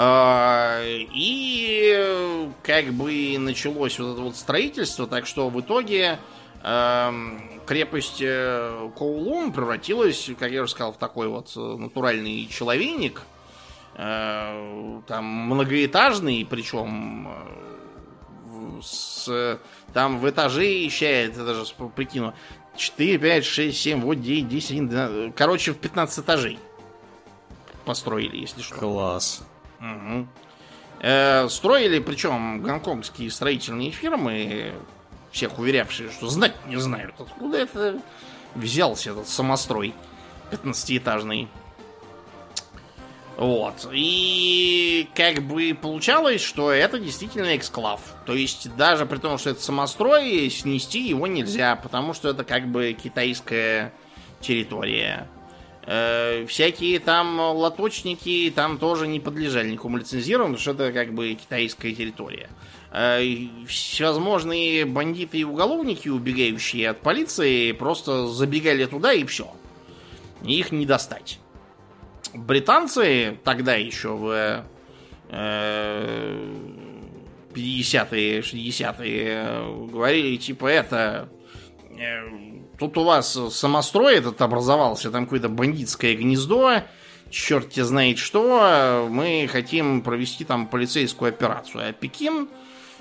А, 0.00 0.80
и 0.84 2.48
как 2.62 2.92
бы 2.92 3.36
началось 3.36 3.98
вот 3.98 4.12
это 4.12 4.22
вот 4.22 4.36
строительство, 4.36 5.08
так 5.08 5.26
что 5.26 5.48
в 5.48 5.60
итоге 5.60 6.20
эм, 6.62 7.60
крепость 7.66 8.18
э, 8.20 8.90
Коулун 8.96 9.52
превратилась, 9.52 10.30
как 10.38 10.52
я 10.52 10.62
уже 10.62 10.70
сказал, 10.70 10.92
в 10.92 10.98
такой 10.98 11.26
вот 11.26 11.50
натуральный 11.56 12.46
человейник. 12.46 13.22
Э, 13.96 15.00
там 15.08 15.24
многоэтажный, 15.24 16.46
причем 16.48 17.28
э, 17.28 18.80
с, 18.80 19.58
там 19.92 20.20
в 20.20 20.30
этаже 20.30 20.86
исчает, 20.86 21.32
это 21.32 21.44
даже 21.44 21.64
прикину, 21.96 22.34
4, 22.76 23.18
5, 23.18 23.44
6, 23.44 23.76
7, 23.76 24.00
вот 24.02 24.20
9, 24.20 24.48
10, 24.48 24.70
11, 24.70 24.90
12, 24.90 25.34
короче, 25.34 25.72
в 25.72 25.78
15 25.78 26.24
этажей 26.24 26.60
построили, 27.84 28.36
если 28.36 28.62
что. 28.62 28.76
Класс. 28.76 29.42
Угу. 29.80 30.26
Э, 31.00 31.48
строили, 31.48 31.98
причем 32.00 32.62
гонконгские 32.62 33.30
строительные 33.30 33.90
фирмы, 33.90 34.72
всех 35.30 35.58
уверявшие, 35.58 36.10
что 36.10 36.28
знать 36.28 36.54
не 36.66 36.76
знают, 36.76 37.14
откуда 37.18 37.58
это 37.58 38.00
взялся 38.54 39.10
этот 39.10 39.28
самострой 39.28 39.94
15-этажный. 40.50 41.48
Вот. 43.36 43.88
И 43.92 45.08
как 45.14 45.42
бы 45.42 45.78
получалось, 45.80 46.40
что 46.40 46.72
это 46.72 46.98
действительно 46.98 47.56
эксклав. 47.56 48.00
То 48.26 48.34
есть 48.34 48.74
даже 48.74 49.06
при 49.06 49.18
том, 49.18 49.38
что 49.38 49.50
это 49.50 49.62
самострой, 49.62 50.50
снести 50.50 51.06
его 51.06 51.28
нельзя, 51.28 51.76
потому 51.76 52.14
что 52.14 52.30
это 52.30 52.42
как 52.42 52.66
бы 52.66 52.96
китайская 53.00 53.92
территория. 54.40 55.28
Э, 55.90 56.44
всякие 56.44 56.98
там 56.98 57.40
лоточники 57.40 58.52
там 58.54 58.76
тоже 58.76 59.06
не 59.06 59.20
подлежали 59.20 59.70
никакому 59.70 59.96
лицензированию, 59.96 60.58
потому 60.58 60.76
что 60.76 60.84
это 60.84 60.92
как 60.92 61.14
бы 61.14 61.32
китайская 61.32 61.94
территория. 61.94 62.50
Э, 62.92 63.22
всевозможные 63.66 64.84
бандиты 64.84 65.38
и 65.38 65.44
уголовники, 65.44 66.10
убегающие 66.10 66.90
от 66.90 67.00
полиции, 67.00 67.72
просто 67.72 68.26
забегали 68.26 68.84
туда 68.84 69.14
и 69.14 69.24
все. 69.24 69.50
Их 70.44 70.72
не 70.72 70.84
достать. 70.84 71.38
Британцы 72.34 73.38
тогда 73.42 73.74
еще 73.74 74.10
в 74.10 74.64
э, 75.30 76.54
50-е, 77.54 78.40
60-е 78.40 79.90
говорили, 79.90 80.36
типа, 80.36 80.66
это 80.66 81.30
э, 81.98 82.57
Тут 82.78 82.96
у 82.96 83.02
вас 83.02 83.36
самострой 83.50 84.16
этот 84.16 84.40
образовался, 84.40 85.10
там 85.10 85.24
какое-то 85.24 85.48
бандитское 85.48 86.14
гнездо, 86.14 86.82
черт 87.28 87.70
тебе 87.70 87.84
знает 87.84 88.18
что, 88.18 89.08
мы 89.10 89.48
хотим 89.50 90.02
провести 90.02 90.44
там 90.44 90.68
полицейскую 90.68 91.30
операцию. 91.30 91.88
А 91.88 91.92
Пекин 91.92 92.48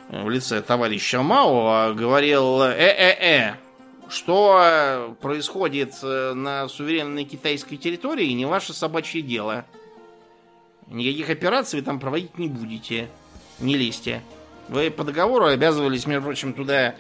в 0.10 0.30
лице 0.30 0.62
товарища 0.62 1.22
Мао 1.22 1.94
говорил, 1.94 2.62
э-э-э, 2.64 3.56
Что 4.10 5.16
происходит 5.22 5.94
э, 6.02 6.34
на 6.34 6.68
суверенной 6.70 7.26
китайской 7.26 7.76
территории, 7.78 8.32
не 8.32 8.46
ваше 8.46 8.74
собачье 8.74 9.22
дело. 9.22 9.66
Никаких 10.88 11.30
операций 11.30 11.82
там 11.82 12.00
проводить 12.00 12.38
не 12.40 12.48
будете. 12.48 13.10
Не 13.60 13.76
лезьте. 13.76 14.24
Вы 14.70 14.90
по 14.90 15.04
договору 15.04 15.46
обязывались, 15.46 16.08
между 16.08 16.24
прочим, 16.24 16.54
туда 16.54 16.90
э, 16.90 16.96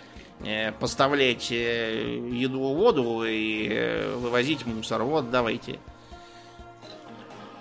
поставлять 0.79 1.51
э, 1.51 2.19
еду, 2.31 2.59
воду 2.59 3.23
и 3.25 3.67
э, 3.69 4.15
вывозить 4.15 4.65
мусор. 4.65 5.03
Вот, 5.03 5.31
давайте. 5.31 5.79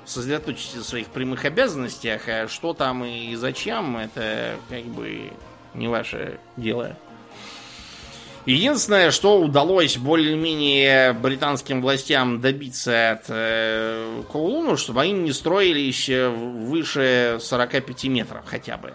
Сосредоточьтесь 0.05 0.75
в 0.75 0.85
своих 0.85 1.09
прямых 1.09 1.45
обязанностях, 1.45 2.29
а 2.29 2.49
что 2.49 2.75
там 2.75 3.05
и 3.05 3.35
зачем, 3.35 3.97
это 3.97 4.57
как 4.69 4.85
бы 4.85 5.33
не 5.75 5.89
ваше 5.89 6.39
дело. 6.57 6.97
Единственное, 8.45 9.11
что 9.11 9.41
удалось 9.41 9.97
более-менее 9.97 11.13
британским 11.15 11.83
властям 11.83 12.41
добиться 12.41 13.13
от 13.13 13.25
э, 13.29 14.23
Коулуну, 14.31 14.77
чтобы 14.77 15.01
они 15.01 15.13
не 15.15 15.33
строились 15.33 16.09
выше 16.09 17.39
45 17.41 18.05
метров 18.05 18.45
хотя 18.47 18.77
бы. 18.77 18.93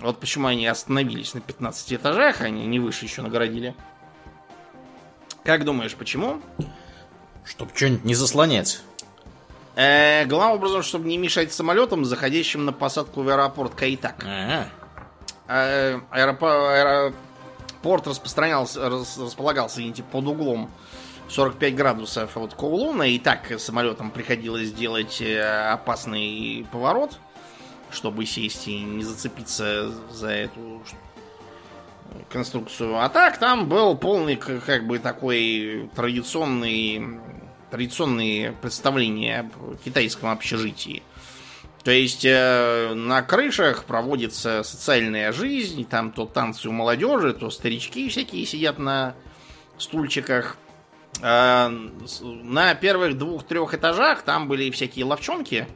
Вот 0.00 0.20
почему 0.20 0.46
они 0.46 0.66
остановились 0.66 1.34
на 1.34 1.40
15 1.40 1.94
этажах, 1.94 2.40
они 2.40 2.66
не 2.66 2.78
выше 2.78 3.04
еще 3.04 3.22
наградили. 3.22 3.74
Как 5.44 5.64
думаешь, 5.64 5.94
почему? 5.94 6.40
Чтоб 7.44 7.74
что-нибудь 7.74 8.04
не 8.04 8.14
заслонять. 8.14 8.80
Э, 9.76 10.24
главным 10.26 10.56
образом, 10.56 10.82
чтобы 10.82 11.08
не 11.08 11.18
мешать 11.18 11.52
самолетам, 11.52 12.04
заходящим 12.04 12.64
на 12.64 12.72
посадку 12.72 13.22
в 13.22 13.28
аэропорт 13.28 13.74
Кайтак. 13.74 14.24
Ага. 14.24 14.68
Э, 15.48 16.00
аэропорт 16.10 17.14
порт 17.82 18.06
распространялся, 18.06 18.88
рас, 18.88 19.18
располагался 19.18 19.80
видите, 19.80 20.02
под 20.02 20.26
углом 20.26 20.70
45 21.28 21.74
градусов 21.74 22.36
от 22.36 22.54
Коулуна, 22.54 23.04
и 23.04 23.18
так 23.18 23.58
самолетам 23.58 24.10
приходилось 24.10 24.72
делать 24.72 25.20
э, 25.20 25.70
опасный 25.72 26.66
поворот, 26.72 27.18
чтобы 27.90 28.26
сесть 28.26 28.68
и 28.68 28.80
не 28.80 29.02
зацепиться 29.02 29.90
за 30.10 30.28
эту 30.28 30.82
конструкцию. 32.30 32.98
А 32.98 33.08
так 33.08 33.38
там 33.38 33.68
был 33.68 33.96
полный, 33.96 34.36
как 34.36 34.86
бы, 34.86 34.98
такой 34.98 35.90
традиционный 35.94 37.20
традиционные 37.70 38.52
представления 38.52 39.40
о 39.40 39.76
китайском 39.84 40.30
общежитии. 40.30 41.02
То 41.84 41.90
есть 41.90 42.24
э, 42.24 42.92
на 42.94 43.22
крышах 43.22 43.84
проводится 43.84 44.62
социальная 44.62 45.32
жизнь, 45.32 45.86
там 45.86 46.12
то 46.12 46.26
танцы 46.26 46.68
у 46.68 46.72
молодежи, 46.72 47.32
то 47.32 47.50
старички 47.50 48.08
всякие 48.08 48.44
сидят 48.46 48.78
на 48.78 49.14
стульчиках. 49.78 50.56
Э, 51.22 51.68
на 51.68 52.74
первых 52.74 53.16
двух-трех 53.16 53.74
этажах 53.74 54.22
там 54.22 54.48
были 54.48 54.70
всякие 54.70 55.04
ловчонки, 55.04 55.66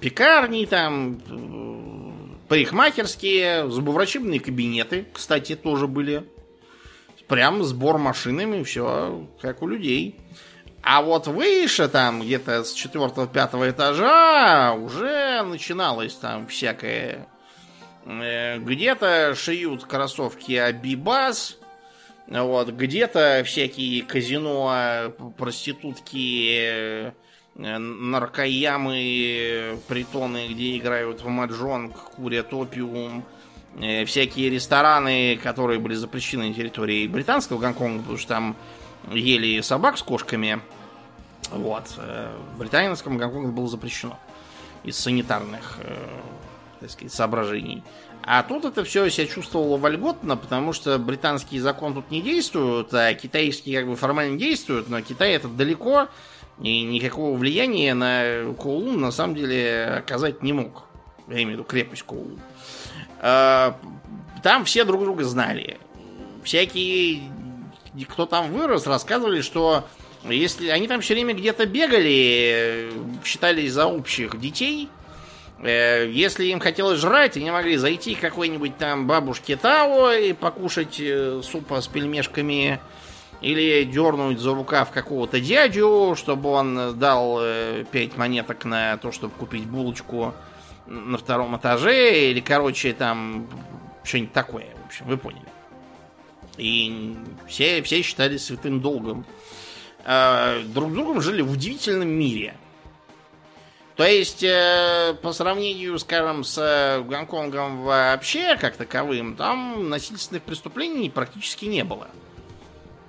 пекарни 0.00 0.66
там, 0.66 1.20
парикмахерские, 2.48 3.70
зубоврачебные 3.70 4.40
кабинеты, 4.40 5.06
кстати, 5.12 5.54
тоже 5.54 5.86
были. 5.86 6.24
Прям 7.28 7.62
сбор 7.62 7.98
машинами, 7.98 8.62
все 8.64 9.26
как 9.40 9.62
у 9.62 9.68
людей. 9.68 10.16
А 10.82 11.00
вот 11.00 11.28
выше, 11.28 11.88
там, 11.88 12.20
где-то 12.20 12.64
с 12.64 12.72
четвертого-пятого 12.72 13.70
этажа, 13.70 14.72
уже 14.74 15.42
начиналось 15.42 16.14
там 16.14 16.48
всякое. 16.48 17.28
Э, 18.04 18.58
где-то 18.58 19.36
шьют 19.36 19.84
кроссовки 19.84 20.54
Абибас, 20.54 21.56
вот, 22.26 22.70
где-то 22.70 23.44
всякие 23.46 24.02
казино, 24.02 25.14
проститутки, 25.38 26.56
э, 26.58 27.12
наркоямы, 27.54 28.96
притоны, 29.88 30.48
где 30.48 30.78
играют 30.78 31.22
в 31.22 31.28
маджонг, 31.28 31.94
курят 32.16 32.52
опиум, 32.52 33.24
э, 33.80 34.04
всякие 34.04 34.50
рестораны, 34.50 35.38
которые 35.42 35.78
были 35.78 35.94
запрещены 35.94 36.48
на 36.48 36.54
территории 36.54 37.06
британского 37.06 37.58
Гонконга, 37.58 38.00
потому 38.00 38.18
что 38.18 38.28
там 38.28 38.56
ели 39.10 39.60
собак 39.60 39.98
с 39.98 40.02
кошками. 40.02 40.60
Вот. 41.50 41.94
Э, 41.98 42.34
в 42.54 42.58
британском 42.58 43.18
Гонконге 43.18 43.52
было 43.52 43.68
запрещено. 43.68 44.18
Из 44.84 44.98
санитарных, 44.98 45.78
э, 45.80 46.20
так 46.80 46.90
сказать, 46.90 47.12
соображений. 47.12 47.82
А 48.24 48.42
тут 48.44 48.64
это 48.64 48.84
все 48.84 49.08
себя 49.10 49.26
чувствовало 49.26 49.76
вольготно, 49.76 50.36
потому 50.36 50.72
что 50.72 50.98
британский 50.98 51.58
закон 51.58 51.94
тут 51.94 52.10
не 52.10 52.22
действует, 52.22 52.94
а 52.94 53.12
китайский 53.14 53.74
как 53.74 53.86
бы 53.86 53.96
формально 53.96 54.38
действует, 54.38 54.88
но 54.88 55.00
Китай 55.02 55.32
это 55.32 55.48
далеко, 55.48 56.08
и 56.60 56.82
никакого 56.82 57.36
влияния 57.36 57.94
на 57.94 58.54
Коулун 58.54 59.00
на 59.00 59.10
самом 59.10 59.34
деле 59.34 59.84
оказать 59.98 60.42
не 60.42 60.52
мог. 60.52 60.84
Я 61.28 61.34
имею 61.36 61.48
в 61.48 61.52
виду 61.52 61.64
крепость 61.64 62.02
Коулун. 62.02 62.40
Э, 63.20 63.72
там 64.42 64.64
все 64.64 64.84
друг 64.84 65.02
друга 65.02 65.24
знали. 65.24 65.78
Всякие 66.44 67.22
кто 68.08 68.26
там 68.26 68.52
вырос, 68.52 68.86
рассказывали, 68.86 69.42
что 69.42 69.84
если 70.24 70.68
они 70.68 70.88
там 70.88 71.00
все 71.00 71.14
время 71.14 71.34
где-то 71.34 71.66
бегали, 71.66 72.90
считались 73.24 73.72
за 73.72 73.86
общих 73.86 74.40
детей, 74.40 74.88
э, 75.62 76.08
если 76.10 76.46
им 76.46 76.60
хотелось 76.60 77.00
жрать, 77.00 77.36
они 77.36 77.50
могли 77.50 77.76
зайти 77.76 78.14
к 78.14 78.20
какой-нибудь 78.20 78.78
там 78.78 79.06
бабушке 79.06 79.56
Тао 79.56 80.12
и 80.12 80.32
покушать 80.32 80.98
э, 81.00 81.40
супа 81.42 81.80
с 81.80 81.88
пельмешками, 81.88 82.80
или 83.42 83.84
дернуть 83.84 84.38
за 84.38 84.54
рукав 84.54 84.90
какого-то 84.90 85.40
дядю, 85.40 86.14
чтобы 86.16 86.50
он 86.50 86.98
дал 86.98 87.40
5 87.40 87.86
э, 87.92 88.08
монеток 88.16 88.64
на 88.64 88.96
то, 88.96 89.10
чтобы 89.12 89.34
купить 89.34 89.66
булочку 89.66 90.32
на 90.86 91.18
втором 91.18 91.56
этаже, 91.56 92.30
или, 92.30 92.40
короче, 92.40 92.92
там 92.92 93.48
что-нибудь 94.04 94.32
такое, 94.32 94.66
в 94.82 94.86
общем, 94.86 95.06
вы 95.06 95.16
поняли. 95.18 95.46
И 96.56 97.16
все, 97.48 97.82
все 97.82 98.02
считали 98.02 98.36
святым 98.36 98.80
долгом. 98.80 99.26
Э, 100.04 100.62
друг 100.64 100.90
с 100.90 100.94
другом 100.94 101.20
жили 101.20 101.42
в 101.42 101.50
удивительном 101.50 102.08
мире. 102.08 102.54
То 103.96 104.04
есть, 104.04 104.42
э, 104.42 105.14
по 105.20 105.32
сравнению, 105.32 105.98
скажем, 105.98 106.44
с 106.44 106.58
э, 106.58 107.02
Гонконгом 107.02 107.82
вообще, 107.82 108.56
как 108.56 108.76
таковым, 108.76 109.36
там 109.36 109.88
насильственных 109.88 110.42
преступлений 110.42 111.10
практически 111.10 111.66
не 111.66 111.84
было. 111.84 112.08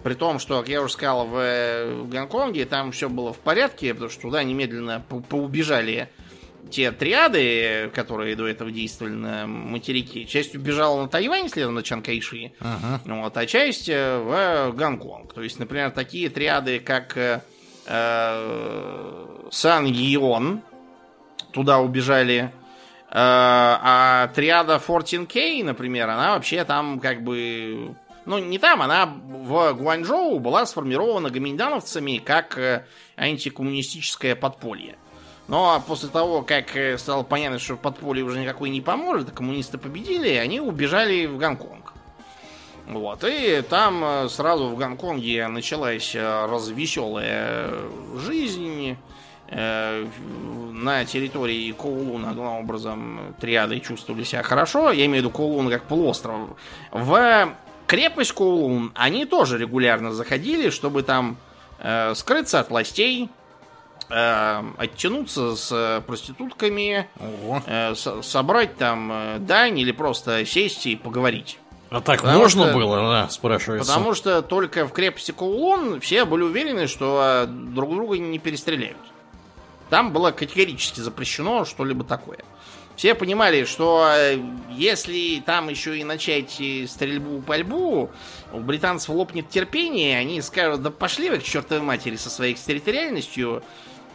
При 0.03 0.15
том, 0.15 0.39
что, 0.39 0.59
как 0.59 0.69
я 0.69 0.81
уже 0.81 0.93
сказал, 0.93 1.27
в 1.27 2.07
Гонконге 2.09 2.65
там 2.65 2.91
все 2.91 3.07
было 3.09 3.31
в 3.31 3.39
порядке, 3.39 3.93
потому 3.93 4.11
что 4.11 4.23
туда 4.23 4.43
немедленно 4.43 5.01
поубежали 5.29 6.09
те 6.69 6.91
триады, 6.91 7.91
которые 7.93 8.35
до 8.35 8.47
этого 8.47 8.71
действовали 8.71 9.13
на 9.13 9.47
материке, 9.47 10.25
часть 10.25 10.55
убежала 10.55 11.03
на 11.03 11.07
Тайвань, 11.07 11.49
следом 11.49 11.75
на 11.75 11.83
Чанкайши, 11.83 12.51
uh-huh. 12.59 13.21
вот, 13.21 13.37
а 13.37 13.45
часть 13.45 13.89
э, 13.89 14.17
в 14.19 14.75
Гонконг. 14.75 15.33
То 15.33 15.41
есть, 15.41 15.59
например, 15.59 15.91
такие 15.91 16.29
триады, 16.29 16.79
как 16.79 17.17
э, 17.17 17.41
э 17.85 19.25
Сан 19.51 19.85
Гион, 19.85 20.61
туда 21.51 21.79
убежали, 21.79 22.39
э, 22.39 22.49
а 23.11 24.31
триада 24.33 24.81
14K, 24.85 25.63
например, 25.63 26.09
она 26.09 26.33
вообще 26.33 26.63
там 26.63 26.99
как 26.99 27.23
бы... 27.23 27.95
Ну, 28.25 28.39
не 28.39 28.57
там, 28.57 28.81
она 28.81 29.05
в 29.05 29.73
Гуанчжоу 29.73 30.39
была 30.39 30.65
сформирована 30.65 31.29
гоминдановцами 31.29 32.19
как 32.19 32.57
э, 32.57 32.85
антикоммунистическое 33.17 34.35
подполье. 34.35 34.95
Но 35.49 35.83
после 35.85 36.07
того, 36.07 36.41
как 36.41 36.75
э, 36.77 36.97
стало 36.97 37.23
понятно, 37.23 37.59
что 37.59 37.75
подполье 37.75 38.23
уже 38.23 38.39
никакой 38.39 38.69
не 38.69 38.79
поможет, 38.79 39.31
коммунисты 39.31 39.77
победили, 39.77 40.29
они 40.29 40.61
убежали 40.61 41.25
в 41.25 41.37
Гонконг. 41.37 41.93
Вот, 42.87 43.25
и 43.25 43.61
там 43.69 44.03
э, 44.03 44.29
сразу 44.29 44.69
в 44.69 44.77
Гонконге 44.77 45.47
началась 45.47 46.15
развеселая 46.15 47.71
жизнь. 48.15 48.97
На 49.51 51.05
территории 51.05 51.71
Коулуна, 51.73 52.33
главным 52.33 52.63
образом, 52.63 53.35
триады 53.39 53.79
чувствовали 53.81 54.23
себя 54.23 54.41
хорошо. 54.41 54.89
Я 54.89 55.05
имею 55.05 55.21
в 55.21 55.25
виду 55.25 55.29
Коулун 55.29 55.69
как 55.69 55.83
полуостров. 55.83 56.57
В 56.91 57.53
крепость 57.93 58.31
Коулун 58.31 58.91
они 58.95 59.25
тоже 59.25 59.57
регулярно 59.57 60.11
заходили, 60.13 60.69
чтобы 60.69 61.03
там 61.03 61.37
скрыться 62.15 62.61
от 62.61 62.69
властей, 62.69 63.29
э, 64.09 64.63
оттянуться 64.77 65.55
с 65.55 65.71
э, 65.71 66.01
проститутками, 66.05 67.07
э, 67.65 67.95
с, 67.95 68.21
собрать 68.21 68.77
там 68.77 69.11
э, 69.11 69.37
дань 69.39 69.79
или 69.79 69.91
просто 69.91 70.45
сесть 70.45 70.85
и 70.85 70.95
поговорить. 70.95 71.59
А 71.89 72.01
так 72.01 72.21
потому 72.21 72.39
можно 72.39 72.65
что, 72.65 72.73
было, 72.73 72.97
да, 73.11 73.29
спрашивается. 73.29 73.91
Потому 73.91 74.13
что 74.15 74.41
только 74.41 74.87
в 74.87 74.93
крепости 74.93 75.31
Каулон 75.31 75.99
все 75.99 76.25
были 76.25 76.43
уверены, 76.43 76.87
что 76.87 77.45
э, 77.45 77.47
друг 77.47 77.91
друга 77.91 78.17
не 78.17 78.39
перестреляют. 78.39 78.97
Там 79.89 80.11
было 80.11 80.31
категорически 80.31 81.01
запрещено 81.01 81.65
что-либо 81.65 82.03
такое. 82.03 82.39
Все 82.95 83.15
понимали, 83.15 83.65
что 83.65 84.07
э, 84.15 84.39
если 84.69 85.41
там 85.45 85.69
еще 85.69 85.97
и 85.97 86.03
начать 86.03 86.51
стрельбу-пальбу, 86.51 88.11
у 88.51 88.59
британцев 88.59 89.09
лопнет 89.09 89.49
терпение, 89.49 90.17
они 90.17 90.41
скажут, 90.41 90.83
да 90.83 90.91
пошли 90.91 91.29
вы 91.29 91.39
к 91.39 91.43
чертовой 91.43 91.83
матери 91.83 92.15
со 92.15 92.29
своей 92.29 92.53
экстерриториальностью, 92.53 93.63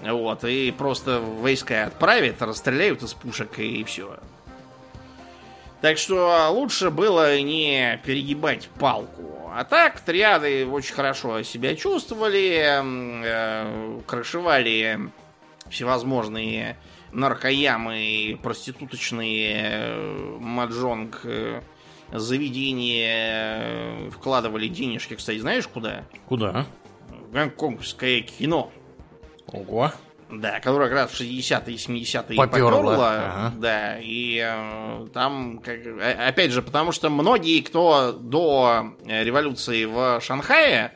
вот, 0.03 0.45
и 0.45 0.71
просто 0.71 1.21
войска 1.21 1.87
отправят, 1.87 2.41
расстреляют 2.41 3.03
из 3.03 3.15
пушек 3.15 3.59
и 3.59 3.83
все. 3.83 4.19
Так 5.81 5.99
что 5.99 6.49
лучше 6.51 6.91
было 6.91 7.41
не 7.41 8.01
перегибать 8.05 8.69
палку. 8.81 9.51
А 9.55 9.65
так, 9.65 10.01
триады 10.01 10.67
очень 10.67 10.95
хорошо 10.95 11.43
себя 11.43 11.75
чувствовали, 11.75 12.65
э, 13.25 14.01
крышевали 14.07 15.11
всевозможные 15.69 16.77
наркоямы, 17.13 18.39
проституточные, 18.43 19.57
э, 19.63 20.37
маджонг, 20.41 21.21
э, 21.25 21.61
заведения, 22.13 24.07
э, 24.07 24.11
вкладывали 24.11 24.69
денежки, 24.69 25.15
кстати, 25.15 25.39
знаешь 25.39 25.67
куда? 25.69 26.05
Куда? 26.27 26.67
В 27.09 27.33
гонконгское 27.33 28.21
кино. 28.23 28.73
Ого. 29.47 29.93
Да, 30.31 30.61
которая 30.61 30.89
как 30.91 30.99
раз 30.99 31.11
в 31.11 31.15
60-е 31.15 31.75
и 31.75 31.79
70-е 31.79 32.37
Попёрла. 32.37 32.71
попёрла. 32.71 33.09
Ага. 33.13 33.53
Да, 33.57 33.99
и 33.99 34.39
э, 34.45 35.07
там, 35.15 35.59
как, 35.59 35.87
э, 35.87 36.29
опять 36.29 36.51
же, 36.51 36.61
потому 36.61 36.93
что 36.93 37.09
многие, 37.09 37.61
кто 37.63 38.13
до 38.13 38.93
революции 39.07 39.87
в 39.87 40.21
Шанхае 40.21 40.93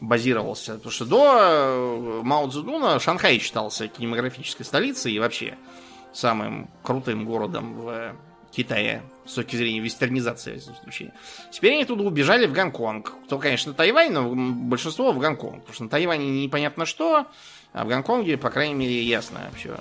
базировался, 0.00 0.74
потому 0.74 0.92
что 0.92 1.04
до 1.04 1.36
э, 1.38 2.20
Мао 2.22 2.48
Цзэдуна 2.48 2.98
Шанхай 3.00 3.38
считался 3.38 3.88
кинематографической 3.88 4.64
столицей 4.66 5.12
и 5.12 5.18
вообще 5.18 5.56
самым 6.12 6.68
крутым 6.82 7.24
городом 7.24 7.74
в 7.74 8.16
Китае 8.50 9.02
с 9.26 9.34
точки 9.34 9.56
зрения 9.56 9.80
вестернизации, 9.80 10.54
в 10.58 10.62
этом 10.62 10.76
случае. 10.82 11.12
Теперь 11.50 11.74
они 11.74 11.84
туда 11.84 12.04
убежали 12.04 12.46
в 12.46 12.52
Гонконг. 12.52 13.12
Кто, 13.26 13.38
конечно, 13.38 13.74
Тайвань, 13.74 14.12
но 14.12 14.32
большинство 14.34 15.12
в 15.12 15.18
Гонконг. 15.18 15.60
Потому 15.60 15.74
что 15.74 15.84
на 15.84 15.90
Тайване 15.90 16.42
непонятно 16.42 16.86
что, 16.86 17.26
а 17.72 17.84
в 17.84 17.88
Гонконге, 17.88 18.38
по 18.38 18.50
крайней 18.50 18.74
мере, 18.74 19.02
ясно 19.02 19.50
все. 19.56 19.78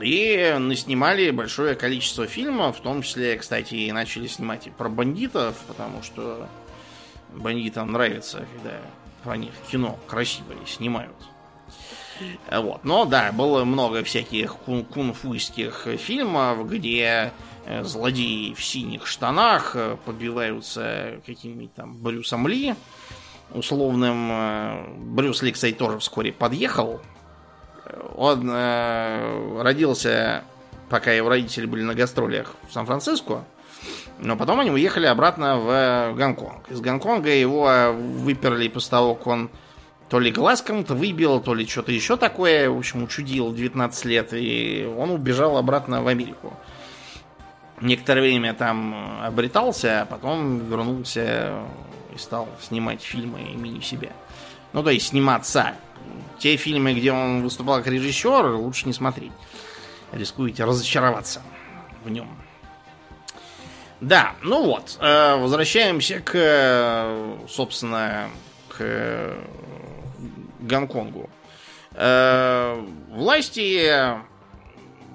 И 0.00 0.56
наснимали 0.58 1.30
большое 1.30 1.74
количество 1.74 2.26
фильмов, 2.26 2.78
в 2.78 2.80
том 2.80 3.02
числе, 3.02 3.36
кстати, 3.36 3.74
и 3.74 3.92
начали 3.92 4.26
снимать 4.26 4.66
и 4.66 4.70
про 4.70 4.88
бандитов, 4.88 5.56
потому 5.66 6.02
что 6.02 6.48
бандитам 7.32 7.92
нравится, 7.92 8.46
когда 8.54 8.76
про 9.22 9.36
них 9.36 9.52
кино 9.70 9.98
красивое 10.06 10.56
снимают. 10.66 11.14
Вот. 12.50 12.84
Но 12.84 13.04
да, 13.04 13.30
было 13.32 13.64
много 13.64 14.02
всяких 14.02 14.56
кун- 14.56 14.84
фильмов, 15.96 16.68
где 16.68 17.32
э, 17.64 17.84
злодеи 17.84 18.54
в 18.54 18.64
синих 18.64 19.06
штанах 19.06 19.72
э, 19.76 19.96
побиваются 20.04 21.20
каким-нибудь 21.26 21.74
там 21.74 21.96
Брюсом 21.96 22.48
Ли 22.48 22.74
условным. 23.52 24.28
э, 24.32 24.86
Брюс 24.98 25.42
Ли, 25.42 25.52
кстати, 25.52 25.74
тоже 25.74 25.98
вскоре 26.00 26.32
подъехал. 26.32 27.00
Он 28.16 28.50
э, 28.50 29.62
родился, 29.62 30.42
пока 30.90 31.12
его 31.12 31.28
родители 31.28 31.66
были 31.66 31.82
на 31.82 31.94
гастролях 31.94 32.56
в 32.68 32.72
Сан-Франциско. 32.72 33.44
Но 34.20 34.36
потом 34.36 34.60
они 34.60 34.70
уехали 34.70 35.06
обратно 35.06 35.56
в 35.58 36.14
Гонконг. 36.16 36.70
Из 36.70 36.80
Гонконга 36.80 37.30
его 37.30 37.92
выперли 37.92 38.68
после 38.68 38.90
того, 38.90 39.14
как 39.14 39.26
он 39.28 39.50
то 40.08 40.18
ли 40.18 40.32
глаз 40.32 40.62
кому-то 40.62 40.94
выбил, 40.94 41.40
то 41.40 41.54
ли 41.54 41.66
что-то 41.66 41.92
еще 41.92 42.16
такое. 42.16 42.68
В 42.70 42.76
общем, 42.76 43.02
учудил 43.04 43.54
19 43.54 44.04
лет. 44.06 44.30
И 44.32 44.92
он 44.98 45.10
убежал 45.10 45.56
обратно 45.56 46.02
в 46.02 46.08
Америку. 46.08 46.52
Некоторое 47.80 48.22
время 48.22 48.54
там 48.54 49.20
обретался, 49.22 50.02
а 50.02 50.06
потом 50.06 50.68
вернулся 50.68 51.62
и 52.12 52.18
стал 52.18 52.48
снимать 52.60 53.02
фильмы 53.02 53.40
имени 53.52 53.80
себя. 53.80 54.10
Ну, 54.72 54.82
то 54.82 54.90
есть 54.90 55.08
сниматься. 55.08 55.74
Те 56.38 56.56
фильмы, 56.56 56.94
где 56.94 57.12
он 57.12 57.42
выступал 57.42 57.78
как 57.78 57.86
режиссер, 57.86 58.54
лучше 58.54 58.86
не 58.86 58.92
смотреть. 58.92 59.32
Рискуете 60.12 60.64
разочароваться 60.64 61.42
в 62.02 62.10
нем. 62.10 62.28
Да, 64.00 64.36
ну 64.42 64.64
вот, 64.64 64.96
э, 65.00 65.36
возвращаемся 65.36 66.20
к, 66.20 66.32
э, 66.34 67.36
собственно, 67.48 68.30
к 68.68 68.76
э, 68.80 69.36
Гонконгу. 70.60 71.28
Власти 73.10 73.92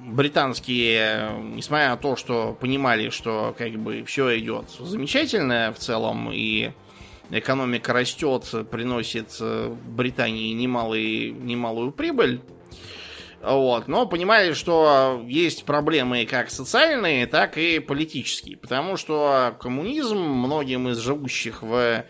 британские, 0.05 1.31
несмотря 1.41 1.89
на 1.89 1.97
то, 1.97 2.17
что 2.17 2.57
понимали, 2.59 3.09
что 3.09 3.55
как 3.57 3.71
бы 3.73 4.03
все 4.03 4.38
идет 4.38 4.69
замечательно 4.79 5.73
в 5.73 5.79
целом 5.79 6.29
и 6.34 6.71
экономика 7.29 7.93
растет, 7.93 8.53
приносит 8.69 9.39
Британии 9.86 10.51
немалый, 10.51 11.31
немалую 11.31 11.93
прибыль, 11.93 12.41
вот. 13.43 13.89
Но 13.89 14.05
понимали, 14.05 14.53
что 14.53 15.21
есть 15.27 15.65
проблемы 15.65 16.25
как 16.25 16.49
социальные, 16.49 17.27
так 17.27 17.57
и 17.57 17.79
политические. 17.79 18.55
Потому 18.55 18.95
что 18.95 19.55
коммунизм 19.59 20.17
многим 20.17 20.87
из 20.87 20.97
живущих 20.97 21.61
в 21.61 22.05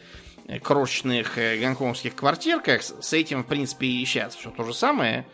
крошечных 0.61 1.38
э, 1.38 1.57
гонконгских 1.57 2.15
квартирках 2.15 2.84
с 2.84 3.13
этим, 3.13 3.43
в 3.43 3.47
принципе, 3.47 3.88
и 3.88 4.05
сейчас 4.05 4.36
все 4.36 4.51
то 4.51 4.63
же 4.63 4.73
самое. 4.73 5.25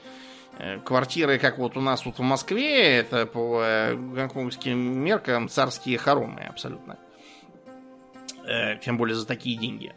Э, 0.58 0.80
Квартиры, 0.80 1.38
как 1.38 1.58
вот 1.58 1.76
у 1.76 1.82
нас 1.82 2.02
тут 2.02 2.20
в 2.20 2.22
Москве, 2.22 2.98
это 2.98 3.26
по 3.26 3.62
э, 3.62 3.96
гонконгским 3.96 4.78
меркам 4.78 5.50
царские 5.50 5.98
хоромы 5.98 6.42
абсолютно. 6.42 6.98
Э, 8.46 8.78
Тем 8.78 8.98
более 8.98 9.16
за 9.16 9.26
такие 9.26 9.58
деньги. 9.58 9.94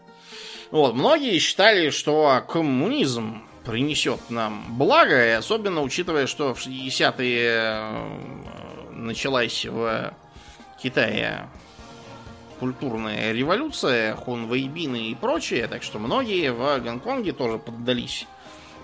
Вот, 0.70 0.94
многие 0.94 1.38
считали, 1.38 1.90
что 1.90 2.42
коммунизм 2.48 3.42
принесет 3.64 4.30
нам 4.30 4.64
благо, 4.76 5.26
и 5.26 5.30
особенно 5.30 5.82
учитывая, 5.82 6.26
что 6.26 6.54
в 6.54 6.66
60-е 6.66 7.48
э, 7.48 8.92
началась 8.92 9.64
в 9.64 10.14
Китае 10.82 11.48
культурная 12.58 13.32
революция, 13.32 14.14
хунвейбины 14.14 15.10
и 15.10 15.14
прочее, 15.14 15.66
так 15.66 15.82
что 15.82 15.98
многие 15.98 16.52
в 16.52 16.78
Гонконге 16.80 17.32
тоже 17.32 17.58
поддались 17.58 18.26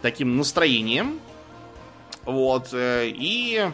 таким 0.03 0.37
настроениям. 0.37 1.21
Вот, 2.25 2.71
э, 2.73 3.09
и 3.09 3.71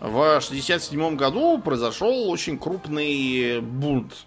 в 0.00 0.40
67 0.40 1.16
году 1.16 1.58
произошел 1.58 2.28
очень 2.30 2.58
крупный 2.58 3.60
бунт. 3.60 4.26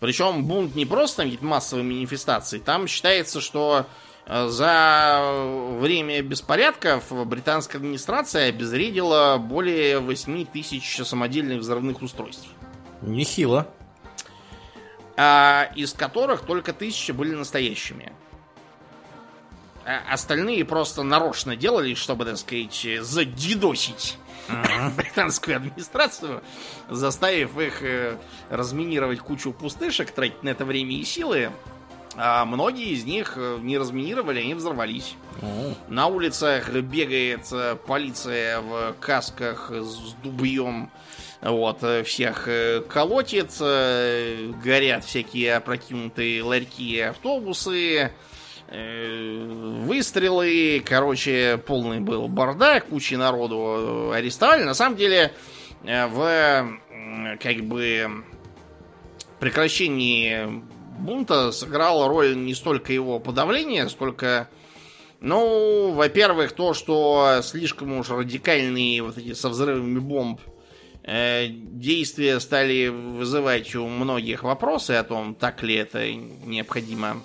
Причем 0.00 0.44
бунт 0.44 0.74
не 0.74 0.86
просто 0.86 1.22
там 1.22 1.42
массовые 1.42 1.84
манифестации. 1.84 2.58
Там 2.58 2.88
считается, 2.88 3.40
что 3.40 3.86
за 4.26 5.76
время 5.80 6.22
беспорядков 6.22 7.04
британская 7.26 7.78
администрация 7.78 8.48
обезвредила 8.48 9.38
более 9.38 9.98
8 9.98 10.46
тысяч 10.46 11.00
самодельных 11.04 11.60
взрывных 11.60 12.02
устройств. 12.02 12.46
Нехило. 13.02 13.66
а, 15.16 15.70
из 15.74 15.92
которых 15.92 16.42
только 16.42 16.72
тысячи 16.72 17.12
были 17.12 17.34
настоящими. 17.34 18.12
А 19.84 20.12
остальные 20.12 20.64
просто 20.64 21.02
нарочно 21.02 21.56
делали, 21.56 21.94
чтобы, 21.94 22.24
так 22.24 22.38
сказать, 22.38 22.86
задидосить 23.00 24.16
британскую 24.96 25.56
администрацию, 25.56 26.42
заставив 26.88 27.58
их 27.58 27.82
э, 27.82 28.18
разминировать 28.50 29.20
кучу 29.20 29.52
пустышек, 29.52 30.10
тратить 30.10 30.42
на 30.42 30.50
это 30.50 30.64
время 30.64 30.96
и 30.96 31.04
силы. 31.04 31.50
А 32.16 32.44
многие 32.44 32.90
из 32.90 33.04
них 33.04 33.34
э, 33.36 33.58
не 33.60 33.78
разминировали, 33.78 34.40
они 34.40 34.54
взорвались. 34.54 35.14
О, 35.42 35.74
На 35.88 36.08
улицах 36.08 36.72
бегает 36.72 37.46
э, 37.52 37.76
полиция 37.86 38.60
в 38.60 38.94
касках 39.00 39.70
с 39.70 40.14
дубьем. 40.22 40.90
Вот, 41.40 41.78
э, 41.82 42.02
всех 42.02 42.48
колотит, 42.88 43.52
горят 43.58 45.04
всякие 45.04 45.56
опрокинутые 45.56 46.42
ларьки 46.42 46.96
и 46.96 47.00
автобусы, 47.00 48.12
выстрелы, 48.68 50.82
короче, 50.84 51.60
полный 51.66 52.00
был 52.00 52.28
бардак, 52.28 52.86
куча 52.86 53.16
народу 53.16 54.12
арестовали. 54.12 54.62
На 54.62 54.74
самом 54.74 54.96
деле, 54.96 55.32
в 55.82 56.78
как 57.40 57.56
бы 57.62 58.24
прекращении 59.40 60.62
бунта 60.98 61.52
сыграла 61.52 62.08
роль 62.08 62.36
не 62.36 62.54
столько 62.54 62.92
его 62.92 63.18
подавления, 63.20 63.88
сколько 63.88 64.48
ну, 65.20 65.92
во-первых, 65.92 66.52
то, 66.52 66.72
что 66.72 67.40
слишком 67.42 67.98
уж 67.98 68.08
радикальные 68.08 69.02
вот 69.02 69.18
эти 69.18 69.34
со 69.34 69.50
взрывами 69.50 69.98
бомб 69.98 70.40
э, 71.02 71.46
действия 71.48 72.40
стали 72.40 72.88
вызывать 72.88 73.74
у 73.74 73.86
многих 73.86 74.42
вопросы 74.44 74.92
о 74.92 75.04
том, 75.04 75.34
так 75.34 75.62
ли 75.62 75.74
это 75.74 76.10
необходимо. 76.10 77.22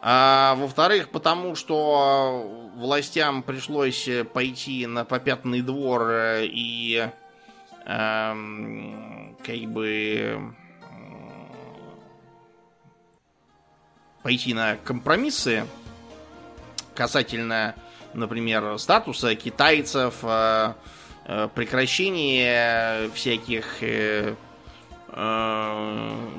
А 0.00 0.56
во-вторых, 0.56 1.10
потому 1.10 1.54
что 1.54 2.70
властям 2.74 3.42
пришлось 3.42 4.08
пойти 4.32 4.86
на 4.86 5.04
попятный 5.04 5.60
двор 5.60 6.10
и 6.40 7.08
эм, 7.84 9.36
как 9.44 9.58
бы 9.72 10.54
пойти 14.22 14.54
на 14.54 14.76
компромиссы 14.76 15.64
касательно, 16.94 17.74
например, 18.12 18.78
статуса 18.78 19.34
китайцев, 19.36 20.14
э, 20.22 20.72
э, 21.26 21.48
прекращения 21.54 23.08
всяких 23.14 23.76
э, 23.80 24.34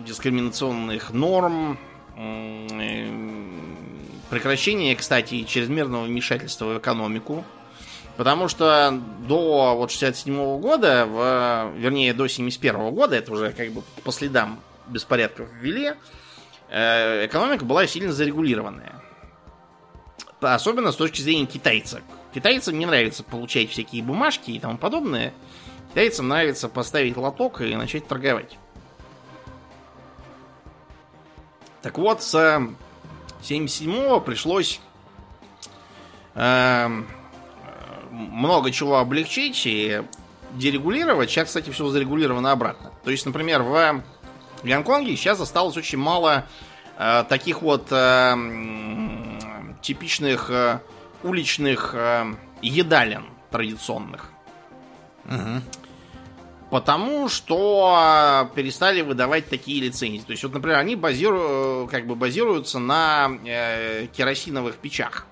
дискриминационных 0.05 1.11
норм, 1.11 1.79
прекращение, 4.29 4.95
кстати, 4.95 5.43
чрезмерного 5.43 6.05
вмешательства 6.05 6.65
в 6.65 6.77
экономику. 6.77 7.43
Потому 8.15 8.47
что 8.47 9.01
до 9.27 9.75
вот 9.75 9.91
67 9.91 10.33
-го 10.35 10.59
года, 10.59 11.05
в, 11.05 11.71
вернее, 11.77 12.13
до 12.13 12.27
71 12.27 12.75
-го 12.75 12.91
года, 12.91 13.15
это 13.15 13.31
уже 13.31 13.51
как 13.51 13.71
бы 13.71 13.81
по 14.03 14.11
следам 14.11 14.59
беспорядков 14.87 15.47
ввели, 15.61 15.93
экономика 16.69 17.65
была 17.65 17.87
сильно 17.87 18.11
зарегулированная. 18.11 19.01
Особенно 20.41 20.91
с 20.91 20.95
точки 20.95 21.21
зрения 21.21 21.45
китайцев. 21.45 22.01
Китайцам 22.33 22.77
не 22.77 22.85
нравится 22.85 23.23
получать 23.23 23.69
всякие 23.71 24.03
бумажки 24.03 24.51
и 24.51 24.59
тому 24.59 24.77
подобное. 24.77 25.33
Китайцам 25.89 26.27
нравится 26.27 26.69
поставить 26.69 27.17
лоток 27.17 27.61
и 27.61 27.75
начать 27.75 28.07
торговать. 28.07 28.57
Так 31.81 31.97
вот, 31.97 32.21
с 32.21 32.35
77-го 33.41 34.19
пришлось 34.21 34.79
э, 36.35 36.87
много 38.11 38.71
чего 38.71 38.97
облегчить 38.97 39.65
и 39.65 40.03
дерегулировать. 40.53 41.29
Сейчас, 41.29 41.47
кстати, 41.47 41.69
все 41.69 41.87
зарегулировано 41.87 42.51
обратно. 42.51 42.91
То 43.03 43.11
есть, 43.11 43.25
например, 43.25 43.63
в 43.63 44.03
в 44.61 44.65
Гонконге 44.65 45.15
сейчас 45.15 45.39
осталось 45.39 45.77
очень 45.77 45.97
мало 45.97 46.45
э, 46.97 47.23
таких 47.29 47.61
вот 47.61 47.87
э, 47.91 48.35
типичных 49.81 50.49
э, 50.49 50.79
уличных 51.23 51.93
э, 51.93 52.25
едалин 52.61 53.25
традиционных. 53.51 54.31
Угу. 55.25 55.61
Потому 56.71 57.29
что 57.29 58.51
перестали 58.53 59.01
выдавать 59.01 59.49
такие 59.49 59.81
лицензии. 59.81 60.23
То 60.23 60.31
есть, 60.31 60.43
вот, 60.43 60.53
например, 60.53 60.77
они 60.77 60.95
базиру, 60.95 61.87
как 61.89 62.05
бы 62.05 62.15
базируются 62.15 62.77
на 62.77 63.31
э, 63.45 64.07
керосиновых 64.07 64.75
печах 64.75 65.25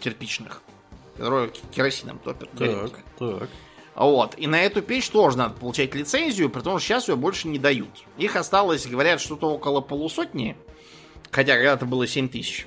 кирпичных, 0.00 0.60
которые 1.16 1.50
керосином 1.74 2.18
топят. 2.18 2.50
Так, 2.58 2.90
так. 3.18 3.48
Вот. 3.96 4.34
И 4.36 4.46
на 4.46 4.60
эту 4.60 4.82
печь 4.82 5.08
тоже 5.08 5.38
надо 5.38 5.54
получать 5.54 5.94
лицензию, 5.94 6.50
потому 6.50 6.78
что 6.78 6.86
сейчас 6.86 7.08
ее 7.08 7.16
больше 7.16 7.48
не 7.48 7.58
дают. 7.58 7.88
Их 8.18 8.36
осталось, 8.36 8.86
говорят, 8.86 9.20
что-то 9.20 9.48
около 9.48 9.80
полусотни, 9.80 10.56
хотя 11.30 11.54
когда-то 11.54 11.86
было 11.86 12.06
7 12.06 12.28
тысяч. 12.28 12.66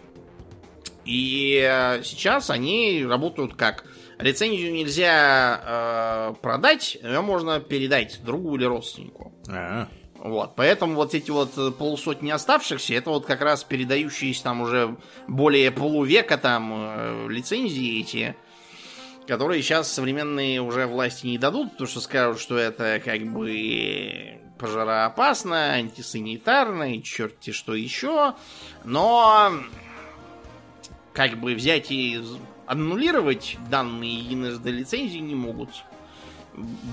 И 1.06 1.64
э, 1.64 2.02
сейчас 2.04 2.50
они 2.50 3.06
работают 3.08 3.54
как? 3.54 3.86
Лицензию 4.18 4.74
нельзя 4.74 5.62
э, 5.64 6.34
продать, 6.42 6.98
ее 7.02 7.22
можно 7.22 7.60
передать 7.60 8.20
другу 8.24 8.56
или 8.56 8.66
родственнику. 8.66 9.32
А-а. 9.48 9.88
Вот, 10.16 10.56
поэтому 10.56 10.96
вот 10.96 11.14
эти 11.14 11.32
вот 11.32 11.78
полусотни 11.78 12.30
оставшихся, 12.30 12.94
это 12.94 13.12
вот 13.12 13.26
как 13.26 13.42
раз 13.42 13.64
передающиеся 13.64 14.44
там 14.44 14.62
уже 14.62 14.98
более 15.28 15.72
полувека 15.72 16.38
там 16.38 16.74
э, 16.74 17.28
лицензии 17.30 18.02
эти, 18.02 18.36
которые 19.30 19.62
сейчас 19.62 19.92
современные 19.92 20.60
уже 20.60 20.88
власти 20.88 21.28
не 21.28 21.38
дадут, 21.38 21.72
потому 21.74 21.88
что 21.88 22.02
скажут, 22.02 22.42
что 22.42 22.58
это 22.58 23.00
как 23.00 23.22
бы 23.32 24.40
пожароопасно, 24.58 25.74
антисанитарно 25.74 26.96
и 26.96 27.04
черти 27.04 27.52
что 27.52 27.76
еще. 27.76 28.34
Но 28.84 29.54
как 31.14 31.38
бы 31.38 31.54
взять 31.54 31.92
и 31.92 32.20
аннулировать 32.66 33.58
данные 33.70 34.16
единожды 34.16 34.72
лицензии 34.72 35.20
не 35.20 35.36
могут. 35.36 35.70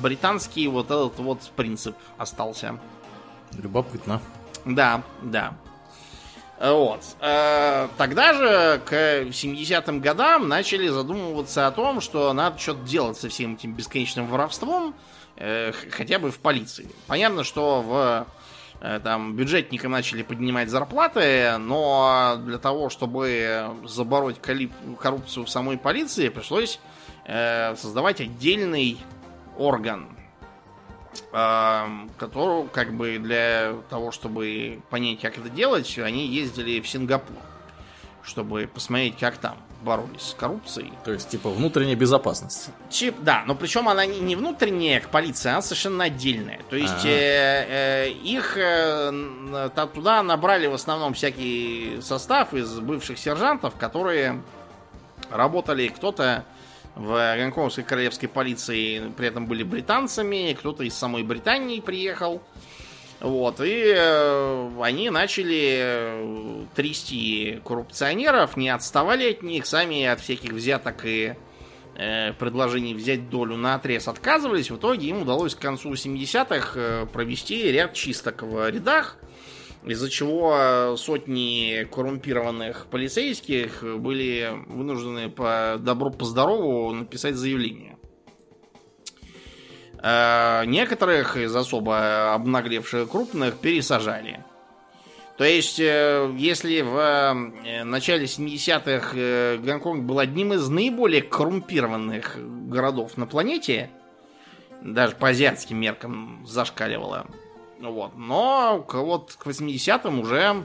Британский 0.03 0.69
вот 0.69 0.87
этот 0.87 1.19
вот 1.19 1.41
принцип 1.57 1.97
остался. 2.19 2.79
Любопытно. 3.57 4.21
Да, 4.67 5.03
да. 5.23 5.57
Вот. 6.59 7.03
Э, 7.21 7.89
тогда 7.99 8.33
же, 8.33 8.81
к 8.85 8.93
70-м 8.93 10.01
годам, 10.01 10.49
начали 10.49 10.89
задумываться 10.89 11.67
о 11.67 11.71
том, 11.71 12.01
что 12.01 12.33
надо 12.33 12.59
что-то 12.59 12.83
делать 12.83 13.19
со 13.19 13.29
всем 13.29 13.55
этим 13.55 13.75
бесконечным 13.75 14.27
воровством, 14.27 14.95
э, 15.37 15.73
хотя 15.91 16.19
бы 16.19 16.31
в 16.31 16.39
полиции. 16.39 16.89
Понятно, 17.07 17.45
что 17.45 17.83
в 17.83 18.27
э, 18.81 19.01
там 19.05 19.37
бюджетникам 19.37 19.93
начали 19.93 20.23
поднимать 20.23 20.71
зарплаты, 20.71 21.59
но 21.59 22.37
для 22.43 22.59
того, 22.59 22.89
чтобы 22.89 23.77
забороть 23.85 24.41
коррупцию 24.41 25.45
в 25.45 25.51
самой 25.51 25.77
полиции, 25.77 26.29
пришлось 26.29 26.81
создавать 27.27 28.21
отдельный 28.21 28.99
орган, 29.59 30.17
которую, 31.31 32.69
как 32.69 32.93
бы, 32.93 33.19
для 33.19 33.75
того, 33.91 34.13
чтобы 34.13 34.81
понять, 34.91 35.21
как 35.21 35.39
это 35.39 35.49
делать, 35.49 35.99
они 35.99 36.27
ездили 36.27 36.81
в 36.81 36.89
Сингапур, 36.89 37.37
чтобы 38.23 38.69
посмотреть, 38.73 39.19
как 39.19 39.37
там 39.37 39.57
боролись 39.83 40.23
с 40.23 40.35
коррупцией. 40.35 40.93
То 41.05 41.13
есть, 41.13 41.29
типа, 41.29 41.51
внутренняя 41.51 41.97
безопасность. 41.97 42.71
Тип, 42.91 43.15
да, 43.21 43.45
но 43.47 43.55
причем 43.55 43.89
она 43.89 44.05
не 44.07 44.37
внутренняя 44.37 45.01
к 45.01 45.09
полиции, 45.09 45.51
она 45.51 45.63
совершенно 45.63 46.05
отдельная. 46.05 46.61
То 46.69 46.77
есть, 46.77 47.05
э, 47.05 48.09
э, 48.09 48.11
их 48.11 48.57
э, 48.57 49.71
туда 49.95 50.23
набрали 50.23 50.67
в 50.67 50.75
основном 50.75 51.15
всякий 51.15 51.99
состав 52.03 52.55
из 52.55 52.79
бывших 52.81 53.19
сержантов, 53.19 53.77
которые 53.77 54.43
работали 55.31 55.89
кто-то 55.89 56.45
в 56.97 57.37
гонконгской 57.37 57.85
королевской 57.85 58.29
полиции 58.29 59.13
при 59.17 59.29
этом 59.29 59.47
были 59.47 59.63
британцами, 59.63 60.57
кто-то 60.59 60.83
из 60.83 60.95
самой 60.95 61.23
Британии 61.23 61.81
приехал. 61.81 62.43
Вот, 63.21 63.61
и 63.61 63.95
э, 63.95 64.71
они 64.83 65.09
начали 65.11 65.79
э, 65.79 66.65
трясти 66.75 67.61
коррупционеров, 67.65 68.57
не 68.57 68.69
отставали 68.69 69.31
от 69.31 69.43
них, 69.43 69.67
сами 69.67 70.05
от 70.05 70.21
всяких 70.21 70.53
взяток 70.53 71.05
и 71.05 71.35
э, 71.95 72.33
предложений 72.35 72.95
взять 72.95 73.31
долю 73.31 73.57
на 73.57 73.75
отрез 73.75 74.09
отказывались. 74.09 74.71
В 74.71 74.77
итоге 74.77 75.09
им 75.09 75.23
удалось 75.23 75.55
к 75.55 75.59
концу 75.59 75.93
70-х 75.93 76.73
э, 76.75 77.07
провести 77.11 77.73
ряд 77.73 77.95
чисток 77.95 78.43
в 78.43 78.69
рядах 78.69 79.17
из-за 79.87 80.11
чего 80.11 80.97
сотни 80.97 81.85
коррумпированных 81.85 82.87
полицейских 82.91 83.83
были 83.83 84.51
вынуждены 84.67 85.31
по 85.31 85.77
добру 85.79 86.11
по 86.11 86.25
здорову 86.25 86.93
написать 86.93 87.37
заявление. 87.37 87.97
А 89.99 90.65
некоторых 90.65 91.37
из 91.37 91.55
особо 91.55 92.35
обнаглевших 92.35 93.11
крупных 93.11 93.59
пересажали. 93.59 94.45
То 95.37 95.45
есть, 95.45 95.79
э, 95.79 96.33
если 96.37 96.81
в 96.81 96.97
э, 96.97 97.85
начале 97.85 98.25
70-х 98.25 99.11
э, 99.15 99.59
Гонконг 99.59 100.05
был 100.05 100.19
одним 100.19 100.55
из 100.55 100.69
наиболее 100.69 101.23
коррумпированных 101.23 102.39
городов 102.69 103.19
на 103.19 103.27
планете, 103.27 103.91
даже 104.81 105.15
по 105.15 105.29
азиатским 105.29 105.79
меркам 105.79 106.47
зашкаливало, 106.47 107.27
вот. 107.81 108.17
Но 108.17 108.85
вот 108.89 109.37
к 109.39 109.47
80-м 109.47 110.21
уже 110.21 110.65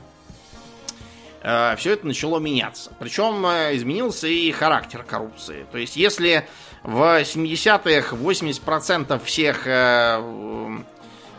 э, 1.41 1.75
все 1.77 1.93
это 1.93 2.07
начало 2.07 2.39
меняться. 2.39 2.91
Причем 2.99 3.45
э, 3.45 3.75
изменился 3.75 4.27
и 4.27 4.51
характер 4.51 5.03
коррупции. 5.03 5.65
То 5.71 5.77
есть, 5.77 5.95
если 5.95 6.47
в 6.83 7.21
70-х 7.21 8.15
80% 8.15 9.23
всех 9.23 9.67
э, 9.67 10.21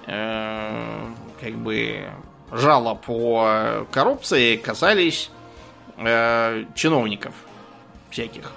э, 0.07 1.07
как 1.41 1.55
бы 1.57 2.11
жалоб 2.53 3.01
по 3.07 3.87
коррупции 3.91 4.57
касались 4.57 5.31
э, 5.97 6.65
чиновников 6.75 7.35
всяких. 8.11 8.53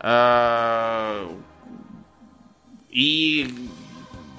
Э, 0.00 1.26
и 2.90 3.70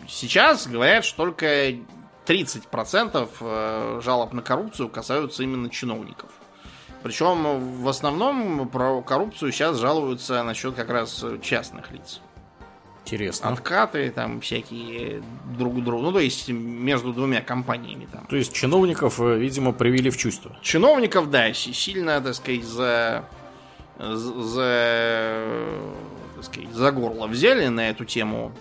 Сейчас 0.10 0.68
говорят, 0.68 1.06
что 1.06 1.18
только 1.18 1.70
30% 2.26 3.30
э, 3.40 4.02
жалоб 4.04 4.34
на 4.34 4.42
коррупцию 4.42 4.90
касаются 4.90 5.44
именно 5.44 5.70
чиновников. 5.70 6.30
Причем 7.04 7.82
в 7.82 7.88
основном 7.88 8.68
про 8.68 9.02
коррупцию 9.02 9.52
сейчас 9.52 9.78
жалуются 9.78 10.44
насчет 10.44 10.76
как 10.76 10.90
раз 10.90 11.24
частных 11.42 11.92
лиц. 11.92 12.22
Интересно. 13.06 13.50
откаты 13.50 14.12
там 14.12 14.40
всякие 14.42 15.24
друг 15.58 15.84
другу. 15.84 16.04
Ну, 16.04 16.12
то 16.12 16.20
есть 16.20 16.48
между 16.50 17.12
двумя 17.12 17.42
компаниями 17.42 18.08
там. 18.12 18.28
То 18.28 18.36
есть 18.36 18.54
чиновников, 18.54 19.20
э, 19.20 19.38
видимо, 19.38 19.72
привели 19.72 20.10
в 20.10 20.18
чувство. 20.18 20.56
Чиновников, 20.62 21.30
да, 21.32 21.52
си- 21.54 21.74
сильно, 21.74 22.22
так 22.22 22.36
сказать, 22.36 22.64
за, 22.64 23.26
за, 23.98 25.46
так 26.36 26.44
сказать, 26.44 26.72
за 26.72 26.92
горло 26.92 27.28
взяли 27.28 27.68
на 27.68 27.90
эту 27.90 28.06
тему. 28.06 28.52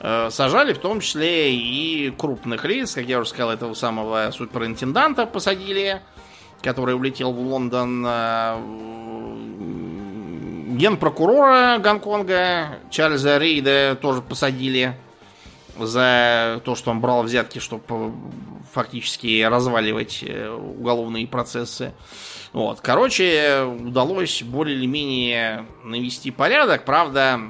Э, 0.00 0.28
Сажали 0.30 0.72
в 0.72 0.78
том 0.78 1.00
числе 1.00 1.54
и 1.54 2.10
крупных 2.10 2.64
лиц, 2.64 2.94
как 2.94 3.04
я 3.06 3.20
уже 3.20 3.30
сказал, 3.30 3.50
этого 3.52 3.74
самого 3.74 4.30
суперинтенданта 4.32 5.26
посадили, 5.26 6.00
который 6.62 6.94
улетел 6.94 7.32
в 7.32 7.40
Лондон. 7.40 8.04
э, 8.06 8.56
Генпрокурора 10.70 11.78
Гонконга 11.78 12.78
Чарльза 12.90 13.38
Рейда 13.38 13.98
тоже 14.00 14.22
посадили 14.22 14.96
за 15.78 16.62
то, 16.64 16.74
что 16.74 16.90
он 16.90 17.00
брал 17.00 17.22
взятки, 17.22 17.58
чтобы 17.58 18.14
фактически 18.72 19.42
разваливать 19.42 20.24
э, 20.26 20.48
уголовные 20.48 21.26
процессы. 21.26 21.92
Вот. 22.54 22.80
Короче, 22.80 23.62
удалось 23.64 24.42
более 24.42 24.76
или 24.76 24.86
менее 24.86 25.66
навести 25.84 26.30
порядок. 26.30 26.84
Правда, 26.84 27.40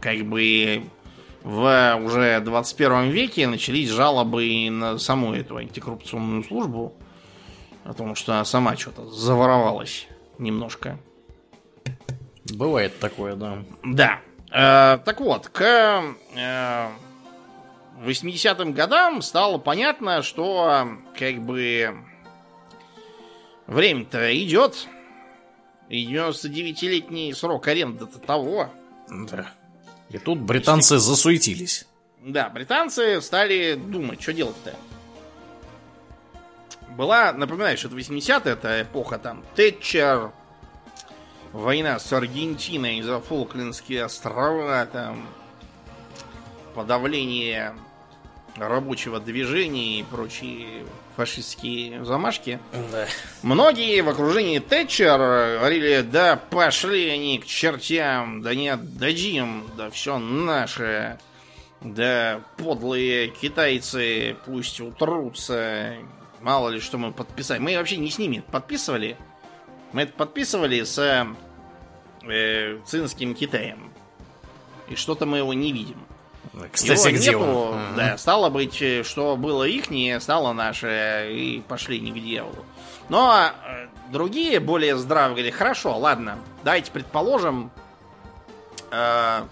как 0.00 0.24
бы 0.24 0.84
в 1.42 2.00
уже 2.04 2.40
21 2.40 3.10
веке 3.10 3.46
начались 3.46 3.88
жалобы 3.88 4.46
и 4.46 4.68
на 4.70 4.98
саму 4.98 5.34
эту 5.34 5.56
антикоррупционную 5.56 6.42
службу. 6.42 6.94
О 7.84 7.94
том, 7.94 8.16
что 8.16 8.32
она 8.32 8.44
сама 8.44 8.76
что-то 8.76 9.08
заворовалась 9.10 10.08
немножко. 10.38 10.98
Бывает 12.52 12.98
такое, 12.98 13.36
да. 13.36 13.58
Да. 13.84 14.20
Э, 14.50 14.98
так 15.04 15.20
вот, 15.20 15.48
к 15.48 15.62
э, 16.34 16.88
80-м 18.04 18.72
годам 18.72 19.22
стало 19.22 19.58
понятно, 19.58 20.22
что 20.22 20.88
как 21.18 21.40
бы 21.42 21.96
время-то 23.66 24.36
идет. 24.36 24.88
И 25.88 26.04
99-летний 26.12 27.32
срок 27.32 27.68
аренды-то 27.68 28.18
того. 28.18 28.70
Да. 29.08 29.52
И 30.10 30.18
тут 30.18 30.40
британцы 30.40 30.98
засуетились. 30.98 31.86
Да, 32.20 32.48
британцы 32.48 33.20
стали 33.20 33.74
думать, 33.74 34.20
что 34.22 34.32
делать-то. 34.32 34.74
Была, 36.96 37.32
напоминаю, 37.32 37.76
что 37.76 37.88
это 37.88 37.96
80-е, 37.96 38.52
это 38.52 38.82
эпоха 38.82 39.18
там 39.18 39.44
Тэтчер, 39.54 40.32
война 41.52 41.98
с 41.98 42.12
Аргентиной 42.12 43.02
за 43.02 43.20
Фолклендские 43.20 44.04
острова, 44.04 44.86
там 44.86 45.26
подавление 46.74 47.74
рабочего 48.56 49.20
движения 49.20 50.00
и 50.00 50.02
прочие 50.04 50.86
фашистские 51.16 52.04
замашки. 52.04 52.60
Да. 52.92 53.06
Многие 53.42 54.00
в 54.02 54.08
окружении 54.08 54.58
Тэтчер 54.58 55.18
говорили, 55.18 56.02
да 56.02 56.36
пошли 56.36 57.08
они 57.08 57.38
к 57.38 57.46
чертям, 57.46 58.42
да 58.42 58.54
не 58.54 58.68
отдадим, 58.68 59.66
да 59.76 59.90
все 59.90 60.18
наше. 60.18 61.18
Да 61.80 62.40
подлые 62.56 63.28
китайцы 63.28 64.36
пусть 64.44 64.80
утрутся. 64.80 65.96
Мало 66.40 66.68
ли 66.70 66.80
что 66.80 66.98
мы 66.98 67.12
подписали. 67.12 67.58
Мы 67.58 67.76
вообще 67.76 67.96
не 67.96 68.10
с 68.10 68.18
ними 68.18 68.42
подписывали. 68.50 69.16
Мы 69.92 70.02
это 70.02 70.12
подписывали 70.12 70.82
с 70.82 71.26
э, 72.28 72.78
цинским 72.84 73.34
Китаем. 73.34 73.92
И 74.88 74.94
что-то 74.94 75.26
мы 75.26 75.38
его 75.38 75.54
не 75.54 75.72
видим. 75.72 76.06
Кстати, 76.72 77.08
Его 77.08 77.18
где 77.18 77.30
нету, 77.30 77.44
он? 77.44 77.96
Да, 77.96 78.18
стало 78.18 78.50
быть, 78.50 78.82
что 79.06 79.36
было 79.36 79.64
ихнее, 79.64 80.20
стало 80.20 80.52
наше, 80.52 81.28
и 81.32 81.62
пошли 81.66 82.00
не 82.00 82.12
к 82.12 82.14
дьяволу. 82.14 82.64
Но 83.08 83.50
э, 83.64 83.86
другие, 84.10 84.60
более 84.60 84.96
здравые, 84.96 85.34
говорили, 85.34 85.50
хорошо, 85.50 85.96
ладно, 85.96 86.38
давайте 86.64 86.90
предположим, 86.90 87.70
э, 88.90 89.42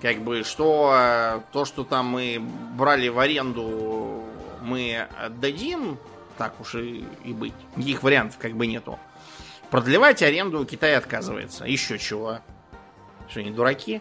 как 0.00 0.16
бы, 0.18 0.44
что 0.44 0.92
э, 0.94 1.40
то, 1.52 1.64
что 1.64 1.84
там 1.84 2.06
мы 2.06 2.40
брали 2.76 3.08
в 3.08 3.18
аренду, 3.18 4.22
мы 4.62 5.06
отдадим, 5.20 5.98
так 6.36 6.60
уж 6.60 6.76
и, 6.76 7.04
и 7.24 7.32
быть. 7.32 7.54
Никаких 7.74 8.02
вариантов 8.02 8.38
как 8.38 8.52
бы 8.52 8.66
нету. 8.66 8.98
Продлевать 9.70 10.22
аренду 10.22 10.64
Китай 10.64 10.96
отказывается. 10.96 11.64
Еще 11.64 11.98
чего? 11.98 12.38
Что, 13.28 13.42
не 13.42 13.50
дураки? 13.50 14.00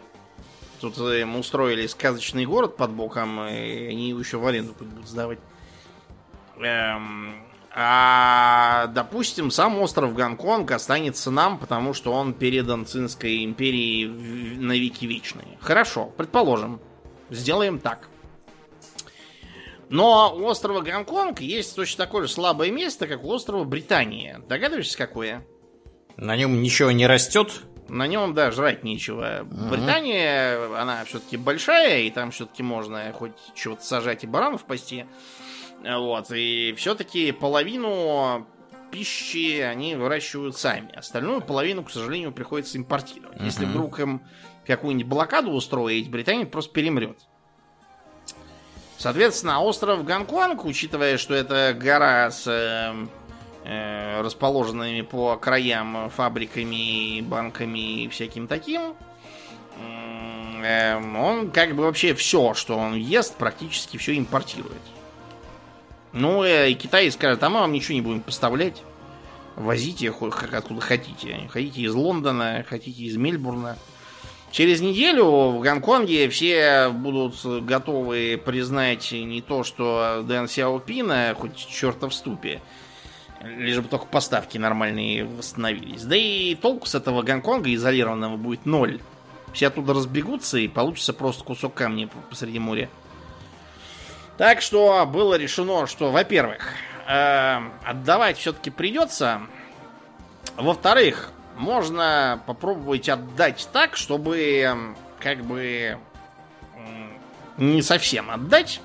Тут 0.80 0.98
э, 1.00 1.26
мы 1.26 1.40
устроили 1.40 1.88
сказочный 1.88 2.46
город 2.46 2.78
под 2.78 2.92
боком, 2.92 3.42
и 3.48 3.88
они 3.88 4.10
его 4.10 4.20
еще 4.20 4.38
в 4.38 4.46
аренду 4.46 4.74
будут 4.78 5.08
сдавать. 5.08 5.40
Эм, 6.60 7.44
а, 7.72 8.88
допустим, 8.88 9.52
сам 9.52 9.80
остров 9.80 10.16
Гонконг 10.16 10.72
останется 10.72 11.30
нам, 11.32 11.58
потому 11.60 11.94
что 11.94 12.12
он 12.12 12.34
передан 12.34 12.86
Цинской 12.86 13.44
империи 13.44 14.06
на 14.06 14.74
веки 14.74 15.06
вечные. 15.06 15.58
Хорошо, 15.62 16.06
предположим. 16.18 16.80
Сделаем 17.30 17.80
так. 17.80 18.10
Но 19.90 20.36
у 20.36 20.46
острова 20.46 20.82
Гонконг 20.82 21.40
есть 21.40 21.76
точно 21.76 22.06
такое 22.06 22.24
же 22.24 22.30
слабое 22.34 22.72
место, 22.72 23.08
как 23.08 23.24
у 23.24 23.30
острова 23.30 23.64
Британия. 23.64 24.42
Догадываешься, 24.48 24.98
какое? 24.98 25.46
На 26.18 26.36
нем 26.36 26.62
ничего 26.62 26.92
не 26.92 27.08
растет. 27.08 27.62
На 27.90 28.08
нем, 28.08 28.34
да, 28.34 28.52
жрать 28.52 28.84
нечего. 28.84 29.44
Британия, 29.44 30.80
она 30.80 31.04
все-таки 31.06 31.38
большая, 31.38 32.02
и 32.02 32.10
там 32.12 32.32
все-таки 32.32 32.64
можно 32.64 33.12
хоть 33.14 33.34
чего-то 33.56 33.84
сажать 33.84 34.24
и 34.24 34.28
баранов 34.28 34.66
пасти. 34.66 35.06
Вот, 35.84 36.32
и 36.32 36.74
все-таки 36.78 37.32
половину 37.32 38.46
пищи 38.92 39.60
они 39.62 39.96
выращивают 39.96 40.58
сами. 40.58 40.94
Остальную 40.96 41.42
половину, 41.42 41.84
к 41.84 41.92
сожалению, 41.92 42.32
приходится 42.32 42.78
импортировать. 42.78 43.40
Если 43.42 43.64
Мгм. 43.66 43.74
вдруг 43.74 44.00
им 44.00 44.22
какую-нибудь 44.66 45.10
блокаду 45.10 45.52
устроить, 45.52 46.10
Британия 46.10 46.46
просто 46.46 46.74
перемрет. 46.74 47.18
Соответственно, 48.98 49.62
остров 49.62 50.04
Гонконг, 50.04 50.66
учитывая, 50.66 51.18
что 51.18 51.36
это 51.36 51.76
гора 51.80 52.32
с 52.32 52.48
э, 52.48 52.94
расположенными 54.22 55.02
по 55.02 55.36
краям 55.38 56.10
фабриками, 56.10 57.22
банками 57.22 58.04
и 58.04 58.08
всяким 58.08 58.48
таким, 58.48 58.96
эм, 60.64 61.16
он 61.16 61.52
как 61.52 61.76
бы 61.76 61.84
вообще 61.84 62.14
все, 62.14 62.54
что 62.54 62.78
он 62.78 62.96
ест, 62.96 63.36
практически 63.36 63.98
все 63.98 64.18
импортирует. 64.18 64.82
Ну, 66.14 66.44
э, 66.44 66.72
и 66.72 66.76
Китай 66.76 67.12
скажет, 67.12 67.44
а 67.44 67.50
мы 67.50 67.60
вам 67.60 67.72
ничего 67.72 67.96
не 67.96 68.02
будем 68.02 68.22
поставлять. 68.22 68.82
Возите 69.56 70.12
как 70.12 70.54
откуда 70.54 70.82
хотите. 70.82 71.50
Хотите 71.50 71.82
из 71.82 71.94
Лондона, 71.94 72.64
хотите 72.68 73.04
из 73.04 73.18
Мельбурна. 73.18 73.78
Через 74.52 74.82
неделю 74.82 75.26
в 75.26 75.60
Гонконге 75.60 76.30
все 76.30 76.90
будут 76.90 77.44
готовы 77.66 78.42
признать 78.44 79.12
не 79.12 79.42
то, 79.42 79.64
что 79.64 80.24
Дэн 80.26 80.48
Сяопина, 80.48 81.36
хоть 81.38 81.58
черта 81.58 82.08
в 82.08 82.14
ступе, 82.14 82.62
лишь 83.58 83.80
бы 83.80 83.88
только 83.88 84.06
поставки 84.06 84.58
нормальные 84.58 85.26
восстановились. 85.26 86.04
Да 86.04 86.16
и 86.16 86.56
толку 86.56 86.86
с 86.86 86.96
этого 86.96 87.22
Гонконга 87.22 87.74
изолированного 87.74 88.38
будет 88.38 88.66
ноль. 88.66 89.00
Все 89.54 89.68
оттуда 89.68 89.94
разбегутся 89.94 90.58
и 90.58 90.68
получится 90.68 91.14
просто 91.14 91.44
кусок 91.44 91.74
камня 91.74 92.10
посреди 92.30 92.60
моря. 92.60 92.90
Так 94.38 94.62
что 94.62 95.06
было 95.06 95.36
решено, 95.36 95.88
что, 95.88 96.12
во-первых, 96.12 96.74
э, 97.08 97.60
отдавать 97.84 98.38
все-таки 98.38 98.70
придется. 98.70 99.42
Во-вторых, 100.58 101.32
можно 101.56 102.42
попробовать 102.46 103.10
отдать 103.10 103.68
так, 103.74 103.96
чтобы 103.96 104.62
м, 104.62 104.98
как 105.20 105.44
бы 105.44 105.98
не 107.58 107.82
совсем 107.82 108.30
отдать. 108.30 108.82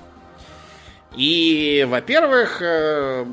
И, 1.15 1.85
во-первых, 1.87 2.61
э, 2.61 3.25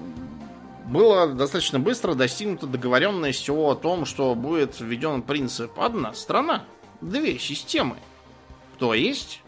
было 0.91 1.29
достаточно 1.29 1.79
быстро 1.79 2.15
достигнута 2.15 2.67
договоренность 2.67 3.49
о 3.49 3.75
том, 3.75 4.05
что 4.05 4.35
будет 4.35 4.81
введен 4.81 5.23
принцип 5.23 5.79
одна 5.79 6.13
страна, 6.15 6.65
две 7.01 7.39
системы. 7.39 7.97
То 8.79 8.95
есть 8.95 9.41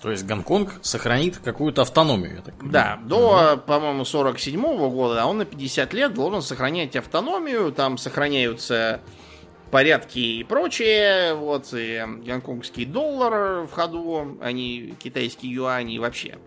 То 0.00 0.10
есть 0.10 0.24
Гонконг 0.26 0.80
сохранит 0.82 1.38
какую-то 1.38 1.82
автономию, 1.82 2.36
я 2.36 2.42
так 2.42 2.54
понимаю. 2.54 2.72
Да, 2.72 2.98
до, 3.04 3.56
по-моему, 3.56 4.04
47 4.04 4.60
года, 4.90 5.22
а 5.22 5.26
он 5.26 5.38
на 5.38 5.44
50 5.44 5.92
лет 5.92 6.14
должен 6.14 6.40
сохранять 6.40 6.96
автономию, 6.96 7.70
там 7.72 7.98
сохраняются 7.98 9.00
порядки 9.70 10.18
и 10.18 10.44
прочее, 10.44 11.34
вот, 11.34 11.74
и 11.74 12.02
гонконгский 12.24 12.84
доллар 12.84 13.66
в 13.66 13.72
ходу, 13.72 14.38
а 14.40 14.52
не 14.52 14.94
китайский 15.02 15.48
юань 15.48 15.90
и 15.90 15.98
вообще. 15.98 16.38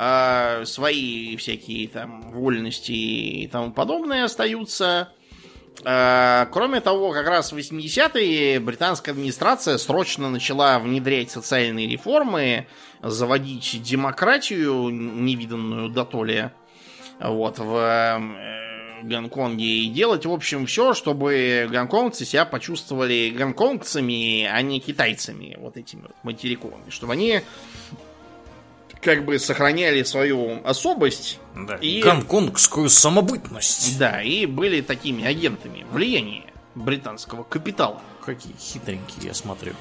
А 0.00 0.64
свои 0.64 1.36
всякие 1.36 1.88
там 1.88 2.30
вольности 2.30 2.92
и 2.92 3.48
тому 3.48 3.72
подобное 3.72 4.26
остаются. 4.26 5.08
Э, 5.84 6.46
кроме 6.52 6.80
того, 6.80 7.12
как 7.12 7.26
раз 7.26 7.50
в 7.50 7.56
80-е 7.56 8.60
британская 8.60 9.10
администрация 9.10 9.76
срочно 9.76 10.30
начала 10.30 10.78
внедрять 10.78 11.32
социальные 11.32 11.88
реформы, 11.88 12.68
заводить 13.02 13.82
демократию, 13.82 14.88
невиданную 14.90 15.88
до 15.88 16.04
дотоле, 16.04 16.52
вот, 17.18 17.58
в 17.58 17.76
э, 17.76 19.02
Гонконге 19.02 19.64
и 19.64 19.88
делать, 19.88 20.26
в 20.26 20.32
общем, 20.32 20.66
все, 20.66 20.94
чтобы 20.94 21.68
гонконгцы 21.72 22.24
себя 22.24 22.44
почувствовали 22.44 23.34
гонконгцами, 23.36 24.44
а 24.44 24.62
не 24.62 24.78
китайцами, 24.78 25.56
вот 25.60 25.76
этими 25.76 26.02
вот 26.02 26.14
материковыми, 26.22 26.90
чтобы 26.90 27.14
они 27.14 27.40
как 29.00 29.24
бы 29.24 29.38
сохраняли 29.38 30.02
свою 30.02 30.60
особость. 30.64 31.38
Да, 31.54 31.76
и 31.76 32.02
гонконгскую 32.02 32.88
самобытность. 32.88 33.98
Да, 33.98 34.22
и 34.22 34.46
были 34.46 34.80
такими 34.80 35.24
агентами 35.24 35.86
влияния 35.90 36.44
британского 36.74 37.44
капитала. 37.44 38.00
Какие 38.24 38.54
хитренькие, 38.58 39.28
я 39.28 39.34
смотрю. 39.34 39.72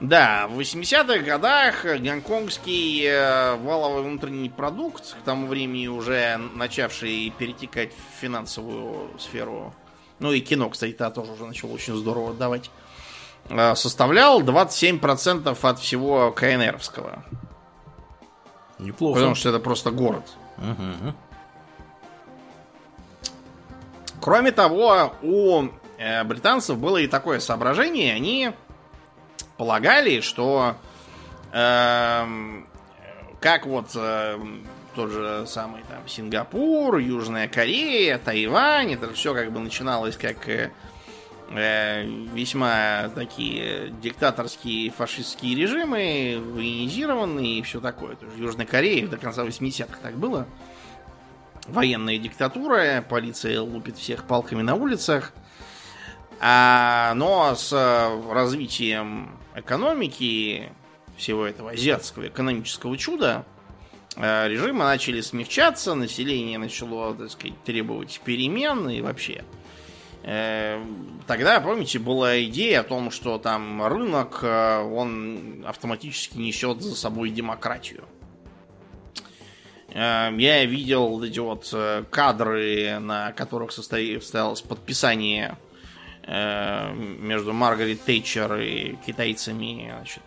Да, 0.00 0.48
в 0.48 0.58
80-х 0.58 1.18
годах 1.18 1.84
гонконгский 1.84 3.04
э, 3.06 3.56
валовый 3.56 4.02
внутренний 4.02 4.50
продукт, 4.50 5.14
к 5.14 5.24
тому 5.24 5.46
времени 5.46 5.86
уже 5.86 6.36
начавший 6.54 7.32
перетекать 7.38 7.92
в 7.92 8.20
финансовую 8.20 9.10
сферу, 9.18 9.72
ну 10.18 10.32
и 10.32 10.40
кино, 10.40 10.68
кстати, 10.68 10.92
-то 10.92 11.10
тоже 11.10 11.32
уже 11.32 11.46
начал 11.46 11.72
очень 11.72 11.94
здорово 11.94 12.34
давать, 12.34 12.70
э, 13.48 13.74
составлял 13.76 14.42
27% 14.42 15.64
от 15.64 15.78
всего 15.78 16.32
КНРовского. 16.32 17.24
Неплохо. 18.84 19.14
Потому 19.18 19.34
что 19.34 19.48
это 19.48 19.58
просто 19.58 19.90
город. 19.90 20.24
Угу. 20.58 21.14
Кроме 24.20 24.52
того, 24.52 25.14
у 25.22 25.64
э, 25.98 26.24
британцев 26.24 26.78
было 26.78 26.98
и 26.98 27.06
такое 27.06 27.40
соображение. 27.40 28.14
Они 28.14 28.52
полагали, 29.56 30.20
что 30.20 30.76
э, 31.52 32.26
как 33.40 33.66
вот 33.66 33.90
э, 33.94 34.38
тот 34.94 35.10
же 35.10 35.44
самый 35.46 35.82
там 35.82 36.06
Сингапур, 36.06 36.98
Южная 36.98 37.48
Корея, 37.48 38.18
Тайвань, 38.18 38.92
это 38.92 39.12
все 39.12 39.34
как 39.34 39.50
бы 39.50 39.60
начиналось 39.60 40.16
как 40.16 40.36
э, 41.50 41.54
Э, 41.56 42.04
весьма 42.04 43.10
такие 43.14 43.94
диктаторские 44.02 44.90
фашистские 44.90 45.54
режимы, 45.54 46.42
военизированные 46.54 47.58
и 47.58 47.62
все 47.62 47.80
такое. 47.80 48.16
То 48.16 48.24
есть 48.24 48.36
в 48.36 48.40
Южной 48.40 48.66
Корее 48.66 49.06
до 49.06 49.18
конца 49.18 49.44
80-х 49.44 49.98
так 50.02 50.16
было. 50.16 50.46
Военная 51.68 52.18
диктатура, 52.18 53.04
полиция 53.08 53.60
лупит 53.60 53.96
всех 53.98 54.24
палками 54.24 54.62
на 54.62 54.74
улицах. 54.74 55.32
А, 56.40 57.12
но 57.14 57.54
с 57.54 57.72
развитием 58.30 59.38
экономики, 59.54 60.72
всего 61.16 61.46
этого 61.46 61.70
азиатского 61.70 62.26
экономического 62.26 62.98
чуда, 62.98 63.46
э, 64.16 64.48
режимы 64.48 64.84
начали 64.84 65.20
смягчаться, 65.20 65.94
население 65.94 66.58
начало, 66.58 67.14
так 67.14 67.30
сказать, 67.30 67.62
требовать 67.62 68.20
перемен 68.24 68.88
и 68.88 69.00
вообще 69.00 69.44
Э, 69.44 69.63
тогда, 70.24 71.60
помните, 71.60 71.98
была 71.98 72.42
идея 72.44 72.80
о 72.80 72.84
том, 72.84 73.10
что 73.10 73.38
там 73.38 73.84
рынок, 73.86 74.40
э, 74.42 74.80
он 74.80 75.64
автоматически 75.66 76.38
несет 76.38 76.80
за 76.80 76.96
собой 76.96 77.30
демократию. 77.30 78.04
Э, 79.90 80.30
я 80.36 80.64
видел 80.64 81.22
эти 81.22 81.38
вот 81.38 81.74
кадры, 82.10 82.98
на 83.00 83.32
которых 83.32 83.72
состоялось 83.72 84.62
подписание 84.62 85.56
между 86.26 87.52
Маргарет 87.52 88.02
Тейчер 88.06 88.54
и 88.56 88.96
китайцами 89.06 89.92
значит, 89.94 90.22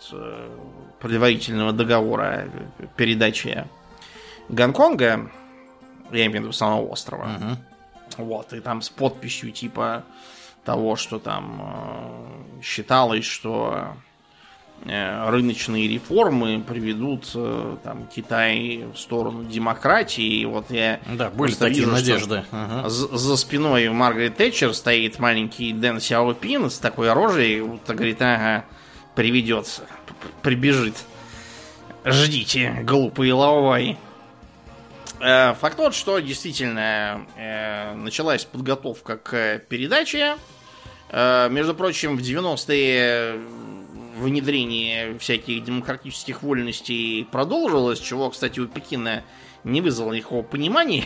предварительного 1.00 1.74
договора 1.74 2.52
передачи 2.96 3.66
Гонконга, 4.50 5.32
я 6.12 6.26
имею 6.28 6.32
в 6.32 6.44
виду 6.44 6.52
самого 6.52 6.88
острова. 6.92 7.26
Uh-huh. 7.26 7.58
Вот, 8.18 8.54
и 8.54 8.60
там 8.60 8.82
с 8.82 8.90
подписью 8.90 9.52
типа 9.52 10.04
того, 10.68 10.96
что 10.96 11.18
там 11.18 11.62
э, 11.62 12.62
считалось, 12.62 13.24
что 13.24 13.94
э, 14.86 15.30
рыночные 15.30 15.88
реформы 15.88 16.62
приведут 16.62 17.32
э, 17.36 17.78
там 17.84 18.06
Китай 18.14 18.84
в 18.94 18.98
сторону 18.98 19.46
демократии. 19.46 20.42
И 20.42 20.46
вот 20.46 20.70
я 20.70 21.00
да, 21.14 21.30
были 21.30 21.54
такие 21.54 21.86
вижу, 21.86 21.92
надежды. 21.92 22.44
Ага. 22.52 22.90
За, 22.90 23.18
за 23.18 23.38
спиной 23.38 23.88
Маргарет 23.90 24.36
Тэтчер 24.36 24.74
стоит 24.74 25.20
маленький 25.20 25.72
Дэн 25.72 26.02
Сяопин 26.02 26.70
с 26.70 26.80
такой 26.80 27.14
рожей, 27.14 27.62
вот 27.62 27.88
говорит, 27.88 28.22
ага, 28.22 28.66
приведет, 29.16 29.82
прибежит. 30.42 30.96
Ждите, 32.04 32.84
глупые 32.84 33.34
лавай. 33.34 33.98
Э, 35.20 35.56
факт 35.56 35.78
тот, 35.78 35.96
что 35.96 36.20
действительно 36.20 37.26
э, 37.36 37.94
началась 37.96 38.46
подготовка 38.46 39.18
к 39.18 39.60
передаче. 39.68 40.38
Э, 41.10 41.50
между 41.50 41.74
прочим, 41.74 42.18
в 42.18 42.22
90-е 42.22 43.40
внедрение 44.18 45.18
всяких 45.18 45.64
демократических 45.64 46.44
вольностей 46.44 47.26
продолжилось, 47.32 48.00
чего, 48.00 48.30
кстати, 48.30 48.60
у 48.60 48.68
Пекина 48.68 49.24
не 49.64 49.82
вызвало 49.82 50.14
никакого 50.14 50.44
понимания. 50.44 51.06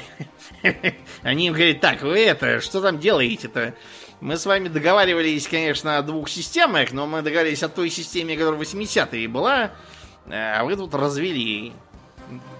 Они 1.21 1.47
им 1.47 1.53
говорят, 1.53 1.79
так, 1.79 2.01
вы 2.01 2.19
это, 2.19 2.59
что 2.59 2.81
там 2.81 2.99
делаете-то? 2.99 3.73
Мы 4.19 4.37
с 4.37 4.45
вами 4.45 4.67
договаривались, 4.67 5.47
конечно, 5.47 5.97
о 5.97 6.03
двух 6.03 6.29
системах, 6.29 6.91
но 6.91 7.07
мы 7.07 7.21
договорились 7.21 7.63
о 7.63 7.69
той 7.69 7.89
системе, 7.89 8.37
которая 8.37 8.59
в 8.59 8.61
80-е 8.61 9.27
была, 9.27 9.71
а 10.29 10.63
вы 10.63 10.75
тут 10.75 10.93
развели 10.93 11.73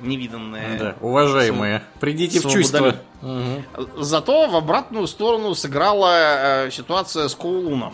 невиданное. 0.02 0.78
Да, 0.78 0.96
уважаемые, 1.02 1.84
придите 2.00 2.40
в 2.40 2.52
чувство. 2.52 2.96
Угу. 3.22 4.04
Зато 4.04 4.48
в 4.48 4.56
обратную 4.56 5.08
сторону 5.08 5.54
сыграла 5.56 6.66
э, 6.66 6.72
ситуация 6.72 7.28
с 7.28 7.36
Коулуном. 7.36 7.94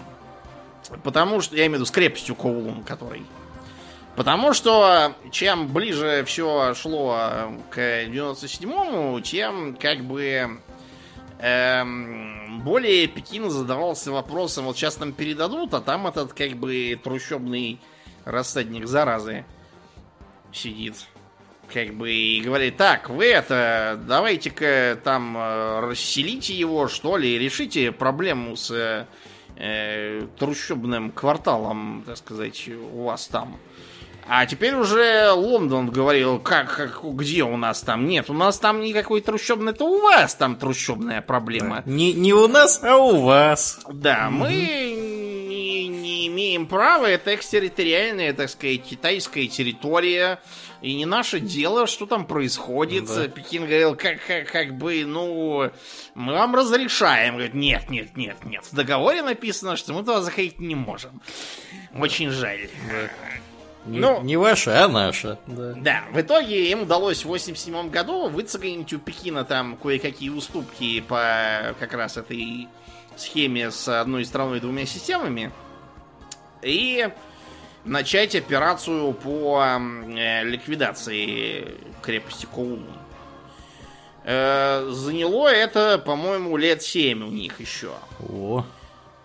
Потому 1.04 1.42
что, 1.42 1.56
я 1.56 1.64
имею 1.64 1.72
в 1.72 1.76
виду 1.76 1.86
с 1.86 1.92
крепостью 1.92 2.36
Коулун, 2.36 2.84
который. 2.84 3.24
Потому 4.16 4.54
что 4.54 5.14
чем 5.32 5.68
ближе 5.68 6.24
все 6.26 6.74
шло 6.74 7.52
к 7.70 7.78
97-му, 7.78 9.20
тем 9.22 9.76
как 9.80 10.04
бы 10.04 10.60
эм, 11.40 12.62
более 12.64 13.06
Пекин 13.08 13.52
задавался 13.52 14.12
вопросом, 14.12 14.66
вот 14.66 14.76
сейчас 14.76 15.00
нам 15.00 15.14
передадут, 15.14 15.76
а 15.76 15.82
там 15.82 16.08
этот 16.08 16.34
как 16.34 16.54
бы 16.54 17.00
трущобный 17.04 17.80
рассадник 18.26 18.88
заразы 18.88 19.46
сидит 20.52 20.96
как 21.74 21.94
бы 21.94 22.12
и 22.12 22.42
говорит, 22.42 22.78
так, 22.78 23.10
вы 23.10 23.26
это, 23.26 24.00
давайте-ка 24.08 25.00
там 25.04 25.38
э, 25.38 25.80
расселите 25.82 26.54
его, 26.54 26.88
что 26.88 27.18
ли, 27.18 27.38
решите 27.38 27.92
проблему 27.92 28.56
с 28.56 29.06
э, 29.56 30.28
трущобным 30.38 31.12
кварталом, 31.12 32.04
так 32.06 32.18
сказать, 32.18 32.70
у 32.70 33.04
вас 33.04 33.28
там. 33.28 33.58
А 34.30 34.46
теперь 34.46 34.76
уже 34.76 35.32
Лондон 35.32 35.90
говорил, 35.90 36.40
как, 36.40 36.76
как 36.76 37.02
где 37.16 37.44
у 37.44 37.56
нас 37.56 37.82
там? 37.82 38.08
Нет, 38.08 38.30
у 38.30 38.34
нас 38.34 38.60
там 38.60 38.82
никакой 38.82 39.22
трущобный, 39.22 39.72
это 39.72 39.86
у 39.86 40.02
вас 40.02 40.36
там 40.36 40.58
трущобная 40.58 41.22
проблема. 41.22 41.82
Не, 41.86 42.14
не 42.14 42.34
у 42.34 42.48
нас, 42.48 42.82
а 42.84 42.98
у 42.98 43.22
вас. 43.22 43.80
Да, 43.90 44.28
угу. 44.28 44.38
мы 44.38 45.17
имеем 46.28 46.68
права, 46.68 47.06
это 47.06 47.36
экстерриториальная, 47.36 48.34
так 48.34 48.50
сказать, 48.50 48.84
китайская 48.84 49.48
территория. 49.48 50.40
И 50.82 50.94
не 50.94 51.06
наше 51.06 51.40
дело, 51.40 51.88
что 51.88 52.06
там 52.06 52.26
происходит. 52.26 53.06
Да. 53.06 53.28
Пекин 53.28 53.66
говорил, 53.66 53.96
как, 53.96 54.26
как, 54.26 54.52
как 54.52 54.78
бы, 54.78 55.04
ну, 55.06 55.72
мы 56.14 56.34
вам 56.34 56.56
разрешаем. 56.56 57.36
Говорит, 57.36 57.56
нет, 57.56 57.90
нет, 57.90 58.16
нет, 58.16 58.46
нет. 58.46 58.64
В 58.64 58.76
договоре 58.76 59.22
написано, 59.22 59.76
что 59.76 59.94
мы 59.94 60.02
туда 60.02 60.22
заходить 60.22 60.60
не 60.60 60.76
можем. 60.76 61.22
Очень 61.96 62.30
жаль. 62.30 62.70
Да. 62.92 63.10
Не, 63.88 64.00
ну, 64.00 64.22
не 64.22 64.36
ваша, 64.36 64.84
а 64.84 64.88
наша. 64.90 65.40
Да. 65.48 65.74
да, 65.78 66.04
в 66.12 66.20
итоге 66.20 66.70
им 66.72 66.82
удалось 66.82 67.24
в 67.24 67.28
87 67.28 67.90
году 67.90 68.28
выцегонить 68.28 68.92
у 68.92 69.00
Пекина 69.00 69.46
там 69.46 69.78
кое-какие 69.78 70.30
уступки 70.30 71.00
по 71.00 71.74
как 71.80 71.94
раз 71.94 72.18
этой 72.18 72.68
схеме 73.16 73.72
с 73.72 73.88
одной 73.88 74.26
страной 74.26 74.58
и 74.58 74.62
двумя 74.62 74.86
системами. 74.86 75.52
И 76.62 77.10
начать 77.88 78.36
операцию 78.36 79.14
по 79.14 79.64
э, 79.64 80.44
ликвидации 80.44 81.76
крепости 82.02 82.46
Коулун. 82.46 82.86
Э, 84.24 84.90
заняло 84.92 85.48
это, 85.48 85.98
по-моему, 85.98 86.58
лет 86.58 86.82
7 86.82 87.24
у 87.24 87.32
них 87.32 87.60
еще. 87.60 87.94
О. 88.30 88.66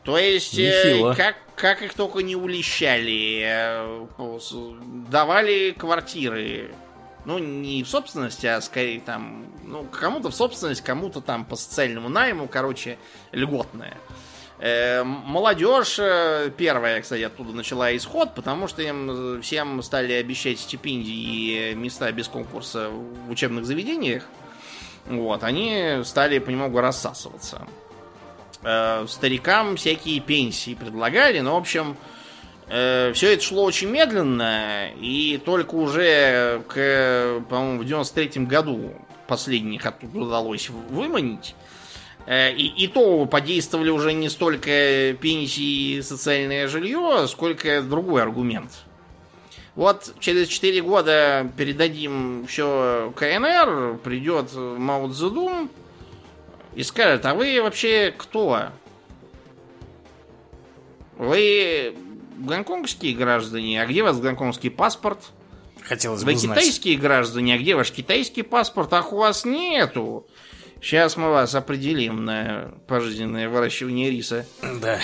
То 0.04 0.18
есть, 0.18 0.58
э, 0.58 1.14
как, 1.16 1.36
как 1.56 1.82
их 1.82 1.94
только 1.94 2.20
не 2.20 2.36
улещали, 2.36 4.06
давали 5.10 5.72
квартиры. 5.72 6.72
Ну, 7.24 7.38
не 7.38 7.84
в 7.84 7.88
собственности, 7.88 8.46
а 8.46 8.60
скорее 8.60 9.00
там, 9.00 9.46
ну, 9.62 9.84
кому-то 9.84 10.30
в 10.30 10.34
собственность, 10.34 10.82
кому-то 10.82 11.20
там 11.20 11.44
по 11.44 11.54
социальному 11.54 12.08
найму, 12.08 12.48
короче, 12.48 12.98
льготное. 13.30 13.96
Э, 13.96 14.11
молодежь 14.62 15.98
э, 15.98 16.50
первая, 16.56 17.02
кстати, 17.02 17.22
оттуда 17.22 17.52
начала 17.52 17.94
исход, 17.96 18.32
потому 18.34 18.68
что 18.68 18.80
им 18.82 19.42
всем 19.42 19.82
стали 19.82 20.12
обещать 20.12 20.60
стипендии 20.60 21.72
и 21.72 21.74
места 21.74 22.12
без 22.12 22.28
конкурса 22.28 22.90
в 22.90 23.30
учебных 23.30 23.66
заведениях. 23.66 24.24
Вот, 25.06 25.42
они 25.42 26.02
стали 26.04 26.38
понемногу 26.38 26.80
рассасываться. 26.80 27.66
Э, 28.62 29.04
старикам 29.08 29.74
всякие 29.74 30.20
пенсии 30.20 30.74
предлагали, 30.74 31.40
но, 31.40 31.56
в 31.56 31.58
общем, 31.58 31.96
э, 32.68 33.12
все 33.14 33.32
это 33.32 33.42
шло 33.42 33.64
очень 33.64 33.88
медленно, 33.88 34.90
и 35.00 35.42
только 35.44 35.74
уже, 35.74 36.62
к, 36.68 37.42
по-моему, 37.50 37.80
в 37.80 37.84
93 37.84 38.44
году 38.44 38.92
последних 39.26 39.86
оттуда 39.86 40.20
удалось 40.20 40.70
выманить. 40.70 41.56
Э, 42.26 42.52
и, 42.52 42.66
и 42.66 42.88
то 42.88 43.26
подействовали 43.26 43.90
уже 43.90 44.12
не 44.12 44.28
столько 44.28 45.14
пенсии 45.20 45.96
и 45.96 46.02
социальное 46.02 46.68
жилье, 46.68 47.26
сколько 47.28 47.82
другой 47.82 48.22
аргумент. 48.22 48.70
Вот 49.74 50.14
через 50.20 50.48
4 50.48 50.82
года 50.82 51.50
передадим 51.56 52.46
все 52.46 53.12
КНР, 53.16 53.98
придет 54.04 54.50
Мао 54.54 55.08
Цзэдун 55.08 55.70
и 56.74 56.82
скажет, 56.82 57.24
а 57.24 57.34
вы 57.34 57.60
вообще 57.62 58.14
кто? 58.16 58.68
Вы 61.16 61.94
гонконгские 62.38 63.14
граждане, 63.14 63.82
а 63.82 63.86
где 63.86 64.02
у 64.02 64.06
вас 64.06 64.20
гонконгский 64.20 64.70
паспорт? 64.70 65.18
Хотелось 65.82 66.22
Вы 66.22 66.32
бы 66.32 66.38
знать. 66.38 66.58
китайские 66.58 66.96
граждане, 66.96 67.54
а 67.54 67.58
где 67.58 67.74
ваш 67.74 67.90
китайский 67.90 68.42
паспорт? 68.42 68.92
Ах, 68.92 69.12
у 69.12 69.16
вас 69.16 69.44
нету. 69.44 70.26
Сейчас 70.82 71.16
мы 71.16 71.30
вас 71.30 71.54
определим 71.54 72.24
на 72.24 72.72
пожизненное 72.88 73.48
выращивание 73.48 74.10
риса. 74.10 74.44
Да. 74.80 74.98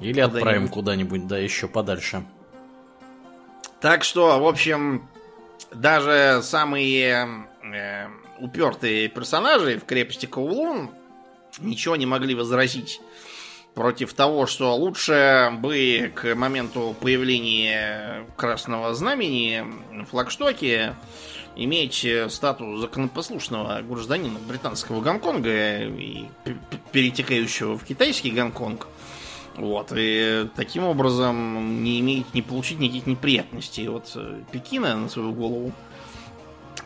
Или 0.00 0.20
отправим 0.20 0.68
куда-нибудь, 0.68 1.26
да, 1.26 1.36
еще 1.36 1.68
подальше. 1.68 2.24
Так 3.80 4.04
что, 4.04 4.40
в 4.40 4.46
общем, 4.46 5.06
даже 5.70 6.40
самые 6.42 7.46
э, 7.62 8.06
упертые 8.38 9.08
персонажи 9.08 9.78
в 9.78 9.84
крепости 9.84 10.24
Каулун 10.24 10.90
ничего 11.60 11.96
не 11.96 12.06
могли 12.06 12.34
возразить 12.34 13.02
против 13.74 14.14
того, 14.14 14.46
что 14.46 14.74
лучше 14.74 15.50
бы 15.58 16.10
к 16.14 16.34
моменту 16.34 16.96
появления 16.98 18.24
Красного 18.36 18.94
Знамени 18.94 19.62
в 19.92 20.06
флагштоке 20.06 20.94
иметь 21.56 22.06
статус 22.28 22.80
законопослушного 22.80 23.80
гражданина 23.82 24.38
британского 24.38 25.00
Гонконга 25.00 25.84
и 25.84 26.26
перетекающего 26.92 27.78
в 27.78 27.84
китайский 27.84 28.30
Гонконг. 28.30 28.86
Вот, 29.56 29.90
и 29.96 30.48
таким 30.54 30.84
образом 30.84 31.82
не 31.82 32.00
иметь, 32.00 32.34
не 32.34 32.42
получить 32.42 32.78
никаких 32.78 33.06
неприятностей 33.06 33.88
от 33.88 34.12
э, 34.14 34.42
Пекина 34.52 34.96
на 34.96 35.08
свою 35.08 35.32
голову. 35.32 35.72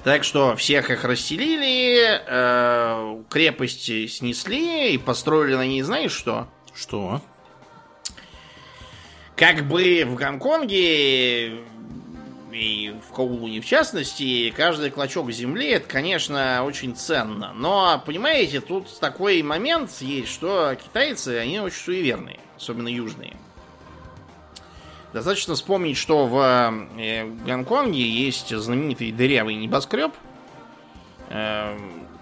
Так 0.05 0.23
что 0.23 0.55
всех 0.55 0.89
их 0.91 1.05
расселили, 1.05 2.23
э, 2.25 3.23
крепости 3.29 4.07
снесли 4.07 4.95
и 4.95 4.99
построили 4.99 5.57
на 5.57 5.67
ней, 5.67 5.83
знаешь 5.83 6.13
что? 6.13 6.49
Что? 6.73 7.21
Как 9.35 9.67
бы 9.67 10.05
в 10.07 10.15
Гонконге 10.15 11.61
и 12.53 12.95
в 13.09 13.13
Каулуне 13.15 13.61
в 13.61 13.67
частности, 13.67 14.51
каждый 14.51 14.91
клочок 14.91 15.31
земли 15.31 15.69
это, 15.69 15.89
конечно, 15.89 16.65
очень 16.65 16.95
ценно. 16.95 17.53
Но, 17.55 18.03
понимаете, 18.05 18.61
тут 18.61 18.99
такой 19.01 19.43
момент 19.43 19.91
есть, 20.01 20.29
что 20.29 20.75
китайцы, 20.75 21.39
они 21.39 21.61
очень 21.61 21.79
суеверные, 21.79 22.41
особенно 22.57 22.89
южные. 22.89 23.37
Достаточно 25.13 25.55
вспомнить, 25.55 25.97
что 25.97 26.27
в 26.27 26.39
э, 26.97 27.25
Гонконге 27.45 28.03
есть 28.03 28.55
знаменитый 28.55 29.11
дырявый 29.11 29.57
небоскреб, 29.57 30.13
э, 31.31 31.77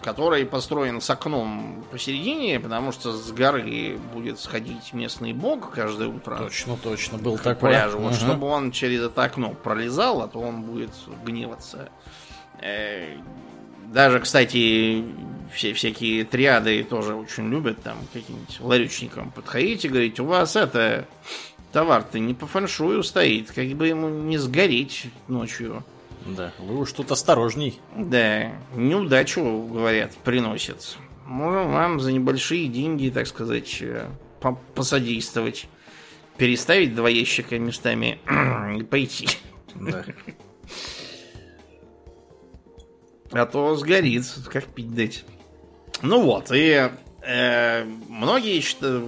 который 0.09 0.46
построен 0.46 1.02
с 1.02 1.11
окном 1.11 1.84
посередине, 1.90 2.59
потому 2.61 2.92
что 2.92 3.12
с 3.12 3.30
горы 3.30 3.98
будет 4.14 4.40
сходить 4.40 4.94
местный 4.94 5.34
бог 5.34 5.70
каждое 5.72 6.09
утро. 6.09 6.36
Точно, 6.38 6.78
точно, 6.78 7.18
был 7.18 7.36
такой. 7.36 7.68
пляжу. 7.70 7.98
Вот 7.98 8.14
Ага. 8.14 8.20
чтобы 8.24 8.46
он 8.46 8.72
через 8.72 9.02
это 9.02 9.22
окно 9.24 9.50
пролезал, 9.52 10.22
а 10.22 10.28
то 10.28 10.40
он 10.40 10.62
будет 10.62 10.90
гневаться. 11.26 11.90
Э, 12.62 13.18
Даже, 13.92 14.20
кстати, 14.20 15.04
все 15.54 15.72
всякие 15.74 16.24
триады 16.24 16.82
тоже 16.84 17.14
очень 17.14 17.48
любят 17.50 17.82
там 17.82 17.98
каким-нибудь 18.12 18.61
ларючникам 18.61 19.30
подходить 19.30 19.84
и 19.84 19.88
говорить, 19.88 20.18
у 20.20 20.24
вас 20.24 20.56
это 20.56 21.06
товар-то 21.72 22.18
не 22.18 22.32
по 22.34 22.46
фэншую 22.46 23.02
стоит, 23.02 23.50
как 23.50 23.66
бы 23.68 23.88
ему 23.88 24.09
не 24.09 24.38
сгореть 24.38 25.06
ночью. 25.26 25.84
Да, 26.36 26.52
вы 26.58 26.80
уж 26.80 26.92
тут 26.92 27.10
осторожней. 27.10 27.80
Да, 27.96 28.52
неудачу, 28.74 29.42
говорят, 29.70 30.14
приносит. 30.24 30.96
Можем 31.24 31.72
вам 31.72 32.00
за 32.00 32.12
небольшие 32.12 32.68
деньги, 32.68 33.10
так 33.10 33.26
сказать, 33.26 33.78
э, 33.80 34.06
по- 34.40 34.58
посодействовать. 34.74 35.68
Переставить 36.36 36.94
два 36.94 37.08
ящика 37.08 37.58
местами 37.58 38.18
и 38.78 38.82
пойти. 38.82 39.28
Да. 39.74 40.04
А 43.30 43.46
то 43.46 43.74
сгорит, 43.76 44.24
как 44.50 44.64
пить 44.66 44.94
дать. 44.94 45.24
Ну 46.02 46.22
вот, 46.22 46.50
и 46.52 46.90
э, 47.22 47.84
многие 48.08 48.62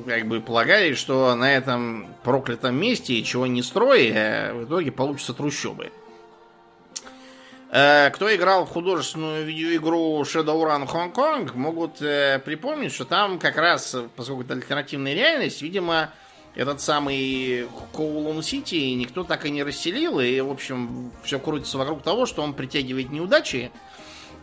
как 0.04 0.26
бы 0.26 0.40
полагали, 0.40 0.94
что 0.94 1.34
на 1.34 1.52
этом 1.54 2.06
проклятом 2.24 2.76
месте 2.76 3.22
чего 3.22 3.46
не 3.46 3.62
строя, 3.62 4.52
в 4.52 4.64
итоге 4.64 4.92
получатся 4.92 5.32
трущобы. 5.32 5.90
Э, 7.72 8.10
Кто 8.10 8.34
играл 8.34 8.66
в 8.66 8.70
художественную 8.70 9.44
видеоигру 9.44 10.20
Shadowrun 10.22 10.88
Hong 10.88 11.12
Kong, 11.14 11.56
могут 11.56 12.02
э, 12.02 12.40
припомнить, 12.44 12.92
что 12.92 13.04
там 13.04 13.38
как 13.38 13.56
раз, 13.56 13.96
поскольку 14.16 14.42
это 14.42 14.54
альтернативная 14.54 15.14
реальность, 15.14 15.62
видимо, 15.62 16.10
этот 16.56 16.80
самый 16.80 17.68
Коулун 17.92 18.42
Сити 18.42 18.74
никто 18.94 19.22
так 19.22 19.46
и 19.46 19.50
не 19.50 19.62
расселил, 19.62 20.18
и, 20.18 20.40
в 20.40 20.50
общем, 20.50 21.12
все 21.22 21.38
крутится 21.38 21.78
вокруг 21.78 22.02
того, 22.02 22.26
что 22.26 22.42
он 22.42 22.54
притягивает 22.54 23.12
неудачи, 23.12 23.70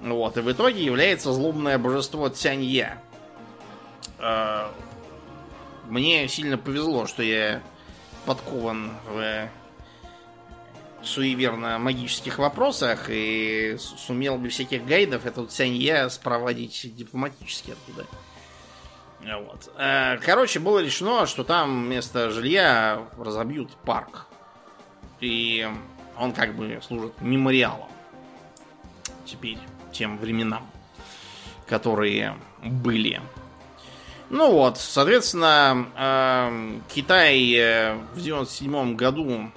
вот, 0.02 0.38
и 0.38 0.42
в 0.42 0.50
итоге 0.50 0.86
является 0.86 1.34
злобное 1.34 1.78
божество 1.78 2.30
Цянья. 2.30 3.02
Э, 4.20 4.68
Мне 5.90 6.30
сильно 6.30 6.58
повезло, 6.58 7.08
что 7.08 7.24
я 7.24 7.62
подкован 8.26 8.92
в 9.10 9.50
суеверно-магических 11.04 12.40
вопросах 12.40 13.10
и 13.10 13.78
сумел 13.78 14.38
без 14.38 14.54
всяких 14.54 14.86
гайдов 14.86 15.26
эту 15.26 15.46
Цянья 15.46 16.10
спроводить 16.10 16.96
дипломатически 16.96 17.72
оттуда. 17.72 18.06
Вот. 19.22 19.72
Э, 19.78 20.18
Короче, 20.24 20.60
было 20.60 20.80
решено, 20.80 21.26
что 21.26 21.44
там 21.44 21.86
вместо 21.86 22.30
жилья 22.30 23.08
разобьют 23.18 23.72
парк. 23.84 24.28
И 25.20 25.68
он 26.18 26.32
как 26.34 26.56
бы 26.56 26.80
служит 26.86 27.20
мемориалом. 27.22 27.90
Теперь 29.26 29.58
тем 29.92 30.18
временам, 30.18 30.70
которые 31.68 32.38
были. 32.64 33.22
Ну 34.30 34.52
вот, 34.52 34.78
соответственно, 34.78 35.88
эм, 35.96 36.84
Китай 36.94 37.54
э, 37.54 37.96
в 38.14 38.22
97 38.22 38.96
году, 38.96 39.52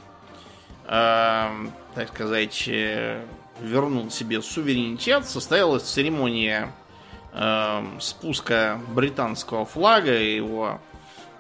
так 0.91 2.09
сказать, 2.09 2.65
э, 2.67 3.25
вернул 3.61 4.11
себе 4.11 4.43
суверенитет. 4.43 5.25
Состоялась 5.25 5.85
церемония 5.85 6.73
эм, 7.33 8.01
спуска 8.01 8.81
британского 8.89 9.65
флага. 9.65 10.19
и 10.19 10.35
Его 10.35 10.81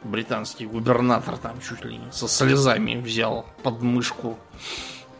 британский 0.04 0.66
губернатор 0.66 1.36
там 1.36 1.60
чуть 1.60 1.84
ли 1.84 1.96
не 1.98 2.12
со 2.12 2.28
слезами 2.28 2.94
взял 2.96 3.44
под 3.64 3.82
мышку. 3.82 4.38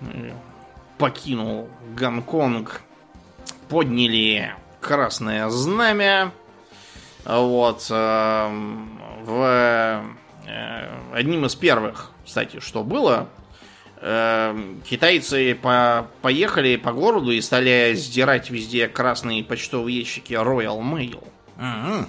э, 0.03 0.33
Покинул 0.99 1.69
Гонконг. 1.97 2.83
Подняли 3.69 4.55
красное 4.81 5.49
знамя. 5.49 6.31
Вот. 7.25 7.85
эм, 7.91 9.01
В 9.25 10.05
э, 10.47 10.89
одним 11.13 11.47
из 11.47 11.57
первых, 11.57 12.13
кстати, 12.25 12.61
что 12.61 12.85
было, 12.85 13.27
эм, 13.27 13.29
китайцы 14.01 15.55
по 15.55 16.09
поехали 16.23 16.77
по 16.77 16.93
городу 16.93 17.33
и 17.33 17.41
стали 17.41 17.93
сдирать 17.95 18.51
везде 18.51 18.89
красные 18.89 19.45
почтовые 19.45 19.99
ящики 19.99 20.33
Royal 20.33 20.81
Mail. 20.81 21.23
М-м. 21.59 22.09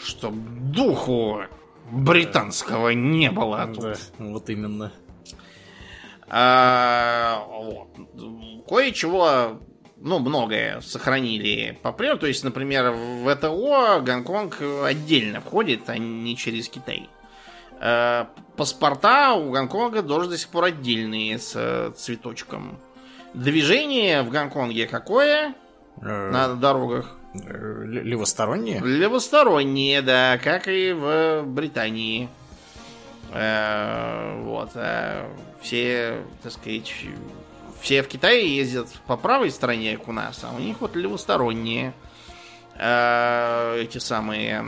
Чтоб 0.00 0.32
духу 0.32 1.42
британского 1.90 2.90
не 2.90 3.30
было 3.30 3.66
тут. 3.66 3.82
Да, 3.82 3.96
вот 4.18 4.48
именно. 4.48 4.92
А, 6.28 7.44
вот. 7.48 7.88
Кое-чего 8.68 9.60
ну, 9.96 10.18
многое 10.20 10.80
сохранили 10.80 11.78
по 11.82 11.92
примеру. 11.92 12.18
То 12.18 12.26
есть, 12.26 12.44
например, 12.44 12.90
в 12.92 13.34
ВТО 13.34 14.00
Гонконг 14.00 14.62
отдельно 14.84 15.40
входит, 15.40 15.88
а 15.88 15.98
не 15.98 16.36
через 16.36 16.68
Китай. 16.68 17.08
Э, 17.80 18.26
паспорта 18.56 19.34
у 19.34 19.50
Гонконга 19.50 20.02
тоже 20.02 20.28
до 20.30 20.38
сих 20.38 20.48
пор 20.48 20.64
отдельные 20.64 21.38
с 21.38 21.52
э, 21.54 21.92
цветочком. 21.96 22.78
Движение 23.34 24.22
в 24.22 24.30
Гонконге 24.30 24.86
какое? 24.86 25.54
Э, 26.02 26.30
На 26.30 26.54
дорогах? 26.54 27.16
Левосторонние? 27.34 28.80
Левосторонние, 28.80 30.02
да, 30.02 30.38
как 30.42 30.66
и 30.66 30.92
в 30.92 31.42
Британии. 31.44 32.28
Вот. 33.30 34.70
а 34.74 35.30
Все, 35.60 36.22
так 36.42 36.52
сказать, 36.52 36.90
все 37.82 38.02
в 38.02 38.08
Китае 38.08 38.56
ездят 38.56 38.88
по 39.06 39.18
правой 39.18 39.50
стороне, 39.50 39.98
как 39.98 40.08
у 40.08 40.12
нас, 40.12 40.42
а 40.42 40.56
у 40.56 40.58
них 40.58 40.80
вот 40.80 40.96
левосторонние 40.96 41.92
эти 42.74 43.98
самые... 43.98 44.64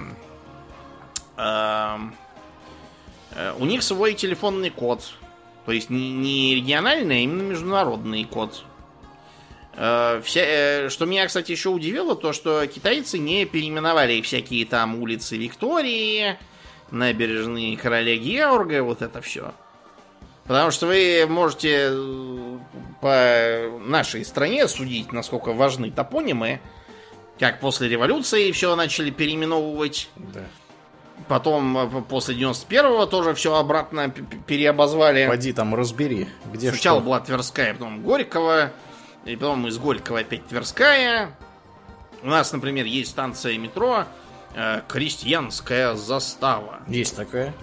э, 3.34 3.54
У 3.58 3.64
них 3.66 3.82
свой 3.82 4.14
телефонный 4.14 4.70
код. 4.70 5.02
То 5.66 5.72
есть 5.72 5.90
не, 5.90 6.54
региональный, 6.56 7.16
а 7.16 7.20
именно 7.20 7.42
международный 7.42 8.24
код. 8.24 8.64
Э, 9.74 10.20
вся- 10.24 10.44
э, 10.86 10.88
что 10.88 11.06
меня, 11.06 11.26
кстати, 11.26 11.52
еще 11.52 11.68
удивило, 11.68 12.16
то, 12.16 12.32
что 12.32 12.66
китайцы 12.66 13.18
не 13.18 13.44
переименовали 13.44 14.20
всякие 14.22 14.66
там 14.66 15.00
улицы 15.02 15.36
Виктории, 15.36 16.38
набережные 16.90 17.76
короля 17.76 18.16
Георга, 18.16 18.82
вот 18.82 19.02
это 19.02 19.20
все. 19.20 19.52
Потому 20.46 20.72
что 20.72 20.86
вы 20.88 21.26
можете 21.28 21.92
по 23.00 23.78
нашей 23.86 24.24
стране 24.24 24.66
судить, 24.66 25.12
насколько 25.12 25.52
важны 25.52 25.92
топонимы, 25.92 26.60
как 27.38 27.60
после 27.60 27.88
революции 27.88 28.50
все 28.50 28.74
начали 28.74 29.10
переименовывать. 29.10 30.10
Да. 30.16 30.40
Потом 31.28 31.78
э, 31.78 32.02
после 32.08 32.34
91-го 32.34 33.06
тоже 33.06 33.34
все 33.34 33.54
обратно 33.56 34.10
переобозвали. 34.46 35.26
Пойди 35.28 35.52
там 35.52 35.74
разбери, 35.74 36.28
где 36.52 36.70
Сначала 36.70 36.98
что. 36.98 37.06
была 37.06 37.20
Тверская, 37.20 37.74
потом 37.74 38.02
Горького, 38.02 38.72
и 39.24 39.36
потом 39.36 39.66
из 39.68 39.78
Горького 39.78 40.20
опять 40.20 40.46
Тверская. 40.46 41.36
У 42.22 42.28
нас, 42.28 42.52
например, 42.52 42.84
есть 42.84 43.10
станция 43.10 43.56
метро 43.58 44.04
э, 44.54 44.82
Крестьянская 44.88 45.94
застава. 45.94 46.80
Есть 46.88 47.16
такая. 47.16 47.54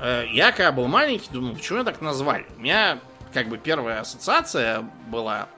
Э, 0.00 0.24
я 0.32 0.52
когда 0.52 0.72
был 0.72 0.86
маленький, 0.86 1.28
думал, 1.30 1.54
почему 1.54 1.78
ее 1.78 1.84
так 1.84 2.00
назвали? 2.00 2.46
У 2.56 2.60
меня 2.60 2.98
как 3.32 3.48
бы 3.48 3.58
первая 3.58 4.00
ассоциация 4.00 4.84
была, 5.08 5.48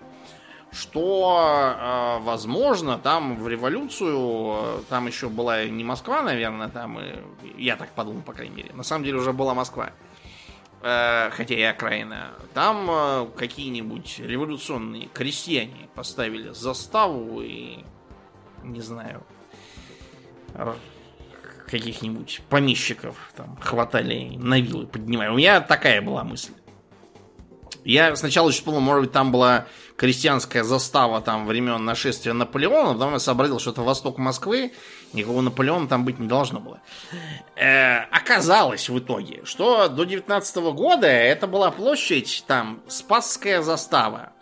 что, 0.72 1.76
э, 1.76 2.24
возможно, 2.24 2.98
там 2.98 3.36
в 3.36 3.46
революцию, 3.46 4.18
э, 4.18 4.82
там 4.88 5.06
еще 5.06 5.28
была 5.28 5.64
не 5.66 5.84
Москва, 5.84 6.22
наверное, 6.22 6.68
там, 6.68 6.98
и, 6.98 7.20
я 7.58 7.76
так 7.76 7.90
подумал, 7.90 8.22
по 8.22 8.32
крайней 8.32 8.56
мере. 8.56 8.72
На 8.72 8.82
самом 8.82 9.04
деле 9.04 9.18
уже 9.18 9.34
была 9.34 9.52
Москва. 9.52 9.90
Э, 10.80 11.28
хотя 11.30 11.54
и 11.54 11.62
окраина. 11.62 12.30
Там 12.54 12.88
э, 12.90 13.26
какие-нибудь 13.36 14.18
революционные 14.20 15.08
крестьяне 15.08 15.88
поставили 15.94 16.52
заставу 16.52 17.42
и, 17.42 17.84
не 18.64 18.80
знаю, 18.80 19.24
каких-нибудь 21.66 22.42
помещиков 22.48 23.30
там 23.36 23.56
хватали 23.60 24.36
на 24.36 24.58
вилы, 24.58 24.86
поднимали. 24.86 25.28
У 25.28 25.36
меня 25.36 25.60
такая 25.60 26.00
была 26.00 26.24
мысль. 26.24 26.52
Я 27.84 28.14
сначала 28.16 28.48
еще 28.48 28.62
подумал, 28.62 28.80
может 28.80 29.02
быть, 29.04 29.12
там 29.12 29.32
была 29.32 29.66
крестьянская 30.02 30.64
застава 30.64 31.20
там 31.20 31.46
времен 31.46 31.84
нашествия 31.84 32.32
Наполеона, 32.32 32.94
потом 32.94 33.12
я 33.12 33.18
сообразил, 33.20 33.60
что 33.60 33.70
это 33.70 33.82
восток 33.82 34.18
Москвы, 34.18 34.72
никакого 35.12 35.42
Наполеона 35.42 35.86
там 35.86 36.04
быть 36.04 36.18
не 36.18 36.26
должно 36.26 36.58
было. 36.58 36.80
Э, 37.54 37.98
оказалось 38.10 38.88
в 38.88 38.98
итоге, 38.98 39.42
что 39.44 39.86
до 39.86 40.02
19 40.02 40.56
года 40.74 41.06
это 41.06 41.46
была 41.46 41.70
площадь 41.70 42.42
там 42.48 42.82
Спасская 42.88 43.62
застава. 43.62 44.32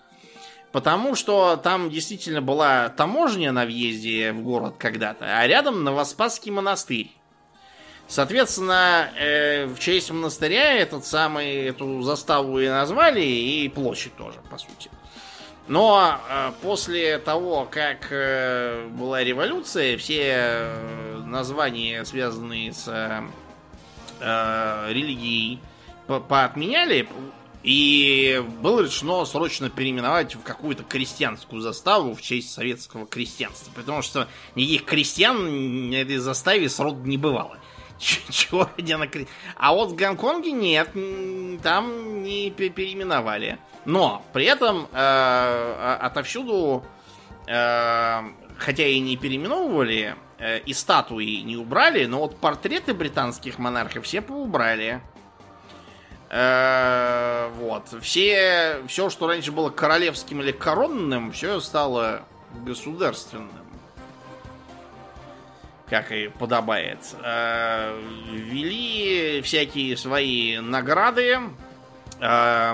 Потому 0.72 1.14
что 1.14 1.60
там 1.62 1.90
действительно 1.90 2.40
была 2.40 2.88
таможня 2.88 3.52
на 3.52 3.66
въезде 3.66 4.32
в 4.32 4.40
город 4.40 4.76
когда-то, 4.78 5.26
а 5.26 5.46
рядом 5.46 5.84
Новоспасский 5.84 6.50
монастырь. 6.50 7.12
Соответственно, 8.08 9.10
э, 9.14 9.66
в 9.66 9.78
честь 9.78 10.10
монастыря 10.10 10.72
этот 10.72 11.04
самый, 11.04 11.66
эту 11.66 12.00
заставу 12.00 12.58
и 12.58 12.66
назвали, 12.66 13.20
и 13.20 13.68
площадь 13.68 14.16
тоже, 14.16 14.38
по 14.50 14.56
сути. 14.56 14.88
Но 15.70 16.18
э, 16.28 16.50
после 16.62 17.18
того, 17.18 17.64
как 17.70 18.08
э, 18.10 18.88
была 18.88 19.22
революция, 19.22 19.96
все 19.98 20.32
э, 20.34 21.22
названия, 21.24 22.04
связанные 22.04 22.72
с 22.72 22.88
э, 24.20 24.88
религией, 24.90 25.60
по- 26.08 26.18
поотменяли, 26.18 27.08
и 27.62 28.42
было 28.60 28.80
решено 28.80 29.24
срочно 29.24 29.70
переименовать 29.70 30.34
в 30.34 30.42
какую-то 30.42 30.82
крестьянскую 30.82 31.62
заставу 31.62 32.16
в 32.16 32.20
честь 32.20 32.52
советского 32.52 33.06
крестьянства. 33.06 33.70
Потому 33.72 34.02
что 34.02 34.26
никаких 34.56 34.86
крестьян 34.86 35.90
на 35.90 35.94
этой 35.94 36.16
заставе 36.16 36.68
сроду 36.68 37.06
не 37.06 37.16
бывало. 37.16 37.56
Чего 38.00 38.62
она 38.94 39.06
кре- 39.06 39.28
А 39.56 39.72
вот 39.74 39.90
в 39.90 39.94
Гонконге 39.94 40.52
нет, 40.52 40.90
там 41.62 42.22
не 42.22 42.50
пе- 42.50 42.70
переименовали. 42.70 43.58
Но 43.84 44.24
при 44.32 44.46
этом 44.46 44.84
э, 44.84 44.86
а- 44.92 45.98
отовсюду, 46.00 46.82
э, 47.46 48.22
хотя 48.58 48.86
и 48.86 48.98
не 49.00 49.16
переименовывали, 49.16 50.16
э, 50.38 50.60
и 50.60 50.72
статуи 50.72 51.42
не 51.42 51.56
убрали, 51.56 52.06
но 52.06 52.20
вот 52.20 52.38
портреты 52.38 52.94
британских 52.94 53.58
монархов 53.58 54.04
все 54.04 54.20
поубрали. 54.22 55.00
Вот. 57.58 57.88
Все, 58.02 58.80
все, 58.86 59.10
что 59.10 59.26
раньше 59.26 59.50
было 59.50 59.68
королевским 59.70 60.40
или 60.40 60.52
коронным, 60.52 61.32
все 61.32 61.58
стало 61.58 62.22
государственным. 62.64 63.59
Как 65.90 66.12
и 66.12 66.28
подобает. 66.28 66.98
Э, 67.22 67.98
Ввели 68.32 69.42
всякие 69.42 69.96
свои 69.96 70.58
награды. 70.60 71.38
Э, 72.20 72.72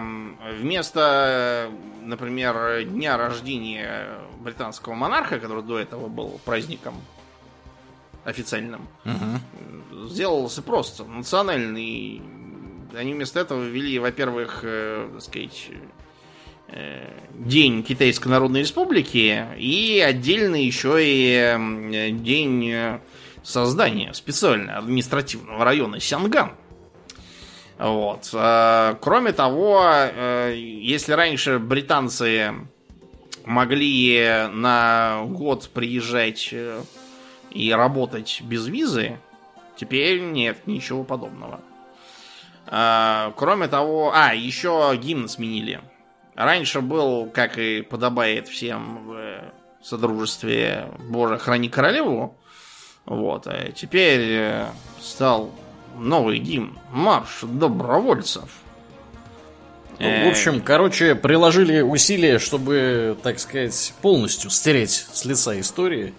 Вместо, 0.60 1.70
например, 2.02 2.84
дня 2.84 3.16
рождения 3.16 4.06
британского 4.40 4.94
монарха, 4.94 5.38
который 5.40 5.62
до 5.62 5.78
этого 5.78 6.08
был 6.08 6.38
праздником 6.44 6.94
официальным, 8.24 8.86
Мгм. 9.04 9.40
сделался 10.08 10.60
просто 10.62 11.04
национальный. 11.04 12.20
Они 12.96 13.14
вместо 13.14 13.40
этого 13.40 13.62
ввели, 13.64 13.98
во-первых, 13.98 14.60
э, 14.62 15.08
так 15.12 15.22
сказать, 15.22 15.70
День 17.38 17.82
Китайской 17.82 18.28
Народной 18.28 18.60
Республики 18.60 19.46
и 19.58 20.00
отдельно 20.00 20.56
еще 20.56 20.96
и 21.00 21.30
э, 21.32 22.10
день 22.10 22.70
э, 22.70 23.00
создания 23.42 24.12
специально 24.14 24.78
административного 24.78 25.64
района 25.64 26.00
Сянган. 26.00 26.52
Вот. 27.78 28.28
Кроме 28.30 29.32
того, 29.32 29.82
э, 29.84 30.54
если 30.56 31.12
раньше 31.12 31.58
британцы 31.58 32.54
могли 33.44 34.48
на 34.52 35.24
год 35.26 35.68
приезжать 35.68 36.48
э, 36.52 36.82
и 37.50 37.70
работать 37.70 38.40
без 38.42 38.66
визы, 38.66 39.18
теперь 39.76 40.20
нет 40.20 40.66
ничего 40.66 41.04
подобного. 41.04 41.60
Кроме 42.66 43.68
того, 43.68 44.10
а, 44.12 44.34
еще 44.34 44.98
гимн 45.00 45.28
сменили. 45.28 45.80
Раньше 46.36 46.82
был, 46.82 47.30
как 47.32 47.56
и 47.56 47.80
подобает 47.80 48.46
всем 48.46 49.06
в 49.06 49.40
Содружестве 49.82 50.88
Боже, 50.98 51.38
храни 51.38 51.70
королеву. 51.70 52.36
Вот, 53.06 53.46
а 53.46 53.72
теперь 53.72 54.20
э, 54.22 54.66
стал 55.00 55.50
новый 55.96 56.38
гимн. 56.38 56.78
Марш 56.92 57.38
добровольцев. 57.42 58.50
Ну, 59.98 60.26
В 60.26 60.28
общем, 60.28 60.60
короче, 60.60 61.14
приложили 61.14 61.80
усилия, 61.80 62.38
чтобы, 62.38 63.16
так 63.22 63.38
сказать, 63.38 63.94
полностью 64.02 64.50
стереть 64.50 65.06
с 65.10 65.24
лица 65.24 65.58
истории. 65.58 66.12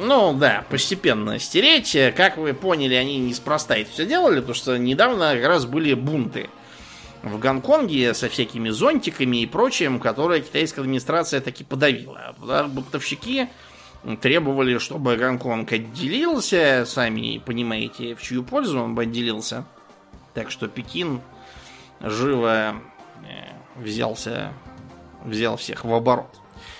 Ну 0.00 0.32
да, 0.32 0.64
постепенно 0.70 1.40
стереть. 1.40 1.96
Как 2.14 2.36
вы 2.36 2.54
поняли, 2.54 2.94
они 2.94 3.18
неспроста 3.18 3.76
это 3.76 3.90
все 3.90 4.06
делали, 4.06 4.36
потому 4.36 4.54
что 4.54 4.76
недавно 4.76 5.34
как 5.34 5.44
раз 5.44 5.66
были 5.66 5.94
бунты 5.94 6.48
в 7.22 7.38
Гонконге 7.38 8.14
со 8.14 8.28
всякими 8.28 8.70
зонтиками 8.70 9.38
и 9.38 9.46
прочим, 9.46 10.00
которые 10.00 10.42
китайская 10.42 10.82
администрация 10.82 11.40
таки 11.40 11.64
подавила. 11.64 12.34
Бунтовщики 12.38 13.48
требовали, 14.20 14.78
чтобы 14.78 15.16
Гонконг 15.16 15.70
отделился, 15.72 16.84
сами 16.86 17.38
понимаете, 17.44 18.14
в 18.14 18.22
чью 18.22 18.42
пользу 18.42 18.80
он 18.80 18.94
бы 18.94 19.02
отделился. 19.02 19.64
Так 20.32 20.50
что 20.50 20.68
Пекин 20.68 21.20
живо 22.00 22.76
э, 23.24 23.52
взялся, 23.76 24.52
взял 25.24 25.56
всех 25.56 25.84
в 25.84 25.92
оборот. 25.92 26.34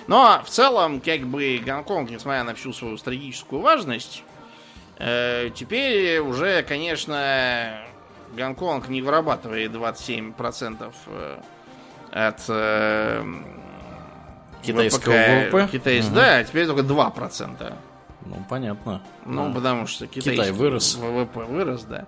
Но 0.07 0.41
в 0.45 0.49
целом, 0.49 1.01
как 1.01 1.27
бы 1.27 1.61
Гонконг, 1.65 2.11
несмотря 2.11 2.45
на 2.45 2.55
всю 2.55 2.73
свою 2.73 2.97
стратегическую 2.97 3.61
важность, 3.61 4.23
э, 4.99 5.51
теперь 5.55 6.21
уже, 6.21 6.63
конечно, 6.63 7.85
Гонконг 8.35 8.89
не 8.89 9.03
вырабатывает 9.03 9.73
27% 9.73 10.93
э, 11.07 11.39
от 12.13 12.41
э, 12.49 13.25
Китайского 14.63 15.15
ВВП? 15.15 15.69
Китайс, 15.73 16.07
угу. 16.07 16.15
Да, 16.15 16.45
теперь 16.45 16.67
только 16.67 16.83
2%. 16.83 17.73
Ну, 18.27 18.45
понятно. 18.49 19.03
Ну, 19.25 19.51
а. 19.51 19.55
потому 19.55 19.87
что 19.87 20.07
Китай 20.07 20.53
вырос. 20.53 20.95
ВВП 20.97 21.45
вырос, 21.45 21.83
да. 21.85 22.07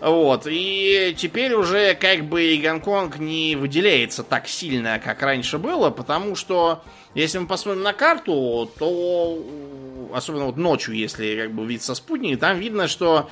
Вот, 0.00 0.46
и 0.48 1.14
теперь 1.16 1.52
уже 1.52 1.94
как 1.94 2.24
бы 2.24 2.58
Гонконг 2.62 3.18
не 3.18 3.54
выделяется 3.54 4.22
так 4.22 4.48
сильно, 4.48 4.98
как 4.98 5.20
раньше 5.22 5.58
было, 5.58 5.90
потому 5.90 6.36
что 6.36 6.82
если 7.14 7.38
мы 7.38 7.46
посмотрим 7.46 7.82
на 7.82 7.92
карту, 7.92 8.70
то 8.78 10.10
особенно 10.14 10.46
вот 10.46 10.56
ночью, 10.56 10.94
если 10.94 11.36
как 11.36 11.52
бы 11.52 11.66
вид 11.66 11.82
со 11.82 11.94
спутника, 11.94 12.38
там 12.38 12.58
видно, 12.58 12.88
что 12.88 13.30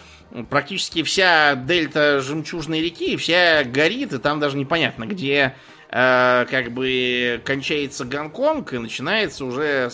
практически 0.50 1.02
вся 1.02 1.55
дельта 1.55 2.20
жемчужной 2.20 2.80
реки, 2.80 3.16
вся 3.16 3.64
горит, 3.64 4.12
и 4.12 4.18
там 4.18 4.40
даже 4.40 4.56
непонятно, 4.56 5.05
где 5.05 5.55
э, 5.90 6.46
как 6.50 6.72
бы 6.72 7.40
кончается 7.44 8.05
Гонконг 8.05 8.72
и 8.74 8.78
начинается 8.78 9.44
уже 9.44 9.90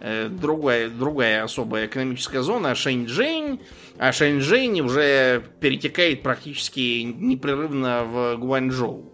э, 0.00 0.28
другая, 0.28 0.88
другая 0.88 1.44
особая 1.44 1.86
экономическая 1.86 2.42
зона, 2.42 2.74
Шэньчжэнь, 2.74 3.60
а 3.98 4.12
Шэньчжэнь 4.12 4.80
уже 4.80 5.42
перетекает 5.60 6.22
практически 6.22 7.02
непрерывно 7.02 8.04
в 8.04 8.36
Гуанчжоу. 8.36 9.09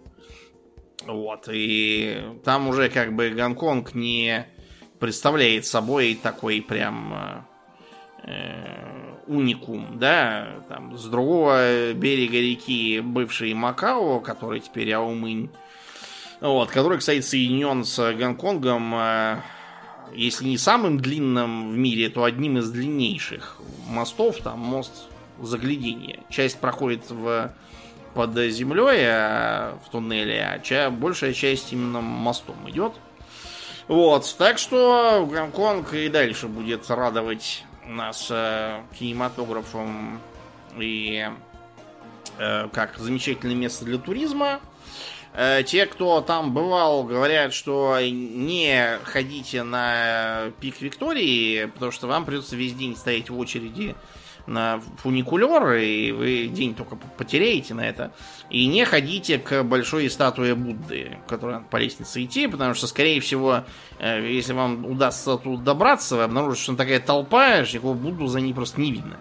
Вот, 1.07 1.47
и 1.49 2.21
там 2.43 2.67
уже 2.67 2.89
как 2.89 3.15
бы 3.15 3.29
Гонконг 3.29 3.93
не 3.95 4.45
представляет 4.99 5.65
собой 5.65 6.19
такой 6.21 6.61
прям 6.61 7.45
э, 8.23 9.15
уникум, 9.27 9.99
да, 9.99 10.63
там 10.67 10.97
с 10.97 11.05
другого 11.05 11.93
берега 11.93 12.37
реки 12.37 12.99
бывший 12.99 13.53
Макао, 13.53 14.19
который 14.19 14.59
теперь 14.59 14.91
Аумынь, 14.91 15.49
вот, 16.41 16.69
который, 16.71 16.97
кстати, 16.97 17.21
соединен 17.21 17.85
с 17.85 18.13
Гонконгом, 18.13 18.93
э, 18.95 19.41
если 20.13 20.45
не 20.45 20.57
самым 20.57 20.99
длинным 20.99 21.71
в 21.71 21.77
мире, 21.77 22.09
то 22.09 22.25
одним 22.25 22.57
из 22.57 22.69
длиннейших 22.69 23.61
мостов, 23.87 24.37
там 24.43 24.59
мост 24.59 25.07
заглядения. 25.39 26.19
Часть 26.29 26.59
проходит 26.59 27.09
в 27.09 27.53
под 28.17 28.35
землей 28.49 29.05
а, 29.05 29.77
в 29.85 29.91
туннеле, 29.91 30.43
а 30.43 30.57
ча, 30.57 30.89
большая 30.89 31.33
часть 31.33 31.71
именно 31.71 32.01
мостом 32.01 32.67
идет. 32.67 32.93
Вот, 33.87 34.35
так 34.39 34.57
что 34.57 35.29
Гонконг 35.31 35.93
и 35.93 36.09
дальше 36.09 36.47
будет 36.47 36.89
радовать 36.89 37.63
нас 37.85 38.27
э, 38.31 38.81
кинематографом 38.97 40.19
и 40.79 41.29
э, 42.39 42.67
как 42.73 42.97
замечательное 42.97 43.55
место 43.55 43.85
для 43.85 43.99
туризма. 43.99 44.61
Э, 45.35 45.61
те, 45.63 45.85
кто 45.85 46.19
там 46.21 46.55
бывал, 46.55 47.03
говорят, 47.03 47.53
что 47.53 47.99
не 48.01 48.97
ходите 49.03 49.61
на 49.61 50.51
пик 50.59 50.81
Виктории, 50.81 51.65
потому 51.65 51.91
что 51.91 52.07
вам 52.07 52.25
придется 52.25 52.55
весь 52.55 52.73
день 52.73 52.95
стоять 52.95 53.29
в 53.29 53.37
очереди 53.37 53.95
на 54.47 54.81
фуникулер, 54.97 55.73
и 55.73 56.11
вы 56.11 56.47
день 56.47 56.73
только 56.73 56.95
потеряете 56.95 57.73
на 57.73 57.81
это. 57.81 58.11
И 58.49 58.65
не 58.65 58.85
ходите 58.85 59.37
к 59.37 59.63
большой 59.63 60.09
статуе 60.09 60.55
Будды, 60.55 61.17
которая 61.27 61.59
по 61.59 61.77
лестнице 61.77 62.23
идти, 62.23 62.47
потому 62.47 62.73
что, 62.73 62.87
скорее 62.87 63.19
всего, 63.19 63.65
э, 63.99 64.25
если 64.25 64.53
вам 64.53 64.85
удастся 64.85 65.37
тут 65.37 65.63
добраться, 65.63 66.15
вы 66.15 66.23
обнаружите, 66.23 66.63
что 66.63 66.75
такая 66.75 66.99
толпа, 66.99 67.65
что 67.65 67.75
никакого 67.75 67.93
Будду 67.93 68.27
за 68.27 68.39
ней 68.39 68.53
просто 68.53 68.79
не 68.81 68.91
видно. 68.91 69.17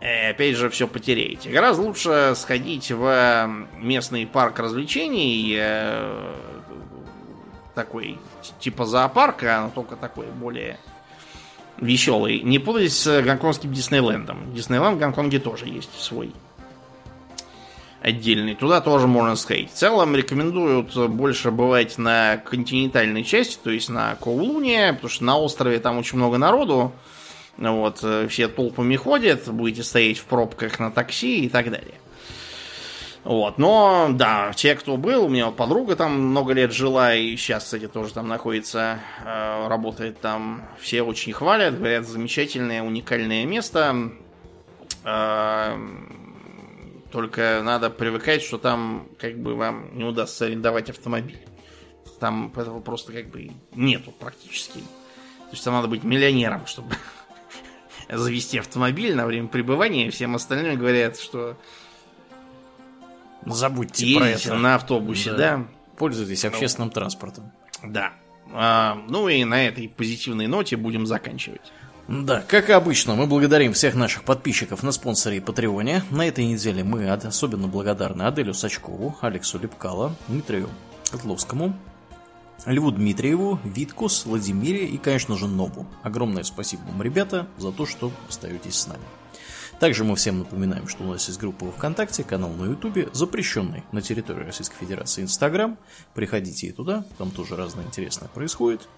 И 0.00 0.04
э, 0.04 0.30
опять 0.30 0.56
же, 0.56 0.68
все 0.68 0.86
потеряете. 0.86 1.50
Гораздо 1.50 1.82
лучше 1.82 2.34
сходить 2.36 2.90
в 2.90 3.48
местный 3.76 4.26
парк 4.26 4.58
развлечений, 4.58 5.56
э, 5.58 6.34
такой, 7.74 8.18
типа 8.58 8.84
зоопарка, 8.84 9.60
но 9.62 9.70
только 9.70 9.96
такой 9.96 10.26
более 10.26 10.78
веселый. 11.80 12.40
Не 12.40 12.58
путать 12.58 12.92
с 12.92 13.22
гонконгским 13.22 13.72
Диснейлендом. 13.72 14.52
Диснейленд 14.54 14.96
в 14.96 14.98
Гонконге 14.98 15.38
тоже 15.38 15.66
есть 15.66 15.90
свой 16.00 16.32
отдельный. 18.00 18.54
Туда 18.54 18.80
тоже 18.80 19.06
можно 19.06 19.34
сходить. 19.36 19.70
В 19.72 19.74
целом 19.74 20.14
рекомендуют 20.14 20.96
больше 21.10 21.50
бывать 21.50 21.98
на 21.98 22.36
континентальной 22.36 23.24
части, 23.24 23.58
то 23.62 23.70
есть 23.70 23.88
на 23.88 24.14
Коулуне, 24.16 24.92
потому 24.92 25.10
что 25.10 25.24
на 25.24 25.38
острове 25.38 25.80
там 25.80 25.98
очень 25.98 26.16
много 26.16 26.38
народу. 26.38 26.92
Вот, 27.56 28.04
все 28.28 28.46
толпами 28.46 28.94
ходят, 28.94 29.48
будете 29.48 29.82
стоять 29.82 30.18
в 30.18 30.24
пробках 30.26 30.78
на 30.78 30.92
такси 30.92 31.44
и 31.44 31.48
так 31.48 31.70
далее. 31.72 31.94
Вот, 33.24 33.58
но, 33.58 34.08
да, 34.12 34.52
те, 34.54 34.74
кто 34.74 34.96
был, 34.96 35.24
у 35.24 35.28
меня 35.28 35.46
вот 35.46 35.56
подруга 35.56 35.96
там 35.96 36.18
много 36.18 36.52
лет 36.52 36.72
жила, 36.72 37.14
и 37.14 37.36
сейчас, 37.36 37.64
кстати, 37.64 37.88
тоже 37.88 38.14
там 38.14 38.28
находится, 38.28 39.00
э, 39.24 39.68
работает 39.68 40.20
там, 40.20 40.62
все 40.80 41.02
очень 41.02 41.32
хвалят, 41.32 41.76
говорят, 41.76 42.06
замечательное, 42.06 42.82
уникальное 42.82 43.44
место. 43.44 44.12
Э, 45.04 45.76
только 47.10 47.60
надо 47.64 47.90
привыкать, 47.90 48.42
что 48.42 48.58
там 48.58 49.08
как 49.18 49.38
бы 49.38 49.54
вам 49.54 49.96
не 49.96 50.04
удастся 50.04 50.46
арендовать 50.46 50.90
автомобиль. 50.90 51.40
Там 52.20 52.52
этого 52.56 52.80
просто 52.80 53.12
как 53.12 53.28
бы 53.28 53.50
нету 53.74 54.12
практически. 54.12 54.80
То 54.80 55.52
есть 55.52 55.64
там 55.64 55.74
надо 55.74 55.88
быть 55.88 56.04
миллионером, 56.04 56.66
чтобы 56.66 56.94
завести 58.08 58.58
автомобиль 58.58 59.14
на 59.14 59.26
время 59.26 59.48
пребывания. 59.48 60.10
Всем 60.10 60.34
остальным 60.34 60.76
говорят, 60.76 61.18
что 61.18 61.56
Забудьте 63.46 64.06
Ездите 64.06 64.48
про 64.48 64.54
это. 64.54 64.54
на 64.54 64.74
автобусе, 64.74 65.32
да. 65.32 65.36
да? 65.56 65.64
Пользуйтесь 65.96 66.42
ну. 66.42 66.50
общественным 66.50 66.90
транспортом. 66.90 67.52
Да. 67.82 68.12
А, 68.52 68.98
ну 69.08 69.28
и 69.28 69.44
на 69.44 69.66
этой 69.66 69.88
позитивной 69.88 70.46
ноте 70.46 70.76
будем 70.76 71.06
заканчивать. 71.06 71.72
Да, 72.08 72.40
как 72.40 72.70
и 72.70 72.72
обычно, 72.72 73.14
мы 73.14 73.26
благодарим 73.26 73.74
всех 73.74 73.94
наших 73.94 74.24
подписчиков 74.24 74.82
на 74.82 74.92
спонсоре 74.92 75.36
и 75.36 75.40
Патреоне. 75.40 76.02
На 76.10 76.26
этой 76.26 76.46
неделе 76.46 76.82
мы 76.82 77.10
особенно 77.10 77.68
благодарны 77.68 78.22
Аделю 78.22 78.54
Сачкову, 78.54 79.18
Алексу 79.20 79.58
Лепкало, 79.58 80.16
Дмитрию 80.26 80.70
Котловскому, 81.10 81.76
Льву 82.64 82.90
Дмитриеву, 82.92 83.60
Виткус, 83.62 84.24
Владимире 84.24 84.86
и, 84.86 84.96
конечно 84.96 85.36
же, 85.36 85.46
Нобу. 85.46 85.86
Огромное 86.02 86.44
спасибо 86.44 86.80
вам, 86.88 87.02
ребята, 87.02 87.46
за 87.58 87.72
то, 87.72 87.84
что 87.84 88.10
остаетесь 88.26 88.74
с 88.74 88.86
нами. 88.86 89.04
Также 89.80 90.02
мы 90.04 90.16
всем 90.16 90.40
напоминаем, 90.40 90.88
что 90.88 91.04
у 91.04 91.06
нас 91.06 91.28
есть 91.28 91.38
группа 91.38 91.70
ВКонтакте, 91.70 92.24
канал 92.24 92.50
на 92.50 92.64
Ютубе, 92.64 93.08
запрещенный 93.12 93.84
на 93.92 94.02
территории 94.02 94.44
Российской 94.44 94.76
Федерации 94.76 95.22
Инстаграм. 95.22 95.78
Приходите 96.14 96.66
и 96.66 96.72
туда, 96.72 97.04
там 97.16 97.30
тоже 97.30 97.56
разное 97.56 97.84
интересное 97.84 98.28
происходит. 98.28 98.88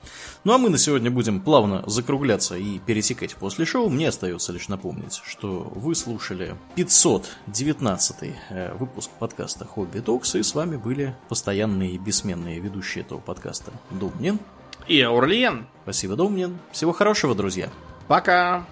Ну 0.44 0.55
а 0.55 0.59
мы 0.59 0.70
на 0.70 0.78
сегодня 0.78 1.11
будем 1.11 1.40
плавно 1.40 1.82
закругляться 1.86 2.57
и 2.57 2.78
пересекать 2.78 3.35
после 3.35 3.66
шоу. 3.66 3.90
Мне 3.90 4.09
остается 4.09 4.52
лишь 4.52 4.69
напомнить, 4.69 5.20
что 5.24 5.70
вы 5.74 5.94
слушали 5.94 6.57
519 6.77 8.16
э, 8.51 8.74
выпуск 8.74 9.11
подкаста 9.19 9.66
Хобби 9.66 10.01
Токс, 10.01 10.35
и 10.35 10.43
с 10.43 10.55
вами 10.55 10.77
были 10.77 11.15
постоянные 11.28 11.93
и 11.93 11.98
бессменные 11.98 12.59
ведущие 12.59 13.05
этого 13.05 13.20
подкаста 13.20 13.73
Домнин 13.90 14.39
и 14.89 15.01
Аурлиен. 15.02 15.66
Спасибо, 15.82 16.16
Домнин. 16.16 16.59
Всего 16.73 16.93
хорошего, 16.93 17.35
друзья. 17.35 17.69
Пока. 18.09 18.66